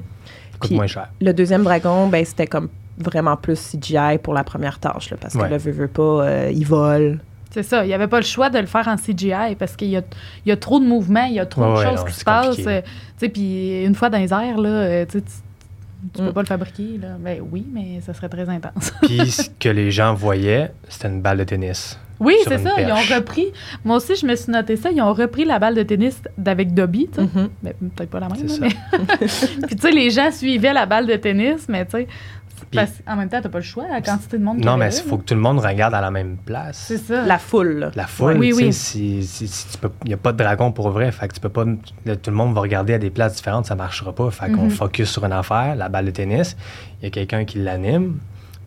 [0.58, 1.08] coûte Puis- moins cher.
[1.20, 5.34] Le deuxième dragon, ben, c'était comme vraiment plus CGI pour la première tâche, là, parce
[5.34, 7.18] que là, veut, veut pas, euh, il vole.
[7.51, 7.84] C'est ça.
[7.84, 10.03] Il n'y avait pas le choix de le faire en CGI parce qu'il y a,
[10.44, 12.12] il y a trop de mouvements, il y a trop Ouais, de choses non, qui
[12.12, 12.59] se passent.
[12.66, 12.88] euh, tu
[13.18, 15.22] sais, puis une fois dans les airs, là, euh, tu
[16.14, 16.32] tu peux Mm.
[16.34, 16.99] pas le fabriquer.
[17.01, 17.09] Là.
[17.18, 18.92] Ben oui, mais ça serait très intense.
[19.03, 21.99] Puis ce que les gens voyaient, c'était une balle de tennis.
[22.20, 22.70] Oui, c'est ça.
[22.78, 23.47] Ils ont repris.
[23.84, 24.90] Moi aussi, je me suis noté ça.
[24.90, 27.09] Ils ont repris la balle de tennis d'avec Dobby.
[27.12, 27.22] tu sais.
[27.22, 27.49] Mhm.
[27.62, 28.99] Ben, peut-être pas la même, C'est là, ça.
[29.20, 29.26] mais.
[29.66, 32.07] puis, tu sais, les gens suivaient la balle de tennis, mais tu sais.
[32.76, 35.02] Parce- En même temps, t'as pas le choix, la quantité de monde Non, mais il
[35.02, 36.84] faut que tout le monde regarde à la même place.
[36.86, 37.24] C'est ça.
[37.26, 37.90] La foule, là.
[37.96, 38.72] La foule, Oui, oui.
[38.72, 41.34] si, si- si tu peux, il n'y a pas de dragon pour vrai, fait que
[41.34, 41.64] tu peux pas,
[42.04, 44.30] là, tout le monde va regarder à des places différentes, ça marchera pas.
[44.30, 44.70] Fait qu'on Mhm.
[44.70, 46.56] focus sur une affaire, la balle de tennis,
[47.00, 48.18] il y a quelqu'un qui l'anime,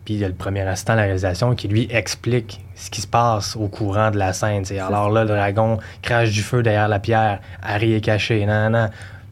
[0.04, 3.00] puis il y a le premier assistant à la réalisation qui lui explique ce qui
[3.02, 4.64] se passe au courant de la scène.
[4.80, 8.88] Alors là, le dragon crache du feu derrière la pierre, Harry est caché, non, non.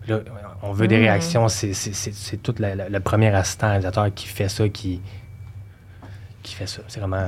[0.07, 0.21] Là,
[0.63, 1.03] on veut des Mhm.
[1.03, 1.73] réactions, c'est,
[2.43, 5.01] tout la- la- le premier assistant réalisateur qui fait ça, qui,
[6.43, 6.83] qui fait ça.
[6.89, 7.27] C'est vraiment,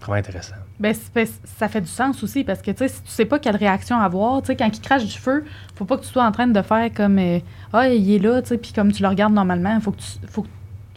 [0.00, 0.54] vraiment intéressant.
[0.78, 1.26] Ben, ben,
[1.58, 3.98] ça fait du sens aussi parce que tu sais, si tu sais pas quelle réaction
[3.98, 6.46] avoir, tu sais, quand il crache du feu, faut pas que tu sois en train
[6.46, 7.40] de faire comme euh,
[7.72, 10.06] Ah, il est là, tu sais, puis comme tu le regardes normalement, faut que tu,
[10.28, 10.48] faut, que-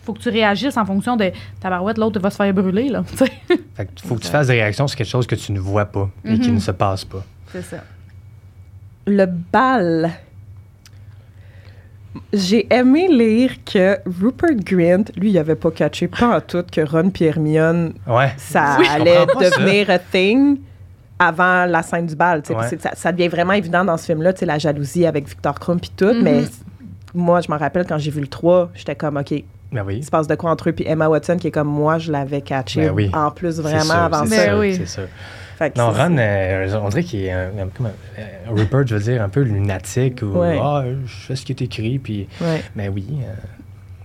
[0.04, 3.04] faut que tu réagisses en fonction de ta barouette, l'autre va se faire brûler, là.
[3.76, 5.86] Fait que faut que tu fasses des réactions sur quelque chose que tu ne vois
[5.86, 6.56] pas et qui Mhm.
[6.56, 7.24] ne se passe pas.
[7.52, 7.78] C'est ça.
[9.08, 10.12] Le bal.
[12.34, 16.82] J'ai aimé lire que Rupert Grint, lui, il avait pas catché pas en tout que
[16.82, 18.34] Ron et Hermione, Ouais.
[18.38, 19.58] ça Oui, allait pas ça.
[19.58, 20.58] devenir a thing
[21.20, 22.42] avant la scène du bal.
[22.50, 22.56] Ouais.
[22.80, 25.78] Ça, ça devient vraiment évident dans ce film-là, tu sais, la jalousie avec Victor Krum
[25.78, 26.22] et tout, Mhm.
[26.24, 26.52] mais c-
[27.14, 30.04] moi, je m'en rappelle quand j'ai vu le 3, j'étais comme, OK, il Ben oui.
[30.04, 32.42] se passe de quoi entre eux, puis Emma Watson, qui est comme moi, je l'avais
[32.42, 33.10] catché Ben oui.
[33.14, 34.44] en plus C'est vraiment sûr, avant c'est ça.
[34.46, 34.76] Ben sûr, oui.
[34.76, 35.08] C'est sûr.
[35.62, 39.02] Fait Non, Ron, euh, on dirait qu'il est un, un- comme un- Rupert, je veux
[39.02, 40.58] dire, un peu lunatique ou Ouais.
[40.60, 42.64] ah, je fais ce qui est écrit, puis Ouais.
[42.76, 43.32] ben oui, euh,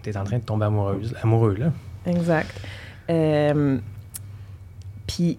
[0.02, 1.72] t'es en train de tomber amoureuse, amoureux là.
[2.04, 2.50] Exact.
[3.08, 3.78] Euh,
[5.06, 5.38] Puis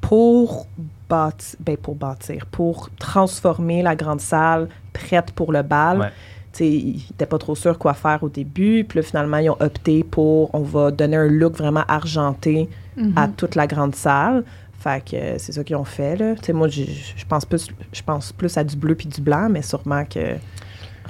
[0.00, 0.66] pour
[1.08, 6.08] bâtir, ben pour bâtir, pour transformer la grande salle prête pour le bal, Ouais.
[6.52, 8.84] tu sais, ils n'étaient pas trop sûrs quoi faire au début.
[8.84, 13.12] Puis là, finalement, ils ont opté pour, on va donner un look vraiment argenté Mhm.
[13.16, 14.44] à toute la grande salle.
[14.88, 16.34] Fait que c'est ça qu'ils ont fait, là.
[16.36, 16.84] Tu sais, moi, je
[17.28, 20.36] pense plus, je pense plus à du bleu puis du blanc, mais sûrement que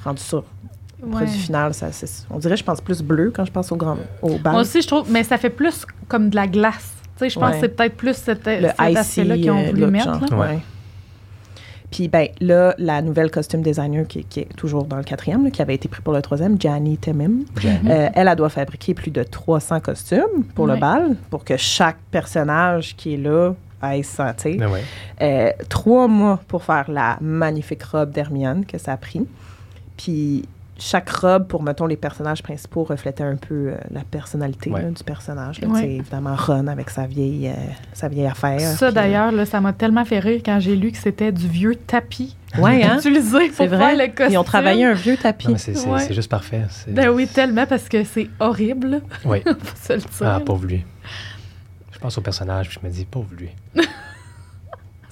[0.05, 0.45] rendu sur
[1.01, 1.13] le Ouais.
[1.23, 3.77] produit final, ça, c'est- on dirait que je pense plus bleu quand je pense au
[3.77, 4.53] grand, au bal.
[4.53, 6.93] Moi aussi, je trouve, mais ça fait plus comme de la glace.
[7.17, 7.55] Tu sais, je pense Ouais.
[7.55, 10.11] que c'est peut-être plus cet, le cet icy aspect-là qu'ils ont euh, voulu mettre.
[10.31, 10.37] là.
[10.37, 10.59] Ouais.
[11.91, 15.51] Puis ben là, la nouvelle costume designer qui, qui est toujours dans le quatrième, là,
[15.51, 19.11] qui avait été pris pour le troisième, Jani Temim, euh, elle, elle doit fabriquer plus
[19.11, 24.17] de 300 costumes pour le bal, pour que chaque personnage qui est là aille se
[24.17, 24.71] sentir.
[24.71, 24.83] Ouais.
[25.21, 29.27] Euh, trois mois pour faire la magnifique robe d'Hermione que ça a pris.
[29.97, 30.45] Puis
[30.81, 34.83] chaque robe, pour, mettons, les personnages principaux, reflétait un peu euh, la personnalité Ouais.
[34.83, 35.61] là, du personnage.
[35.61, 35.67] là.
[35.67, 35.91] Ouais.
[35.97, 37.53] Évidemment, Ron avec sa vieille, euh,
[37.93, 38.61] sa vieille affaire.
[38.61, 41.75] Ça, d'ailleurs, là, ça m'a tellement fait rire quand j'ai lu que c'était du vieux
[41.75, 42.99] tapis ouais, hein?
[42.99, 43.97] utilisé C'est pour vrai.
[43.97, 44.33] faire le costume.
[44.35, 45.53] Ils ont travaillé un vieux tapis.
[45.57, 46.13] C'est, Ouais.
[46.13, 46.63] juste parfait.
[46.87, 49.01] Ben oui, tellement, parce que c'est horrible.
[49.25, 49.43] Oui.
[50.21, 50.85] Ah, pauvre lui.
[51.99, 53.51] Je pense au personnage, puis je me dis, pauvre lui.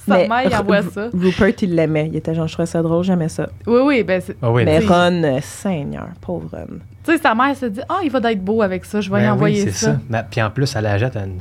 [0.09, 1.09] Sa Mais mère, il envoie ça.
[1.13, 2.07] Rupert, il l'aimait.
[2.07, 3.49] Il était genre, je trouvais ça drôle, j'aimais ça.
[3.67, 6.79] Oui, oui, ben, c'est- Ah oui, Mais Ron, euh, Seigneur, pauvre Ron.
[7.05, 9.17] tu sais, sa mère se dit Ah, il va d'être beau avec ça, je vais
[9.17, 9.87] Ben y oui, envoyer c'est ça.
[9.95, 9.99] ça.
[10.09, 11.39] Ben, puis en plus, elle achète une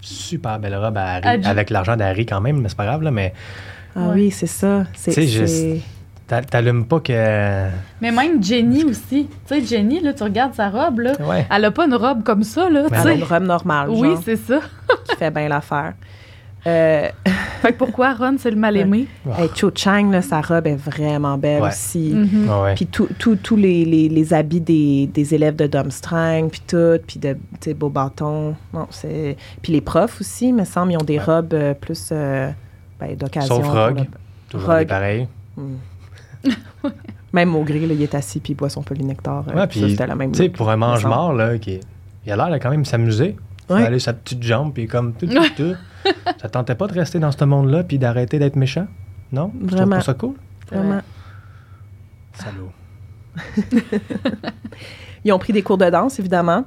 [0.00, 3.02] super belle robe à Harry, À avec l'argent d'Harry quand même, mais c'est pas grave,
[3.02, 3.34] là, mais
[3.96, 4.14] Ah Ouais.
[4.14, 4.84] oui, c'est ça.
[4.94, 5.80] C'est, t'a-
[6.26, 7.68] t'allumes pas que.
[8.00, 9.28] Mais même Jenny aussi.
[9.46, 11.12] Tu sais, Jenny, là, tu regardes sa robe, là.
[11.20, 11.46] Ouais.
[11.54, 12.84] Elle a pas une robe comme ça, là.
[12.88, 13.14] tu elle a sais.
[13.16, 14.60] une robe normale, Oui, genre, c'est ça.
[15.08, 15.94] qui fait bien l'affaire.
[16.66, 17.08] Euh,
[17.60, 19.06] Fait que pourquoi Ron, c'est le mal-aimé?
[19.38, 21.68] hey, Cho Chang, là, sa robe est vraiment belle Ouais.
[21.68, 22.14] aussi.
[22.50, 22.74] Ah ouais.
[22.74, 26.98] Puis tous tout, tous les, les, les habits des, des élèves de Domstrang, puis tout,
[27.06, 27.36] puis de
[27.74, 28.54] beaux bâtons.
[28.74, 29.36] Non, c'est...
[29.62, 31.24] Puis les profs aussi, me semble, ils ont des Ouais.
[31.24, 32.50] robes euh, plus euh,
[33.00, 33.56] ben, d'occasion.
[33.62, 33.98] Sauf Rogue.
[34.00, 34.04] le-
[34.50, 34.86] Toujours Rogue.
[34.88, 35.26] des
[37.32, 39.44] Même Maugry, là, il est assis, puis il boit son nectar.
[39.54, 41.80] Ouais, puis, c'était la même Tu sais, pour un mange-mort, là, qui,
[42.24, 43.36] il a l'air de quand même s'amuser.
[43.68, 43.86] Il Ouais.
[43.86, 45.74] aller sa petite jambe, puis comme tout, tout, tout.
[46.40, 48.86] ça tentait pas de rester dans ce monde-là, puis d'arrêter d'être méchant?
[49.32, 49.50] Non?
[49.58, 49.96] Tu Vraiment.
[49.96, 50.34] pas ça cool?
[50.70, 51.00] Vraiment.
[52.34, 52.70] Salaud.
[55.24, 56.64] Ils ont pris des cours de danse, évidemment,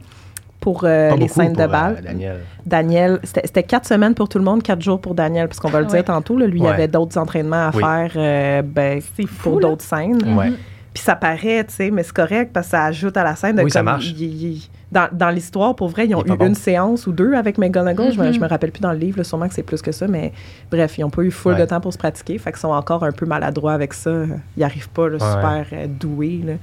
[0.59, 1.97] pour euh, les scènes de pour, bal.
[1.99, 2.37] euh, Daniel.
[2.65, 5.79] Daniel, c'était quatre semaines pour tout le monde, quatre jours pour Daniel, parce qu'on va
[5.79, 6.03] le dire Ouais.
[6.03, 6.69] tantôt, là, lui, il Ouais.
[6.71, 7.81] avait d'autres entraînements à Oui.
[7.83, 10.17] faire euh, ben, fou, pour d'autres scènes.
[10.37, 10.51] Ouais.
[10.93, 13.55] Puis ça paraît, tu sais, mais c'est correct parce que ça ajoute à la scène.
[13.55, 14.07] De Oui, ça marche.
[14.17, 17.57] il- il- dans dans l'histoire, pour vrai, ils ont eu une séance ou deux avec
[17.59, 18.11] McGonagall.
[18.13, 18.33] Je, me, Mhm.
[18.33, 20.31] je me rappelle plus dans le livre, là, sûrement que c'est plus que ça, mais
[20.71, 21.59] bref, ils n'ont pas eu full Ouais.
[21.59, 22.37] de temps pour se pratiquer.
[22.39, 24.09] Fait qu'ils sont encore un peu maladroits avec ça.
[24.55, 25.19] Ils n'arrivent pas là, Ouais.
[25.19, 26.41] super euh, doués.
[26.43, 26.53] là.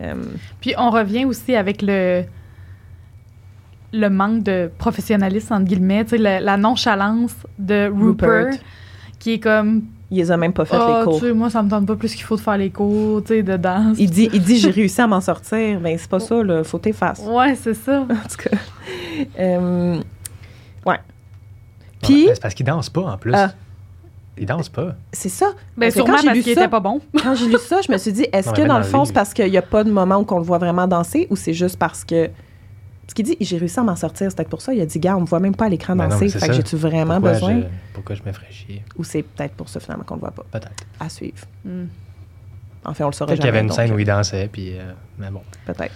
[0.00, 0.14] Euh,
[0.60, 2.22] Puis on revient aussi avec le
[3.92, 8.58] le manque de professionnalisme entre guillemets, tu sais, la, la nonchalance de Rupert, Rupert.
[9.18, 11.20] qui est comme ils les ont même pas fait Ah, les cours.
[11.20, 13.28] tu sais, moi ça me tente pas plus qu'il faut de faire les cours, tu
[13.28, 13.96] sais, de danse.
[13.98, 15.80] Il dit, il dit j'ai réussi à m'en sortir.
[15.80, 16.62] Ben, c'est pas ça, là.
[16.64, 17.26] Faut t'effacer.
[17.26, 18.00] Ouais, c'est ça.
[18.10, 18.56] En tout cas.
[19.38, 20.00] Euh,
[20.86, 20.96] ouais.
[22.02, 23.32] Puis, ben, c'est parce qu'il danse pas, en plus.
[23.34, 23.52] Ah.
[24.38, 24.94] Il danse pas.
[25.12, 25.52] c'est ça.
[25.76, 27.00] Ben Parce quand sûrement j'ai parce lu qu'il ça- était pas bon.
[27.22, 29.04] Quand j'ai lu ça, je me suis dit, est-ce que mais dans dans le fond,
[29.04, 31.36] c'est parce qu'il n'y a pas de moment où on le voit vraiment danser ou
[31.36, 32.28] c'est juste parce que.
[33.04, 34.72] Parce qu'il dit, j'ai réussi à m'en sortir, c'est peut-être pour ça.
[34.72, 36.28] Il a dit, gars, on me voit même pas à l'écran Ben danser.
[36.28, 37.60] fait que j'ai-tu vraiment pourquoi besoin?
[37.60, 38.84] Je, pourquoi je me ferais chier?
[38.96, 40.44] Ou c'est peut-être pour ça finalement qu'on le voit pas.
[40.52, 40.84] Peut-être.
[41.00, 41.44] À suivre.
[41.64, 41.86] Hmm.
[42.84, 43.58] Enfin, on le saura Peut-être qu'il y jamais.
[43.58, 44.78] avait une donc, scène où il dansait, puis...
[44.78, 45.42] euh, mais bon.
[45.66, 45.92] Peut-être.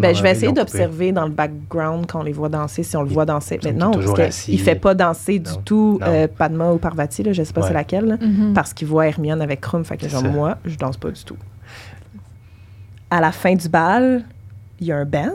[0.00, 3.02] Ben, je vais essayer d'observer dans le background quand on les voit danser, si on
[3.02, 3.58] le Il- voit danser.
[3.64, 4.50] Mais non, parce assis.
[4.52, 7.68] qu'il fait pas danser du tout euh, Padma ou Parvati, là, je sais pas Ouais.
[7.68, 8.52] c'est laquelle, là, Mhm.
[8.54, 9.84] parce qu'il voit Hermione avec Krum.
[9.84, 11.36] Fait que genre, moi, je danse pas du tout.
[13.10, 14.24] À la fin du bal,
[14.78, 15.30] il y a un band.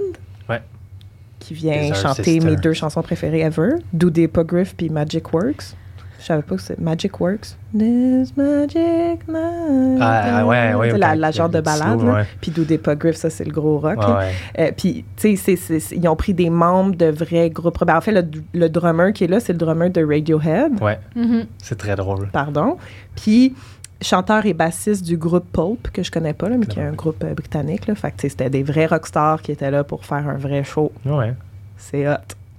[1.47, 2.49] Qui vient chanter Sister.
[2.49, 5.75] mes deux chansons préférées ever, Do the Hippogriff puis Magic Works.
[6.19, 7.55] Je savais pas que c'est Magic Works.
[7.77, 9.99] This magic night.
[10.01, 11.99] Ah, ouais, ouais, C'est la, la genre de balade.
[11.99, 12.23] slow, ouais.
[12.41, 13.99] Puis Do the Hippogriff, ça, c'est le gros rock.
[13.99, 14.31] Ouais, ouais.
[14.59, 15.55] Euh, puis, tu sais,
[15.95, 17.85] ils ont pris des membres de vrais groupes.
[17.85, 18.23] Ben, en fait, le,
[18.55, 21.45] le drummer qui est là, c'est le drummer de Radiohead, Ouais, Mhm.
[21.59, 22.29] c'est très drôle.
[22.33, 22.77] pardon.
[23.15, 23.53] Puis,
[24.01, 26.93] chanteur et bassiste du groupe Pulp, que je connais pas, là, mais qui est un
[26.93, 27.87] groupe euh, britannique.
[27.87, 27.95] Là.
[27.95, 30.91] Fait que, c'était des vrais rockstars qui étaient là pour faire un vrai show.
[31.05, 31.33] Ouais,
[31.77, 32.13] C'est hot.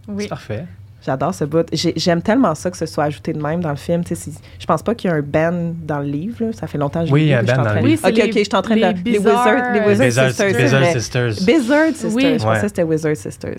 [0.09, 0.23] Oui.
[0.25, 0.65] c'est parfait.
[1.07, 1.67] J'adore ce bout.
[1.73, 4.03] J'ai- J'aime tellement ça que ce soit ajouté de même dans le film.
[4.03, 6.45] Tu sais, c'est- je pense pas qu'il y a un band dans le livre.
[6.47, 6.53] là.
[6.53, 7.81] Ça fait longtemps que je Oui, l'ai il y a lu, un band dans le
[7.87, 8.03] livre.
[8.05, 8.89] Oui, Ok, ok, je suis en train les de...
[8.89, 10.57] Les Bizarre- Wizards, les Les Wizard Sisters.
[10.57, 11.33] Bizarre Sisters.
[11.47, 12.15] Bizarre Sisters.
[12.15, 12.39] Oui.
[12.39, 13.57] Je pensais que c'était Wizard Sisters.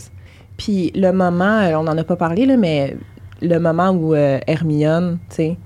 [0.58, 2.98] Puis le moment, euh, on n'en a pas parlé, là, mais
[3.42, 5.58] le moment où euh, Hermione, tu sais,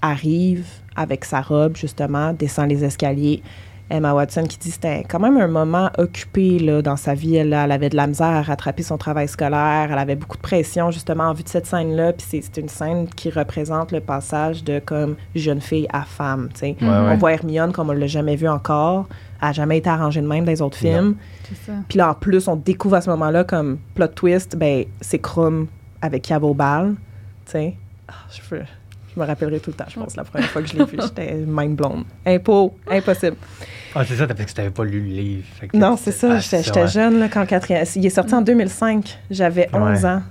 [0.00, 0.64] arrive
[0.96, 3.42] avec sa robe, justement, descend les escaliers.
[3.88, 7.36] Emma Watson qui dit que c'était quand même un moment occupé là, dans sa vie.
[7.36, 9.88] Elle, elle avait de la misère à rattraper son travail scolaire.
[9.92, 12.12] Elle avait beaucoup de pression, justement, en vue de cette scène-là.
[12.12, 16.48] Puis c'est- c'est une scène qui représente le passage de comme jeune fille à femme.
[16.60, 17.16] Ouais, On ouais.
[17.16, 19.06] voit Hermione comme on l'a jamais vu encore.
[19.40, 21.14] Elle n'a jamais été arrangée de même dans les autres films.
[21.88, 25.68] Puis là, en plus, on découvre à ce moment-là comme plot twist, ben, c'est Krum
[26.02, 26.94] avec qui elle va au bal.
[27.44, 27.74] Tu sais.
[28.08, 28.64] Ah, je, veux-
[29.16, 30.98] je me rappellerai tout le temps, je pense, la première fois que je l'ai vu.
[31.02, 32.04] J'étais mind blown.
[32.26, 33.36] Impo, impossible.
[33.94, 35.44] Ah, c'est ça, parce que tu n'avais pas lu le livre.
[35.72, 36.34] Non, tu- c'est ça.
[36.34, 37.84] ah, J'étais jeune là, quand quatrième.
[37.96, 39.18] Il est sorti en 2005.
[39.30, 40.10] J'avais 11 Ouais.
[40.10, 40.22] ans.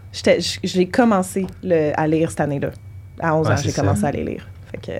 [0.63, 2.69] J'ai commencé le- à lire cette année-là.
[3.19, 4.47] À 11 Ouais, ans, j'ai commencé à les lire.
[4.71, 4.91] Fait que.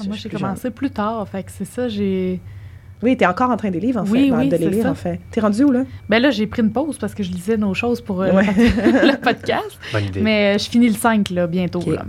[0.00, 0.40] Ah, Moi, j'ai jeune.
[0.40, 1.26] commencé plus tard.
[1.28, 2.40] Fait que c'est ça, j'ai.
[3.02, 4.10] Oui, t'es encore en train de les lire, en fait.
[4.12, 4.90] Oui, de les lire, ça.
[4.90, 5.18] en fait.
[5.30, 5.82] T'es rendu où, là?
[6.08, 8.44] Ben là, j'ai pris une pause parce que je lisais nos choses pour euh, Ouais.
[8.56, 9.78] le podcast.
[9.92, 10.20] Bonne idée.
[10.20, 11.80] Mais euh, je finis le 5 là, bientôt.
[11.90, 12.04] Là.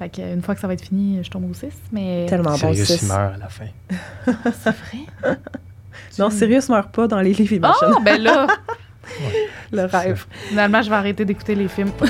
[0.00, 1.66] Fait que, une fois que ça va être fini, je tombe au 6.
[1.92, 2.24] Mais.
[2.26, 3.02] Tellement bon, Sirius, six.
[3.02, 3.66] il meurt à la fin.
[4.64, 5.36] C'est vrai?
[6.18, 7.94] Non, Sirius meurt pas dans les livres Imagine.
[7.96, 8.46] Ah, ben là,
[9.72, 10.26] le rêve.
[10.48, 11.92] finalement, je vais arrêter d'écouter les films.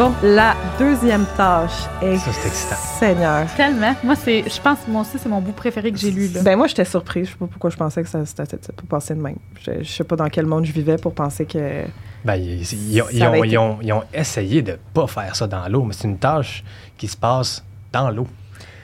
[0.00, 2.16] Bon, la deuxième tâche est.
[2.16, 2.74] Ça, c'est excitant.
[2.76, 3.46] Seigneur.
[3.54, 3.94] Tellement.
[4.02, 6.28] Moi, c'est, je pense que moi aussi, c'est mon bout préféré que j'ai lu.
[6.28, 6.40] Là.
[6.42, 7.26] Ben moi, j'étais surprise.
[7.26, 9.36] Je sais pas pourquoi je pensais que ça, ça, ça, ça peut passer de même.
[9.60, 11.84] Je, je sais pas dans quel monde je vivais pour penser que.
[12.24, 14.78] Ben, ils, ils ont, Ça ils avait ont- été- ils ont- ils ont essayé de
[14.94, 16.64] pas faire ça dans l'eau, mais c'est une tâche
[16.96, 18.26] qui se passe dans l'eau.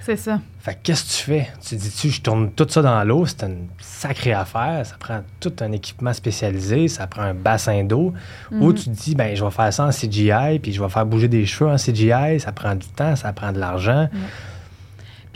[0.07, 0.39] C'est ça.
[0.61, 1.49] Fait que qu'est-ce que tu fais?
[1.67, 5.53] Tu dis-tu, je tourne tout ça dans l'eau, c'est une sacrée affaire, ça prend tout
[5.61, 8.15] un équipement spécialisé, ça prend un bassin d'eau.
[8.53, 8.75] Ou Mhm.
[8.75, 11.27] tu te dis, ben, je vais faire ça en CGI, puis je vais faire bouger
[11.27, 14.09] des cheveux en CGI, ça prend du temps, ça prend de l'argent.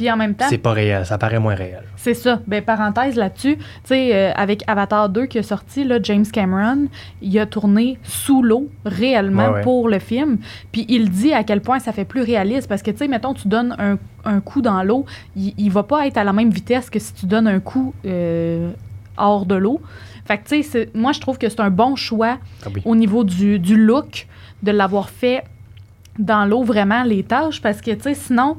[0.00, 1.82] Puis en même temps, C'est pas réel, ça paraît moins réel.
[1.96, 2.40] c'est ça.
[2.46, 6.86] Ben, parenthèse là-dessus, tu sais, euh, avec Avatar 2 qui est sorti, là, James Cameron,
[7.20, 9.60] il a tourné sous l'eau réellement Ouais, ouais.
[9.60, 10.38] pour le film.
[10.72, 12.66] Puis il dit à quel point ça fait plus réaliste.
[12.66, 15.04] Parce que, tu sais, mettons, tu donnes un, un coup dans l'eau,
[15.36, 17.92] il, il va pas être à la même vitesse que si tu donnes un coup
[18.06, 18.70] euh,
[19.18, 19.82] hors de l'eau.
[20.24, 22.80] Fait que, tu sais, moi, je trouve que c'est un bon choix Ah oui.
[22.86, 24.26] au niveau du, du look,
[24.62, 25.44] de l'avoir fait
[26.18, 28.56] dans l'eau, vraiment, les tâches, parce que, tu sais, sinon,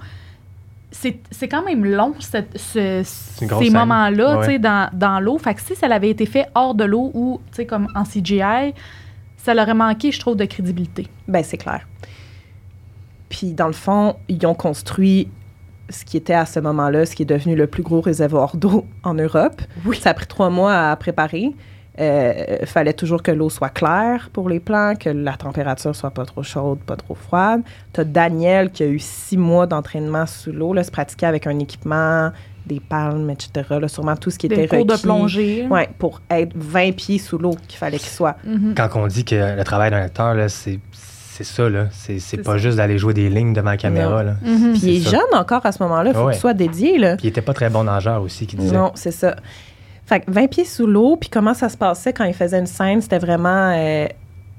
[0.92, 5.38] c'est c'est quand même long, cette- ce- ces moments-là, Ouais, tu sais, dans, dans l'eau.
[5.38, 8.04] Fait que si ça avait été fait hors de l'eau ou, tu sais, comme en
[8.04, 8.74] CGI,
[9.38, 11.08] ça leur aurait manqué, je trouve, de crédibilité.
[11.28, 11.88] Ben, c'est clair.
[13.30, 15.30] Puis, dans le fond, ils ont construit
[15.90, 18.86] ce qui était à ce moment-là, ce qui est devenu le plus gros réservoir d'eau
[19.04, 19.62] en Europe.
[19.86, 19.98] Oui.
[19.98, 21.52] Ça a pris trois mois à préparer.
[22.00, 26.26] Il fallait toujours que l'eau soit claire pour les plants, que la température soit pas
[26.26, 27.62] trop chaude, pas trop froide.
[27.94, 31.48] Tu as Daniel qui a eu six mois d'entraînement sous l'eau, là, se pratiquer avec
[31.48, 32.32] un équipement,
[32.66, 33.68] des palmes, etc.
[33.82, 35.04] là, sûrement tout ce qui Des était cours de requis.
[35.04, 35.68] plongée.
[35.70, 38.38] Ouais, pour être 20 pieds sous l'eau qu'il fallait qu'il soit.
[38.46, 38.74] Mhm.
[38.78, 41.86] Quand on dit que le travail d'un acteur, là, c'est c'est ça, là.
[41.92, 42.58] C'est pas ça.
[42.58, 44.36] juste d'aller jouer des lignes devant la caméra, là.
[44.44, 44.74] Mhm.
[44.74, 45.12] Puis il est ça.
[45.12, 46.34] jeune encore à ce moment-là, il faut Ouais.
[46.34, 47.00] qu'il soit dédié.
[47.00, 47.16] Là.
[47.16, 48.76] Puis il était pas très bon nageur aussi, qui disait.
[48.76, 49.36] Non, c'est ça.
[50.12, 52.66] Fait que 20 pieds sous l'eau, puis comment ça se passait quand il faisait une
[52.66, 54.08] scène, c'était vraiment, euh,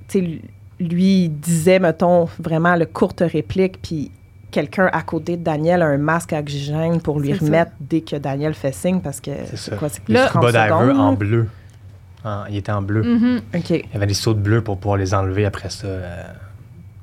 [0.08, 0.40] tu sais,
[0.80, 4.10] lui disait, mettons, vraiment le courte réplique, puis
[4.50, 7.44] quelqu'un à côté de Daniel a un masque à oxygène pour lui ça.
[7.44, 10.64] remettre dès que Daniel fait signe, parce que C'est quoi, c'est Le scuba 30 diver
[10.68, 11.00] secondes.
[11.00, 11.48] en bleu.
[12.24, 13.40] En- il était en bleu.
[13.54, 13.70] OK.
[13.70, 15.86] Il y avait des sauts de bleu pour pouvoir les enlever après ça.
[15.86, 16.22] euh,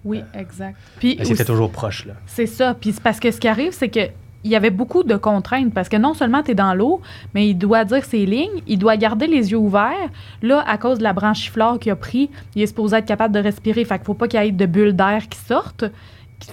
[0.06, 0.76] Oui, exact.
[0.98, 2.14] Puis mais c'était toujours proche, là.
[2.26, 2.74] C'est ça.
[2.74, 4.00] Puis parce que ce qui arrive, c'est que
[4.44, 7.02] il y avait beaucoup de contraintes parce que non seulement tu es dans l'eau,
[7.34, 10.10] mais il doit dire ses lignes, il doit garder les yeux ouverts.
[10.42, 13.40] Là, à cause de la branchiflore qu'il a pris, il est supposé être capable de
[13.40, 13.84] respirer.
[13.86, 15.86] Fait qu'il faut pas qu'il y ait de bulles d'air qui sortent.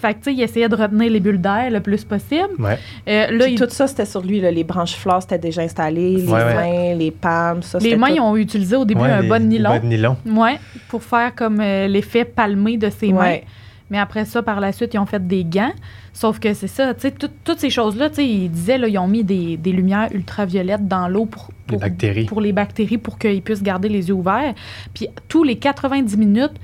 [0.00, 2.48] Fait que, tu sais, il essayait de retenir les bulles d'air le plus possible.
[2.58, 2.76] Ouais.
[3.06, 4.40] Euh, là, Puis il- tout ça, c'était sur lui.
[4.40, 4.50] Là.
[4.50, 6.16] Les branches fleurs, c'était déjà installé.
[6.16, 6.54] Les Ouais, ouais.
[6.54, 8.14] mains, les palmes, ça, les mains, tout.
[8.16, 9.70] ils ont utilisé au début Ouais, un de des nylon.
[9.70, 10.16] bas de nylon.
[10.26, 10.58] Ouais,
[10.88, 13.36] pour faire comme euh, l'effet palmé de ses mains.
[13.90, 15.72] Mais après ça, par la suite, ils ont fait des gants.
[16.12, 18.88] Sauf que c'est ça, tu sais, tout- toutes ces choses-là, tu sais, ils disaient, là,
[18.88, 22.24] ils ont mis des, des lumières ultraviolettes dans l'eau pour, Les pour- bactéries.
[22.24, 24.54] pour les bactéries pour qu'ils puissent garder les yeux ouverts.
[24.92, 26.54] Puis tous les 90 minutes,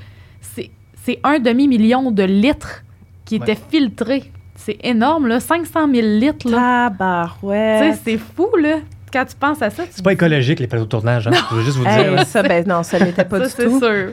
[0.41, 0.71] c'est
[1.05, 2.83] c'est un demi-million de litres
[3.25, 3.43] qui Ouais.
[3.51, 4.25] étaient filtrés.
[4.55, 6.91] C'est énorme, là, 500 000 litres, là.
[6.91, 7.95] Tabarouette.
[7.95, 8.77] sais, c'est fou, là.
[9.13, 11.27] Quand tu penses à ça, tu C'est pas écologique, les plateaux de tournage.
[11.27, 11.33] Hein?
[11.51, 12.25] Je veux juste vous dire.
[12.27, 13.79] ça, ben non, ça l'était pas ça, du c'est tout.
[13.81, 14.13] sûr.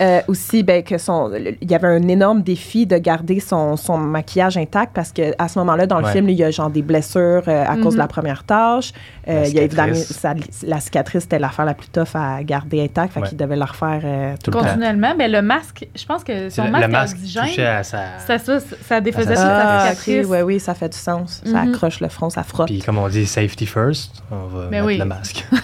[0.00, 3.96] Euh, aussi, ben, que son, il y avait un énorme défi de garder son, son
[3.96, 6.12] maquillage intact parce que à ce moment-là, dans le Ouais.
[6.12, 8.10] film, il y a genre des blessures euh, à cause de la Mhm.
[8.10, 8.92] première tâche.
[9.28, 10.58] Euh, La il y a évidemment cicatrice.
[10.60, 13.28] sa- la cicatrice, c'était l'affaire la plus tough à garder intacte, fait Ouais.
[13.28, 14.64] qu'il devait la refaire euh, Tout le temps.
[14.64, 18.18] Continuellement, mais le masque, je pense que son le, masque, le masque touchait à sa.
[18.18, 20.26] ça, ça, ça défaisait toute sa Ah, cicatrice.
[20.26, 21.40] ouais, oui, ça fait du sens.
[21.44, 21.72] Ça Mhm.
[21.74, 22.66] accroche le front, ça frotte.
[22.68, 24.98] Puis comme on dit, safety first, on va Ben mettre oui.
[24.98, 25.46] le masque.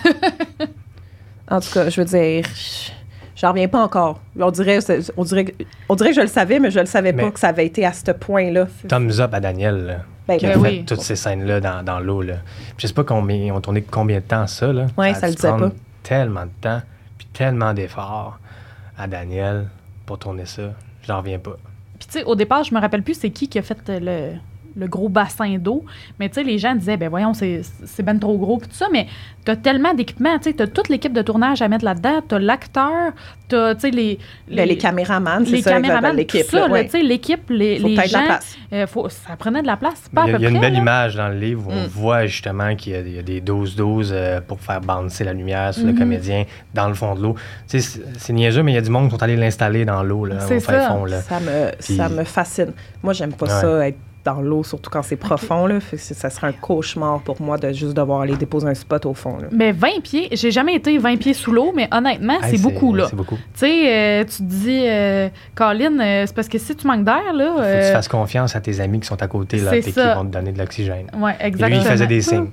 [1.50, 2.90] En tout cas, je veux dire, je-
[3.42, 4.20] j'en reviens pas encore.
[4.38, 4.78] On dirait,
[5.18, 7.38] on dirait, que- on dirait que je le savais, mais je le savais pas que
[7.40, 8.66] ça avait été à ce point-là.
[8.88, 9.96] Thumbs up à Daniel, là,
[10.28, 12.22] Ben, qui a fait toutes ces scènes-là dans, dans l'eau.
[12.22, 12.34] là.
[12.76, 14.72] Puis Je sais pas combien, ils ont tourné combien de temps ça.
[14.72, 14.86] Là.
[14.96, 15.70] Ouais, ça le disait pas.
[16.02, 16.80] Tellement de temps,
[17.18, 18.38] puis tellement d'efforts
[18.96, 19.66] à Daniel
[20.06, 20.62] pour tourner ça.
[21.06, 21.56] J'en reviens pas.
[21.98, 24.32] Puis, tu sais, au départ, je me rappelle plus c'est qui qui a fait le,
[24.76, 25.84] le gros bassin d'eau.
[26.18, 28.74] Mais, tu sais, les gens disaient, ben voyons, c'est c'est ben trop gros, puis tout
[28.74, 28.86] ça.
[28.92, 29.06] Mais
[29.44, 32.20] t'as tellement d'équipements, tu sais, t'as toute l'équipe de tournage à mettre là-dedans.
[32.26, 33.12] T'as l'acteur,
[33.48, 34.18] t'as, tu sais, les,
[34.50, 36.44] Ben, les caméramans, c'est les ça, caméramans, l'équipe.
[36.44, 38.26] ça, tu sais, l'équipe, les, Faut les peut-être de la gens.
[38.26, 38.56] place.
[38.72, 40.46] euh, faut- ça prenait de la place, pas Il y a, à peu il y
[40.46, 40.78] a une près, belle là.
[40.80, 41.88] image dans le livre où on Mm.
[41.88, 45.32] voit justement qu'il y a, il y a des 12-12 euh, pour faire bouncer la
[45.32, 45.98] lumière sur le Mhm.
[45.98, 46.44] comédien
[46.74, 47.34] dans le fond de l'eau.
[47.68, 50.02] Tu sais, c'est niaiseux, mais il y a du monde qui sont allés l'installer dans
[50.02, 50.88] l'eau, là, au fin ça.
[50.88, 51.04] fond.
[51.04, 51.20] Là.
[51.20, 52.72] Ça me, Puis- ça me fascine.
[53.02, 53.60] Moi, j'aime pas Ouais.
[53.60, 55.66] ça, être dans l'eau, surtout quand c'est profond.
[55.66, 55.80] Là.
[55.80, 59.14] Fait ça serait un cauchemar pour moi de juste devoir aller déposer un spot au
[59.14, 59.38] fond.
[59.38, 59.48] Là.
[59.52, 62.94] Mais 20 pieds, j'ai jamais été 20 pieds sous l'eau, mais honnêtement, Hey, c'est beaucoup,
[62.94, 63.06] là.
[63.08, 63.36] C'est beaucoup.
[63.36, 67.04] Tu sais, euh, tu te dis, euh, Colin, euh, c'est parce que si tu manques
[67.04, 67.52] d'air, là.
[67.52, 69.82] Faut que euh, tu fasses confiance à tes amis qui sont à côté, là, et
[69.82, 71.06] qui vont te donner de l'oxygène.
[71.40, 71.68] Et exactement.
[71.68, 72.48] lui, il faisait des signes.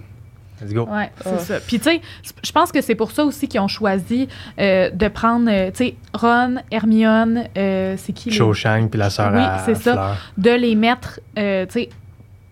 [0.61, 0.87] Let's go.
[0.91, 1.39] Ouais, c'est Ah.
[1.39, 1.59] ça.
[1.65, 2.01] Puis, tu sais,
[2.43, 4.27] je pense que c'est pour ça aussi qu'ils ont choisi
[4.59, 9.09] euh, de prendre, euh, tu sais, Ron, Hermione, euh, c'est qui Cho Chang puis la
[9.09, 9.93] sœur Oui, c'est ça.
[9.93, 10.17] Fleur.
[10.37, 11.89] De les mettre, euh, tu sais,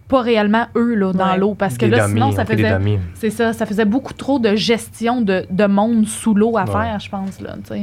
[0.08, 1.38] pas réellement eux, là, dans Ouais.
[1.38, 1.54] l'eau.
[1.54, 2.80] Parce que Des là, dummies, sinon, on ça faisait.
[3.16, 6.72] C'est ça, ça faisait beaucoup trop de gestion de, de monde sous l'eau à Ouais.
[6.72, 7.82] faire, je pense, là, tu sais.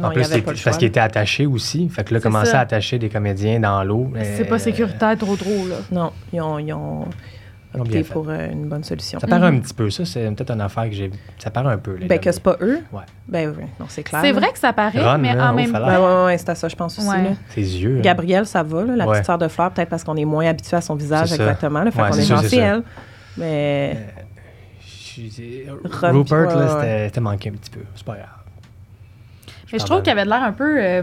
[0.00, 1.86] Non, en plus, c'est parce qu'il était attaché aussi.
[1.90, 4.10] Fait que là, commencer à attacher des comédiens dans l'eau.
[4.22, 5.76] C'est euh, pas sécuritaire trop trop, là.
[5.92, 7.04] Non, ils ont, ils ont-
[7.74, 9.18] Ont bien pour euh, une bonne solution.
[9.18, 9.56] Ça paraît Mhm.
[9.56, 11.10] un petit peu, ça, c'est peut-être une affaire que j'ai.
[11.38, 11.94] Ça paraît un peu.
[11.94, 12.80] les Ben, que c'est pas eux.
[12.92, 13.02] Ouais.
[13.26, 14.20] Ben oui, non, c'est clair.
[14.22, 14.38] C'est là.
[14.40, 15.86] vrai que ça paraît, Ron, mais là, en même temps.
[15.86, 17.08] ouais, ouais, c'est à ça, je pense aussi.
[17.08, 17.22] Ouais.
[17.22, 17.30] là.
[17.48, 17.96] Ses yeux.
[17.98, 18.02] hein.
[18.02, 19.12] Gabrielle, ça va, là, la Ouais.
[19.14, 21.82] petite sœur de Fleur, peut-être parce qu'on est moins habitué à son visage exactement.
[21.82, 22.56] Là, fait qu'on c'est est ça.
[22.56, 22.82] elle.
[23.38, 23.96] Mais
[25.92, 27.80] Rupert, ouais, là, c'était manqué un petit peu.
[27.94, 28.26] C'est pas grave.
[29.72, 31.02] Mais je trouve qu'il avait l'air un peu euh,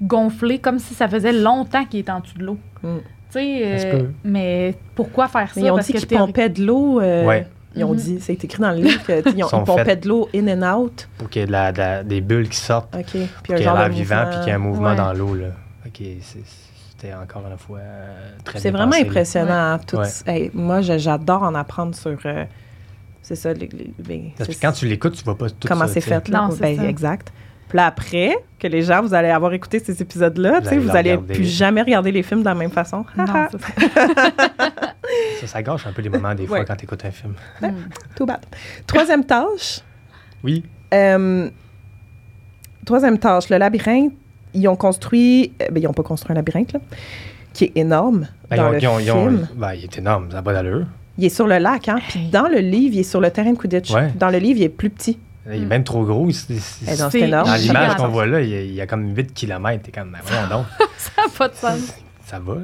[0.00, 2.58] gonflé, comme si ça faisait longtemps qu'il était en dessous de l'eau.
[2.82, 2.96] Mm.
[3.36, 5.60] Euh, mais pourquoi faire ça?
[5.60, 7.00] Mais ils ont Parce dit qu'ils pompaient de l'eau.
[7.00, 7.46] euh, Ouais.
[7.76, 7.96] Ils ont Mhm.
[7.96, 11.08] dit, c'est écrit dans le livre qu'ils pompaient de l'eau in and out.
[11.18, 13.04] Pour qu'il y ait de la- de la- des bulles qui sortent, OK.
[13.04, 14.96] Puis qu'il y ait l'air vivant, puis qu'il y ait un mouvement Ouais.
[14.96, 15.36] dans l'eau.
[15.94, 16.38] c'est-
[17.02, 19.78] C'était encore une fois euh, très C'est vraiment impressionnant.
[19.86, 20.06] tout- Ouais.
[20.26, 22.18] hey, moi, je- j'adore en apprendre sur.
[22.26, 22.44] euh,
[23.22, 25.86] c'est ça, les- les- les- Parce que quand tu l'écoutes, tu vois pas tout comment
[25.86, 26.28] c'est fait.
[26.28, 26.42] Là.
[26.48, 26.84] Non, Ben, ça.
[26.84, 27.32] Exact.
[27.70, 30.68] Puis là, après, que les gens, vous allez avoir écouté ces épisodes-là, Vous tu sais,
[30.72, 31.34] allez vous le allez regarder.
[31.34, 33.04] plus jamais regarder les films de la même façon.
[33.16, 33.48] Non, ça.
[35.40, 36.64] Ça, ça gâche un peu les moments des fois Ouais.
[36.64, 37.32] quand tu écoutes un film.
[37.60, 37.68] Mm.
[38.14, 38.40] Tout bad.
[38.86, 39.80] Troisième tâche.
[40.44, 40.62] Oui.
[40.94, 41.48] Euh,
[42.84, 44.12] troisième tâche, le labyrinthe.
[44.54, 46.80] Ils ont construit, euh, ben, ils n'ont pas construit un labyrinthe, là,
[47.52, 49.48] qui est énorme Ben, dans ils ont- le ils ont- ils ont- film.
[49.56, 50.86] ben, il est énorme, ça n'a pas d'allure.
[51.18, 51.98] Il est sur le lac, hein?
[52.08, 53.90] Puis dans le livre, il est sur le terrain de Quidditch.
[53.92, 54.10] Ouais.
[54.16, 55.18] Dans le livre, il est plus petit.
[55.52, 55.68] Il est Mm.
[55.68, 56.28] même trop gros.
[56.28, 56.60] il- Eh, dans
[57.10, 57.48] C'est- c'est énorme.
[57.48, 59.82] dans je l'image qu'on voit là, il y, a, il y a comme 8 km.
[59.82, 60.66] T'es comme, ben, voyons donc.
[60.98, 61.94] ça n'a pas de sens.
[62.26, 62.58] Ça va.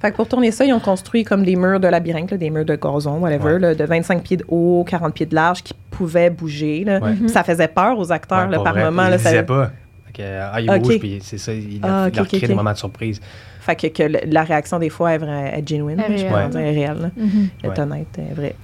[0.00, 2.48] Fait que pour tourner ça, ils ont construit comme des murs de labyrinthe, là, des
[2.48, 3.58] murs de gazon, whatever, Ouais.
[3.58, 6.84] là, de 25 pieds de haut, 40 pieds de large, qui pouvaient bouger.
[6.84, 6.98] là.
[6.98, 7.28] Ouais.
[7.28, 8.84] Ça faisait peur aux acteurs Ouais, là, pour par vrai.
[8.84, 9.02] moment.
[9.04, 9.70] Il Là, le ça- pas.
[10.14, 10.82] Que, ah, il Ok.
[10.82, 13.18] bouge, puis c'est ça, il a, Ah, ok, des moments de surprise.
[13.60, 16.02] Fait que, que la réaction des fois est, vraie, est genuine.
[16.06, 16.44] Elle je réelle.
[16.44, 17.10] peux dire, est réelle.
[17.16, 17.24] Elle
[17.64, 17.80] est Ouais.
[17.80, 18.56] honnête, est vraie.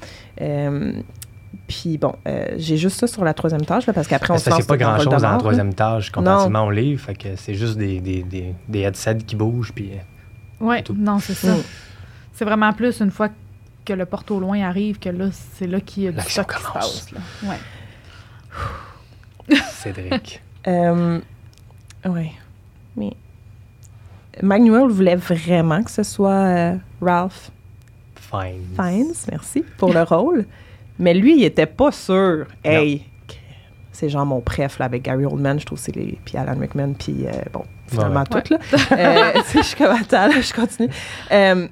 [0.42, 0.92] Euh,
[1.68, 4.44] puis bon, euh, j'ai juste ça sur la troisième tâche, là, parce qu'après, on se
[4.44, 7.00] ça, lance c'est pas dans grand chose dans la troisième tâche comparativement au livre.
[7.04, 9.72] Fait que c'est juste des, des, des, des headsets qui bougent.
[9.72, 10.96] Puis, euh, Ouais, tout.
[10.98, 11.54] non, c'est ça.
[11.54, 11.62] Mm.
[12.32, 13.28] C'est vraiment plus une fois
[13.84, 16.52] que le porte au loin arrive que là, c'est là qu'il y a du stock
[16.52, 17.00] qui se commence.
[17.00, 17.12] passe.
[17.12, 17.20] Là.
[19.50, 19.56] Ouais.
[19.70, 20.42] Cédric.
[20.66, 21.20] Euh,
[22.06, 22.30] oui.
[22.96, 23.12] Mais
[24.42, 27.50] Manuel voulait vraiment que ce soit euh, Ralph
[28.16, 28.64] Fine.
[28.74, 30.44] Fiennes, merci, pour le rôle.
[30.98, 32.46] Mais lui, il était pas sûr.
[32.64, 33.04] Hey,
[33.92, 36.18] c'est genre mon préf là, avec Gary Oldman, je trouve, c'est les.
[36.24, 38.42] Puis Alan Rickman, puis euh, bon, finalement Ouais.
[38.42, 38.58] tout, là.
[38.92, 40.88] Euh, je suis comme, attends, là, je continue.
[41.32, 41.66] Euh,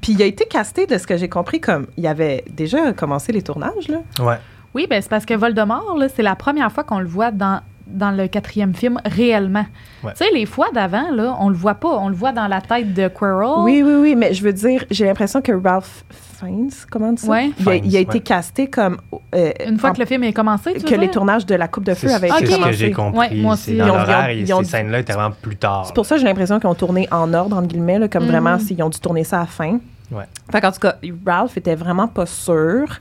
[0.00, 3.32] puis il a été casté, de ce que j'ai compris, comme il avait déjà commencé
[3.32, 3.98] les tournages, là.
[4.20, 4.36] Ouais.
[4.74, 7.60] Oui, ben, c'est parce que Voldemort, là, c'est la première fois qu'on le voit dans,
[7.86, 9.66] dans le quatrième film réellement.
[10.02, 10.12] Ouais.
[10.16, 11.96] Tu sais, les fois d'avant, là, on le voit pas.
[11.98, 13.62] On le voit dans la tête de Quirrell.
[13.64, 16.04] Oui, oui, oui, mais je veux dire, j'ai l'impression que Ralph
[16.34, 17.28] Fiennes, comment on dit ça?
[17.30, 17.50] Ouais.
[17.58, 18.20] Il, a, il a Fiennes, été ouais.
[18.20, 18.98] casté comme.
[19.34, 21.68] euh, Une fois en- que le film est commencé, tu que les tournages de La
[21.68, 22.72] Coupe de Feu C'est avaient c'est été ce que commencés.
[22.78, 23.18] j'ai compris.
[23.18, 23.62] Ouais, moi aussi.
[23.64, 25.84] c'est dans Ils ont- l'horaire, ils ont- et ces scènes-là étaient vraiment plus tard.
[25.86, 28.26] C'est pour ça que j'ai l'impression qu'ils ont tourné en ordre, entre guillemets, là, comme
[28.26, 29.78] vraiment s'ils ont dû tourner ça à la fin.
[30.12, 30.24] Ouais.
[30.52, 30.96] Fait qu'en tout cas,
[31.26, 32.98] Ralph était vraiment pas sûr.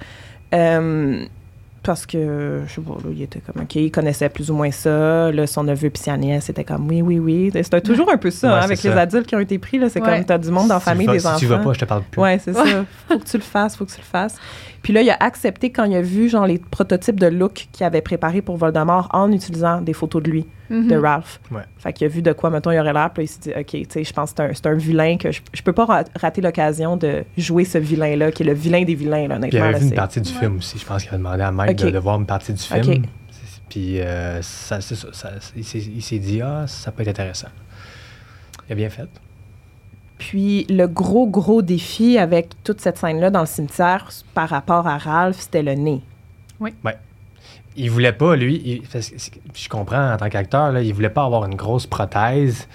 [0.54, 1.26] euh,
[1.84, 4.72] parce que, je sais pas, là, il était comme, OK, il connaissait plus ou moins
[4.72, 5.32] ça.
[5.32, 7.52] Là, son neveu puis sa nièce, c'était comme, oui, oui, oui.
[7.54, 8.90] C'était toujours un peu ça, Ouais, hein, avec ça.
[8.90, 9.78] les adultes qui ont été pris.
[9.80, 10.16] là, C'est Ouais.
[10.18, 11.38] comme, t'as du monde dans la Si tu famille, vas- des si enfants.
[11.40, 12.22] tu vas pas, je te parle plus.
[12.22, 12.64] Ouais, c'est ça.
[13.10, 14.36] Faut que tu le fasses, faut que tu le fasses.
[14.84, 17.86] Puis là, il a accepté quand il a vu genre les prototypes de look qu'il
[17.86, 20.88] avait préparés pour Voldemort en utilisant des photos de lui, Mhm.
[20.90, 21.40] de Ralph.
[21.52, 21.62] Ouais.
[21.78, 23.52] Fait qu'il a vu de quoi, mettons, il aurait l'air, puis là, il s'est dit,
[23.58, 25.72] OK, tu sais, je pense que c'est un, c'est un vilain que je, je peux
[25.74, 29.40] pas ra- rater l'occasion de jouer ce vilain-là, qui est le vilain des vilains, là,
[29.40, 29.62] Puis il honnêtement.
[29.64, 30.40] avait là, vu une partie du Ouais.
[30.40, 30.78] film aussi.
[30.78, 33.06] Je pense qu'il a demandé à Mike de, de voir une partie du film.
[33.70, 37.08] Puis euh, ça, c'est ça, ça- il s'est- il s'est dit, ah, ça peut être
[37.10, 37.48] intéressant.
[38.70, 39.08] Il a bien fait.
[40.18, 44.98] Puis le gros, gros défi avec toute cette scène-là dans le cimetière par rapport à
[44.98, 46.02] Ralph, c'était le nez.
[47.76, 50.94] Il voulait pas, lui, il- parce que c'est- je comprends en tant qu'acteur, là, il
[50.94, 52.68] voulait pas avoir une grosse prothèse.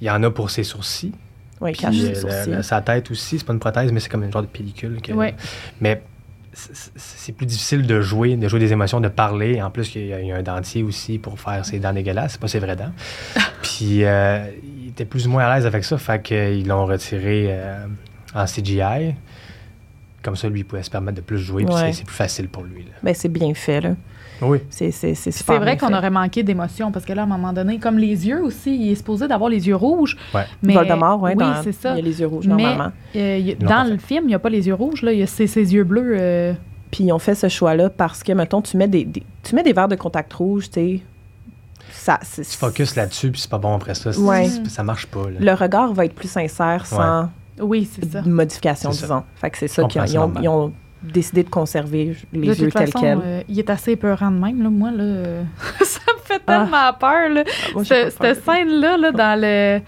[0.00, 1.12] Il y en a pour ses sourcils.
[1.60, 4.00] Oui, il Puis cache euh, la- la- sa tête aussi, c'est pas une prothèse, mais
[4.00, 5.02] c'est comme une genre de pellicule.
[5.02, 5.34] que- Ouais.
[5.80, 6.02] Mais
[6.54, 9.60] c'est plus difficile de jouer, de jouer des émotions, de parler.
[9.62, 11.92] En plus, il y a, il y a un dentier aussi pour faire ses dents
[11.92, 12.32] dégueulasses.
[12.32, 12.90] C'est pas ses vraies dents.
[13.62, 14.44] Puis euh,
[14.88, 17.84] il était plus ou moins à l'aise avec ça, fait qu'ils l'ont retiré euh,
[18.34, 19.14] en CGI.
[20.22, 21.80] Comme ça, lui, il pouvait se permettre de plus jouer, puis Ouais.
[21.92, 22.82] c'est- c'est plus facile pour lui.
[22.84, 22.90] là.
[23.02, 23.90] Ben, c'est bien fait, là.
[24.40, 24.58] Oui.
[24.70, 27.28] C'est c'est- c'est super C'est vrai qu'on aurait manqué d'émotion parce que là, à un
[27.28, 30.16] moment donné, comme les yeux aussi, il est supposé d'avoir les yeux rouges.
[30.34, 30.44] Ouais.
[30.62, 31.92] Mais, Voldemort, ouais, oui, c'est ça.
[31.92, 32.92] Il y a les yeux rouges, Mais- normalement.
[33.16, 35.22] Euh, il dans le film, il n'y a pas les yeux rouges, là, il y
[35.22, 36.16] a ses, ses yeux bleus.
[36.18, 36.52] euh,
[36.90, 39.62] Puis ils ont fait ce choix-là parce que, mettons, tu mets des, des- tu mets
[39.62, 41.00] des verres de contact rouge, tu sais.
[41.98, 44.12] Ça, c'est- Tu focuses là-dessus, puis c'est pas bon après ça.
[44.12, 44.48] C'est- Ouais.
[44.48, 45.28] c'est- Ça marche pas.
[45.30, 45.38] là.
[45.40, 47.28] Le regard va être plus sincère sans
[47.60, 48.22] Oui, c'est ça.
[48.22, 49.06] modification, C'est ça.
[49.06, 49.24] disons.
[49.36, 52.92] Fait que c'est ça qu'ils ont, ils ont- décidé de conserver les de yeux tels
[52.92, 53.20] quels.
[53.24, 54.60] euh, il est assez épeurant de même.
[54.62, 54.68] Là.
[54.68, 55.42] Moi, là,
[55.80, 56.64] ça me fait Ah.
[56.64, 57.28] tellement peur.
[57.30, 57.44] Là.
[57.72, 59.80] Moi, peur Cette de- scène-là, là, dans le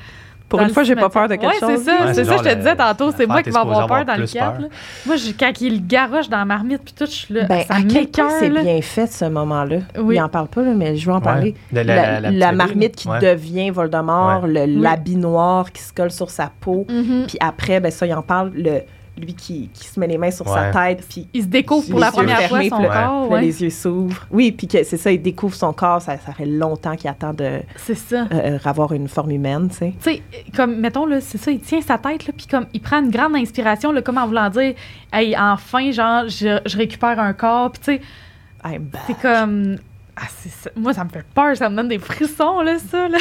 [0.51, 1.71] Pour dans une fois, j'ai pas peur de quelque ouais, chose.
[1.79, 4.05] c'est ça, Ouais, c'est ça, je te disais tantôt, c'est moi qui vais avoir peur
[4.05, 4.53] dans le plus 4.
[4.53, 4.61] peur.
[4.63, 4.69] là.
[5.07, 7.75] Moi, j'ai- quand il garoche dans la marmite, puis tout, je suis là, Ben, ça
[7.75, 9.77] à quel point m'écoeure, c'est bien fait, ce moment-là?
[9.99, 10.17] Oui.
[10.17, 11.55] Il en parle pas, là, mais je veux en parler.
[11.73, 14.81] De La, la- la- la la petite marmite qui devient Voldemort, le- Oui.
[14.81, 16.85] l'habit noir qui se colle sur sa peau.
[16.91, 17.25] Mhm.
[17.29, 18.81] Puis après, ben ça, il en parle, le,
[19.21, 21.99] lui qui, qui se met les mains sur sa tête, puis Il se découvre pour
[22.01, 23.31] la première fois son puis le- corps.
[23.31, 23.41] ouais.
[23.43, 24.27] les yeux s'ouvrent.
[24.31, 26.03] Oui, puis que c'est ça, il découvre son corps.
[26.03, 28.27] Ça, ça fait longtemps qu'il attend de C'est ça.
[28.33, 29.93] euh, avoir une forme humaine, tu sais.
[30.03, 30.23] Tu sais,
[30.57, 33.11] comme, mettons, là, c'est ça, il tient sa tête, là, puis comme, il prend une
[33.11, 34.75] grande inspiration, là, comme en voulant dire,
[35.13, 38.01] hey, enfin, genre, je, je récupère un corps, puis tu sais,
[38.65, 39.03] I'm back.
[39.07, 39.77] c'est comme.
[40.17, 40.71] Ah, c'est ça.
[40.77, 43.19] Moi, ça me fait peur, ça me donne des frissons, là, ça, là.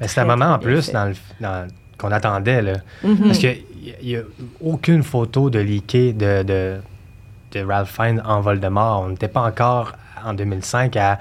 [0.00, 1.66] Mais c'est un moment en plus dans le- dans-
[1.96, 2.60] qu'on attendait.
[2.60, 2.72] Là.
[3.02, 3.16] Mhm.
[3.24, 3.38] Parce
[3.92, 4.22] qu'il n'y a,
[4.60, 6.76] aucune photo de leaké de, de,
[7.52, 9.02] de Ralph Fiennes en Voldemort.
[9.02, 9.92] On n'était pas encore
[10.24, 11.18] en 2005 à.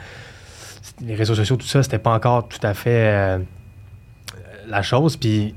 [1.02, 3.40] Les réseaux sociaux, tout ça, c'était pas encore tout à fait euh,
[4.68, 5.18] la chose.
[5.18, 5.56] Puis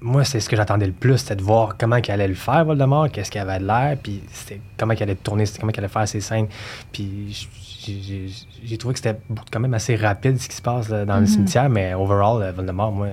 [0.00, 2.64] moi, c'est ce que j'attendais le plus, c'était de voir comment il allait le faire,
[2.64, 4.22] Voldemort, qu'est-ce qu'il avait de l'air, puis
[4.78, 6.48] comment il allait tourner, comment il allait faire ses scènes.
[6.90, 7.46] Puis
[8.64, 9.18] j'ai- trouvé que c'était
[9.52, 11.26] quand même assez rapide ce qui se passe là, dans le Mhm.
[11.26, 13.08] cimetière, mais overall, euh, Voldemort, moi,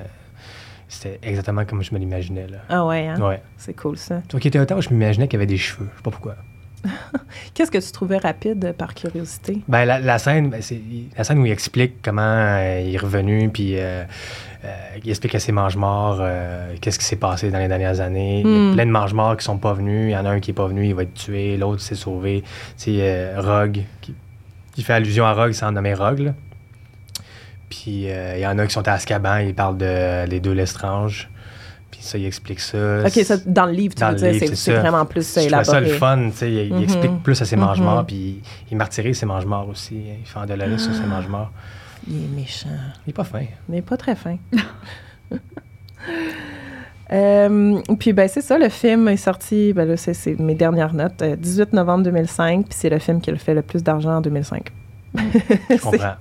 [0.88, 2.48] c'était exactement comme je me l'imaginais.
[2.48, 2.58] là.
[2.70, 3.20] Ah ouais, hein?
[3.22, 3.42] Ouais.
[3.58, 4.22] C'est cool, ça.
[4.30, 5.88] Toi qui étais autant, je m'imaginais qu'il avait des cheveux.
[5.92, 6.36] Je sais pas pourquoi.
[7.54, 9.62] Qu'est-ce que tu trouvais rapide euh, par curiosité?
[9.68, 10.80] Ben, la, la scène, ben, c'est
[11.18, 14.04] la scène où il explique comment euh, il est revenu, puis euh,
[14.64, 16.22] euh, il explique à ses mange-morts
[16.80, 18.42] qu'est-ce qui s'est passé dans les dernières années.
[18.42, 18.72] Il y Hmm.
[18.72, 20.10] a plein de mange-morts qui sont pas venus.
[20.10, 21.58] Il y en a un qui est pas venu, il va être tué.
[21.58, 22.44] L'autre s'est sauvé.
[22.78, 24.14] C'est Rogue, qui,
[24.74, 26.20] qui fait allusion à Rogue sans nommer Rogue.
[26.20, 26.34] là.
[27.70, 30.54] Puis euh, il y en a qui sont à Azkaban, il parle de les deux
[30.54, 31.30] Lestrange.
[31.92, 33.04] Puis ça, il explique ça.
[33.06, 35.48] OK, ça, dans le livre, tu Dans veux dire, c'est c'est c'est vraiment plus Je
[35.48, 35.82] trouvais ça élaboré.
[35.82, 36.84] le fun, tu sais, il, il Mhm.
[36.84, 38.06] explique plus à ses mange-morts, Mhm.
[38.06, 38.42] puis
[38.72, 39.96] il, martyrise ses mange-morts aussi.
[40.22, 41.08] Il fait en dolorer sur ses Ah.
[41.08, 41.52] mange-morts.
[42.10, 42.70] Il est méchant.
[43.06, 43.42] Il est pas fin.
[43.68, 44.38] Il n'est pas très fin.
[47.12, 50.94] Euh, puis ben c'est ça, le film est sorti, ben là c'est c'est mes dernières
[50.94, 54.18] notes, euh, 18 novembre 2005, puis c'est le film qui a fait le plus d'argent
[54.18, 54.72] en 2005.
[55.16, 56.16] Je comprends.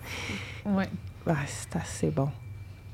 [0.64, 0.84] Ouais.
[1.28, 2.28] Ah, c'est assez bon.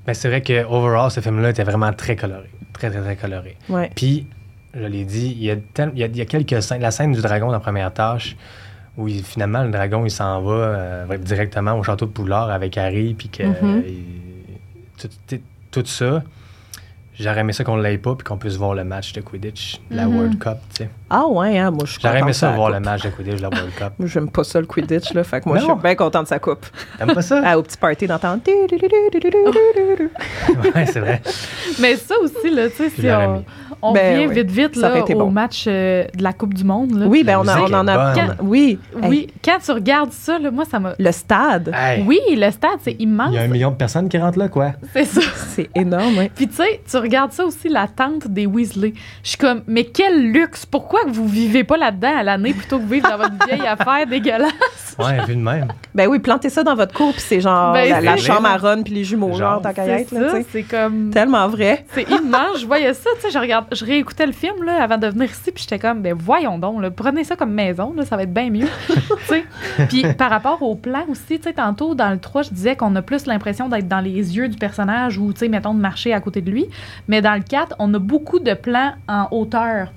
[0.06, 2.50] Mais c'est vrai que overall, ce film-là était vraiment très coloré.
[2.72, 3.56] Très, très, très coloré.
[3.68, 3.90] Ouais.
[3.94, 4.26] Puis,
[4.74, 6.80] je l'ai dit, il y, a tel- il, y a, il y a quelques scènes.
[6.82, 8.36] La scène du dragon dans la première tâche,
[8.96, 12.76] où il- finalement, le dragon, il s'en va euh, directement au château de Poulard avec
[12.78, 13.42] Harry, puis que.
[13.86, 15.40] Il- tout-
[15.70, 16.22] tout ça,
[17.22, 19.80] j'aurais aimé ça qu'on ne l'ait pas, puis qu'on puisse voir le match de Quidditch,
[19.90, 20.16] de la Mhm.
[20.16, 20.90] World Cup, tu sais.
[21.10, 22.76] Ah ouais, hein, moi je suis J'aurais aimé ça voir coupe.
[22.76, 23.92] le match de Quidditch, de la World Cup.
[23.98, 26.28] Moi j'aime pas ça le Quidditch là, fait que moi je suis bien contente de
[26.28, 26.66] sa coupe.
[26.98, 27.40] T'aimes pas ça?
[27.44, 28.40] Ah, au petit party d'entendre.
[30.74, 31.20] ouais, c'est vrai.
[31.80, 33.44] Mais ça aussi, là, tu sais, si on,
[33.82, 35.30] on Ben revient oui, vite, vite, là, été au bon.
[35.30, 37.06] match euh, de la Coupe du Monde, là.
[37.06, 38.14] Oui, ben on, a, on en a.
[38.42, 38.78] oui.
[39.02, 40.94] Oui, quand tu regardes ça, là, moi, ça m'a...
[40.98, 43.30] Le stade, Hey, Oui, le stade, c'est immense.
[43.32, 44.72] Il y a un million de personnes qui rentrent là, quoi.
[44.92, 45.20] C'est ça.
[45.34, 46.28] c'est énorme.
[46.34, 48.94] Puis tu sais, tu regardes ça aussi, la tente des Weasley.
[49.22, 50.64] Je suis comme, mais quel luxe!
[50.64, 54.96] Pourquoi vous vivez pas là-dedans à l'année plutôt que vivre dans votre vieille affaire dégueulasse?
[54.98, 55.68] Ouais, vu de même.
[55.94, 58.56] Ben oui, plantez ça dans votre cour, puis c'est genre Ben, la, la chambre à
[58.56, 59.62] Ron puis les jumeaux, genre, Genre.
[59.62, 60.14] tant qu'à être,
[60.50, 61.10] c'est comme...
[61.10, 61.84] Tellement vrai.
[61.92, 62.60] C'est immense.
[62.60, 65.30] Je voyais ça, tu sais, je, regarde, je réécoutais le film là, avant de venir
[65.30, 68.22] ici, puis j'étais comme, ben voyons donc, là, prenez ça comme maison, là, ça va
[68.22, 68.68] être bien mieux.
[68.88, 68.94] tu
[69.26, 69.44] sais.
[69.88, 72.94] Puis par rapport au plan aussi, tu sais, tantôt dans le 3, je disais qu'on
[72.96, 76.12] a plus l'impression d'être dans les yeux du personnage ou, tu sais, mettons, de marcher
[76.12, 76.66] à côté de lui.
[77.08, 79.88] Mais dans le 4, on a beaucoup de plans en hauteur.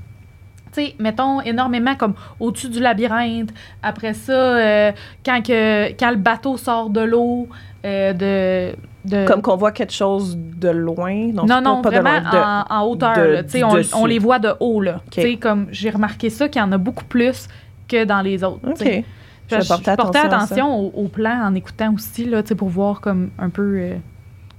[0.74, 3.50] Tu sais, mettons, énormément comme au-dessus du labyrinthe.
[3.82, 4.92] Après ça, euh,
[5.26, 7.48] quand, que, quand le bateau sort de l'eau,
[7.86, 8.76] euh, de,
[9.10, 9.26] de...
[9.26, 11.32] Comme qu'on voit quelque chose de loin.
[11.34, 12.66] Non, Non, pas, vraiment de loin.
[12.66, 13.16] de- en, en hauteur.
[13.18, 13.44] là.
[13.44, 14.82] Tu sais, on, on les voit de haut.
[14.82, 15.02] Là.
[15.12, 17.48] Tu sais, Comme j'ai remarqué ça, qu'il y en a beaucoup plus
[17.88, 18.60] que dans les autres.
[18.68, 18.78] OK.
[18.78, 19.06] tu sais.
[19.48, 23.30] Je Je, portais attention attention au, au plan en écoutant aussi, là, pour voir comme
[23.38, 23.96] un peu euh,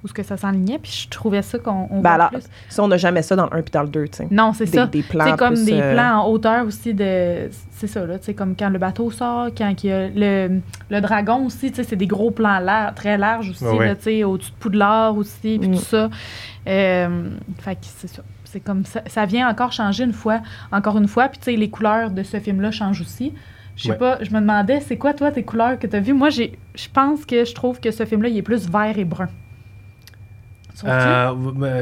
[0.04, 0.78] où ce que ça s'enlignait.
[0.78, 2.42] Puis je trouvais ça qu'on on Ben voit alors, plus.
[2.68, 4.28] Ça, on n'a jamais ça dans le 1 puis dans le 2, tu sais.
[4.30, 4.86] Non, c'est ça.
[4.86, 7.48] des plans C'est comme plus, des euh, plans en hauteur aussi de.
[7.72, 8.18] C'est ça, là.
[8.18, 10.60] Tu sais, comme quand le bateau sort, quand il y a le,
[10.90, 13.86] le dragon aussi, tu sais, c'est des gros plans lar- très larges aussi, Ouais, ouais.
[13.88, 15.74] là, tu sais, au-dessus de Poudlard aussi, puis Mm.
[15.74, 16.08] tout ça.
[16.68, 18.22] Euh, fait que c'est ça.
[18.44, 19.02] C'est comme ça.
[19.06, 20.40] Ça vient encore changer une fois,
[20.72, 21.28] encore une fois.
[21.28, 23.32] Puis, tu sais, les couleurs de ce film-là changent aussi.
[23.76, 23.96] Je sais Ouais.
[23.98, 26.14] pas, je me demandais, c'est quoi, toi, tes couleurs que tu as vues?
[26.14, 29.04] Moi, j'ai, je pense que je trouve que ce film-là, il est plus vert et
[29.04, 29.28] brun.
[30.84, 31.32] Euh,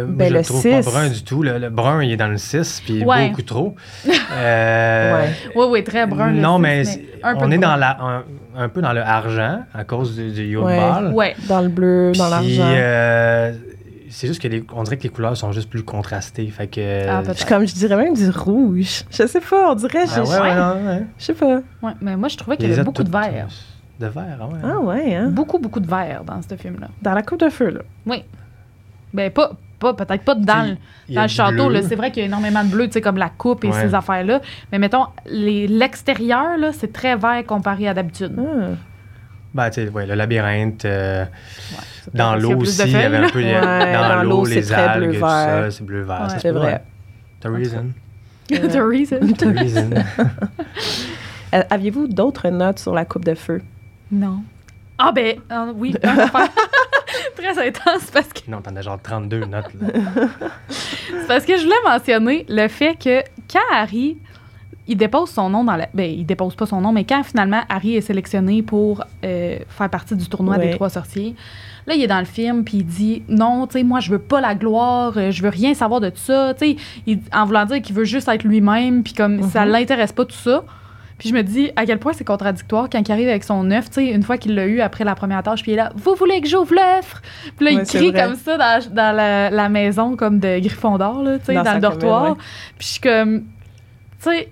[0.06, 0.90] Ben, je le trouve pas 6.
[0.90, 1.42] brun du tout.
[1.42, 3.28] Le, le brun, il est dans le 6, puis Ouais.
[3.30, 3.74] beaucoup trop.
[4.32, 5.28] Euh, Ouais.
[5.56, 6.30] Oui, oui, très brun.
[6.32, 6.84] non, mais,
[7.24, 8.22] on est dans la, un,
[8.56, 10.78] un peu dans le argent à cause du, du Yule Ouais.
[10.78, 11.12] Ball.
[11.12, 11.34] Ouais.
[11.48, 12.62] Dans le bleu, dans l'argent.
[12.62, 13.52] euh,
[14.10, 16.46] c'est juste que les, on dirait que les couleurs sont juste plus contrastées.
[16.48, 17.08] Fait que.
[17.08, 19.02] Ah, comme je dirais même du rouge.
[19.10, 20.04] Je sais pas, on dirait.
[20.08, 21.60] Ah je, je sais pas.
[21.82, 23.48] Ouais, mais moi, je trouvais qu'il y avait a beaucoup de vert.
[23.98, 24.58] De vert, ah ouais.
[24.64, 25.28] Ah ouais, hein?
[25.30, 26.88] Beaucoup, beaucoup de vert dans ce film-là.
[27.02, 27.80] Dans la coupe de feu, là.
[28.06, 28.24] Oui.
[29.14, 30.68] Ben, pas, pas, peut-être pas dans,
[31.08, 31.70] le- dans le château.
[31.82, 33.80] C'est vrai qu'il y a énormément de bleu, tu sais, comme la coupe et Ouais.
[33.88, 34.40] ces affaires-là.
[34.72, 38.32] Mais mettons, les- l'extérieur, là, c'est très vert comparé à d'habitude.
[38.38, 38.74] Ah.
[39.54, 40.84] Ben, tu sais, ouais, le labyrinthe.
[40.84, 41.24] euh,
[42.12, 45.14] dans l'eau aussi, il y avait un peu les- Ouais, dans, dans l'eau, les algues,
[45.14, 46.26] tout ça, c'est bleu-vert.
[46.40, 46.82] C'est vrai.
[47.40, 47.86] The reason?
[48.48, 49.20] The reason?
[49.38, 49.90] The reason.
[51.70, 53.62] Aviez-vous d'autres notes sur la coupe de feu?
[54.10, 54.42] Non.
[54.98, 56.48] Ah ben, euh, oui, un affaire
[57.52, 59.70] très intense parce que non, t'en as genre 32 notes.
[59.80, 59.88] Là.
[60.68, 63.20] c'est parce que je voulais mentionner le fait que
[63.52, 64.16] quand Harry
[64.86, 67.62] il dépose son nom dans la ben il dépose pas son nom mais quand finalement
[67.70, 70.66] Harry est sélectionné pour euh, faire partie du tournoi Ouais.
[70.68, 71.34] des trois sorciers
[71.86, 74.18] là il est dans le film puis il dit non tu sais moi je veux
[74.18, 76.76] pas la gloire euh, je veux rien savoir de tout ça tu
[77.06, 79.72] sais en voulant dire qu'il veut juste être lui-même puis comme ça Mhm.
[79.72, 80.64] l'intéresse pas tout ça
[81.18, 83.86] puis je me dis à quel point c'est contradictoire quand il arrive avec son œuf,
[83.88, 85.92] tu sais, une fois qu'il l'a eu après la première tâche, puis il est là,
[85.96, 87.22] vous voulez que j'ouvre l'œuf?
[87.56, 88.22] Puis là, Ouais, il crie vrai.
[88.22, 91.74] comme ça dans, dans la, la maison comme de Gryffondor, là, tu sais, Dans dans,
[91.74, 92.22] le dortoir.
[92.30, 92.36] ouais.
[92.78, 93.42] Puis je suis comme,
[94.22, 94.48] tu sais,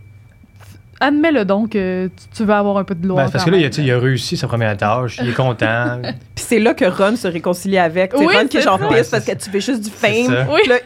[1.00, 3.26] admets-le donc que tu, veux avoir un peu de gloire.
[3.26, 6.00] Ben, parce que là, il a, il réussi sa première tâche, il est content.
[6.34, 8.12] Puis c'est là que Ron se réconcilie avec.
[8.12, 9.90] Tu sais, Oui, Ron qui est genre pisse Ouais, parce que tu fais juste du
[9.90, 10.32] fame.
[10.32, 10.76] là,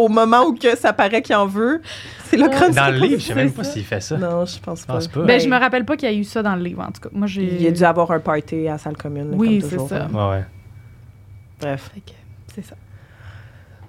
[0.00, 1.80] au moment où que ça paraît qu'il en veut,
[2.24, 3.20] c'est Ron se Dans le livre, je réconcilie.
[3.20, 4.16] sais même pas s'il fait ça.
[4.16, 4.92] Non, je pense Je pas.
[4.94, 5.22] pense pas.
[5.22, 7.00] Ben, je me rappelle pas qu'il y a eu ça dans le livre, en tout
[7.00, 7.08] cas.
[7.12, 7.42] Moi, j'ai.
[7.60, 9.30] Il a dû avoir un party à la salle commune.
[9.34, 9.88] Oui, comme c'est toujours.
[9.88, 10.06] ça.
[10.12, 10.44] Ouais, ouais.
[11.60, 11.90] Bref.
[12.54, 12.74] C'est ça.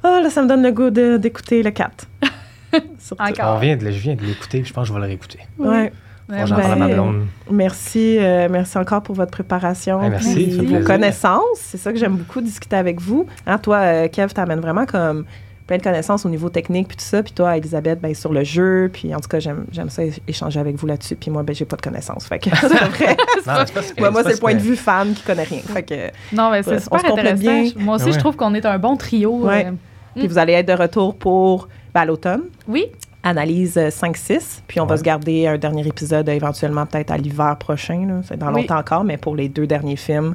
[0.04, 2.08] Ah, là, ça me donne le goût de- d'écouter le 4.
[3.00, 3.22] Surtout.
[3.24, 3.56] Encore.
[3.56, 5.40] On vient de, je viens de l'écouter, je pense que je vais le réécouter.
[5.58, 5.92] Ouais.
[6.30, 7.26] Faut que J'en Ben, parle à ma blonde.
[7.52, 10.02] Merci, euh, merci encore pour votre préparation.
[10.02, 11.42] Hey, merci, fait vos connaissances.
[11.58, 13.28] C'est ça que j'aime beaucoup discuter avec vous.
[13.46, 15.26] Hein, toi, euh, Kev, t'amènes vraiment comme
[15.68, 17.24] plein de connaissances au niveau technique puis tout ça.
[17.24, 18.90] Puis toi, Elisabeth, ben, sur le jeu.
[18.92, 21.16] Puis en tout cas, j'aime, j'aime ça échanger avec vous là-dessus.
[21.16, 22.26] Puis moi, ben, j'ai pas de connaissances.
[22.26, 23.18] Fait que c'est vrai.
[23.48, 25.60] Non, c'est pas si moi, c'est le point de vue fan qui connaît rien.
[25.62, 27.36] Fait que, Non, mais c'est super intéressant.
[27.42, 27.72] bien.
[27.78, 28.12] Moi aussi, ouais.
[28.14, 29.46] je trouve qu'on est un bon trio.
[29.46, 29.66] Ouais.
[29.68, 29.72] euh,
[30.16, 32.44] puis vous allez être de retour pour ben, à l'automne.
[32.68, 32.86] Oui,
[33.24, 34.62] Analyse euh, 5-6.
[34.68, 38.06] Puis on va se garder un dernier épisode euh, éventuellement peut-être à l'hiver prochain.
[38.08, 38.22] là.
[38.28, 38.62] C'est dans Oui.
[38.64, 40.34] longtemps encore, mais pour les deux derniers films,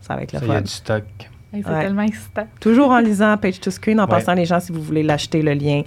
[0.00, 0.56] ça va être le Ça, il y fun.
[0.58, 1.04] a du stock.
[1.62, 1.80] C'est Ouais.
[1.82, 2.46] tellement excitant.
[2.60, 4.10] Toujours en lisant Page to Screen, en Ouais.
[4.10, 5.82] passant les gens, si vous voulez l'acheter, le lien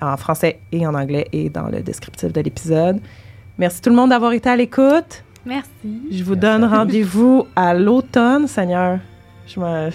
[0.00, 3.00] en français et en anglais et dans le descriptif de l'épisode.
[3.58, 5.24] Merci tout le monde d'avoir été à l'écoute.
[5.44, 5.68] Merci.
[6.10, 8.98] Je vous Merci donne rendez-vous à l'automne, Seigneur.
[9.46, 9.90] Je me...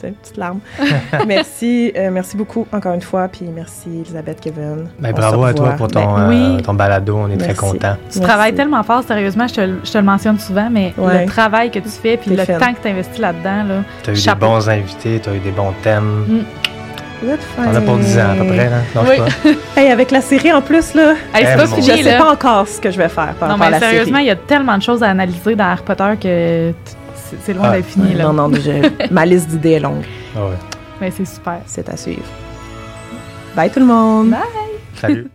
[0.00, 0.60] C'est une petite larme.
[1.26, 4.88] merci, euh, merci beaucoup encore une fois, puis merci Elisabeth, Kevin.
[4.98, 6.56] Ben, bravo à toi pour ton, Ben, oui.
[6.58, 7.96] euh, ton balado, on est très contents.
[8.10, 8.20] Tu Merci.
[8.20, 11.24] travailles tellement fort, sérieusement, je te, le- je te le mentionne souvent, mais Ouais.
[11.24, 14.12] le travail que tu fais, puis le temps que tu investis là-dedans, là, Tu as
[14.12, 14.46] eu Chapeau.
[14.46, 16.44] des bons invités, tu as eu des bons thèmes.
[17.22, 18.78] Good On a pour 10 ans à peu près, là.
[18.94, 19.16] Lâche Oui.
[19.18, 19.50] pas.
[19.80, 22.12] Hey, avec la série en plus, là, Hey, c'est Eh, pas mon je fini, sais
[22.12, 22.18] là.
[22.18, 24.24] pas encore ce que je vais faire par Non, mais la sérieusement, série.
[24.24, 26.72] il y a tellement de choses à analyser dans Harry Potter que
[27.42, 28.24] c'est loin Ah, d'être fini, là.
[28.32, 30.04] Non, non, je- ma liste d'idées est longue.
[30.36, 30.56] Ah ouais.
[31.00, 31.60] Mais c'est super.
[31.66, 32.22] C'est à suivre.
[33.56, 34.30] Bye tout le monde.
[34.30, 34.40] Bye.
[34.94, 35.28] Salut.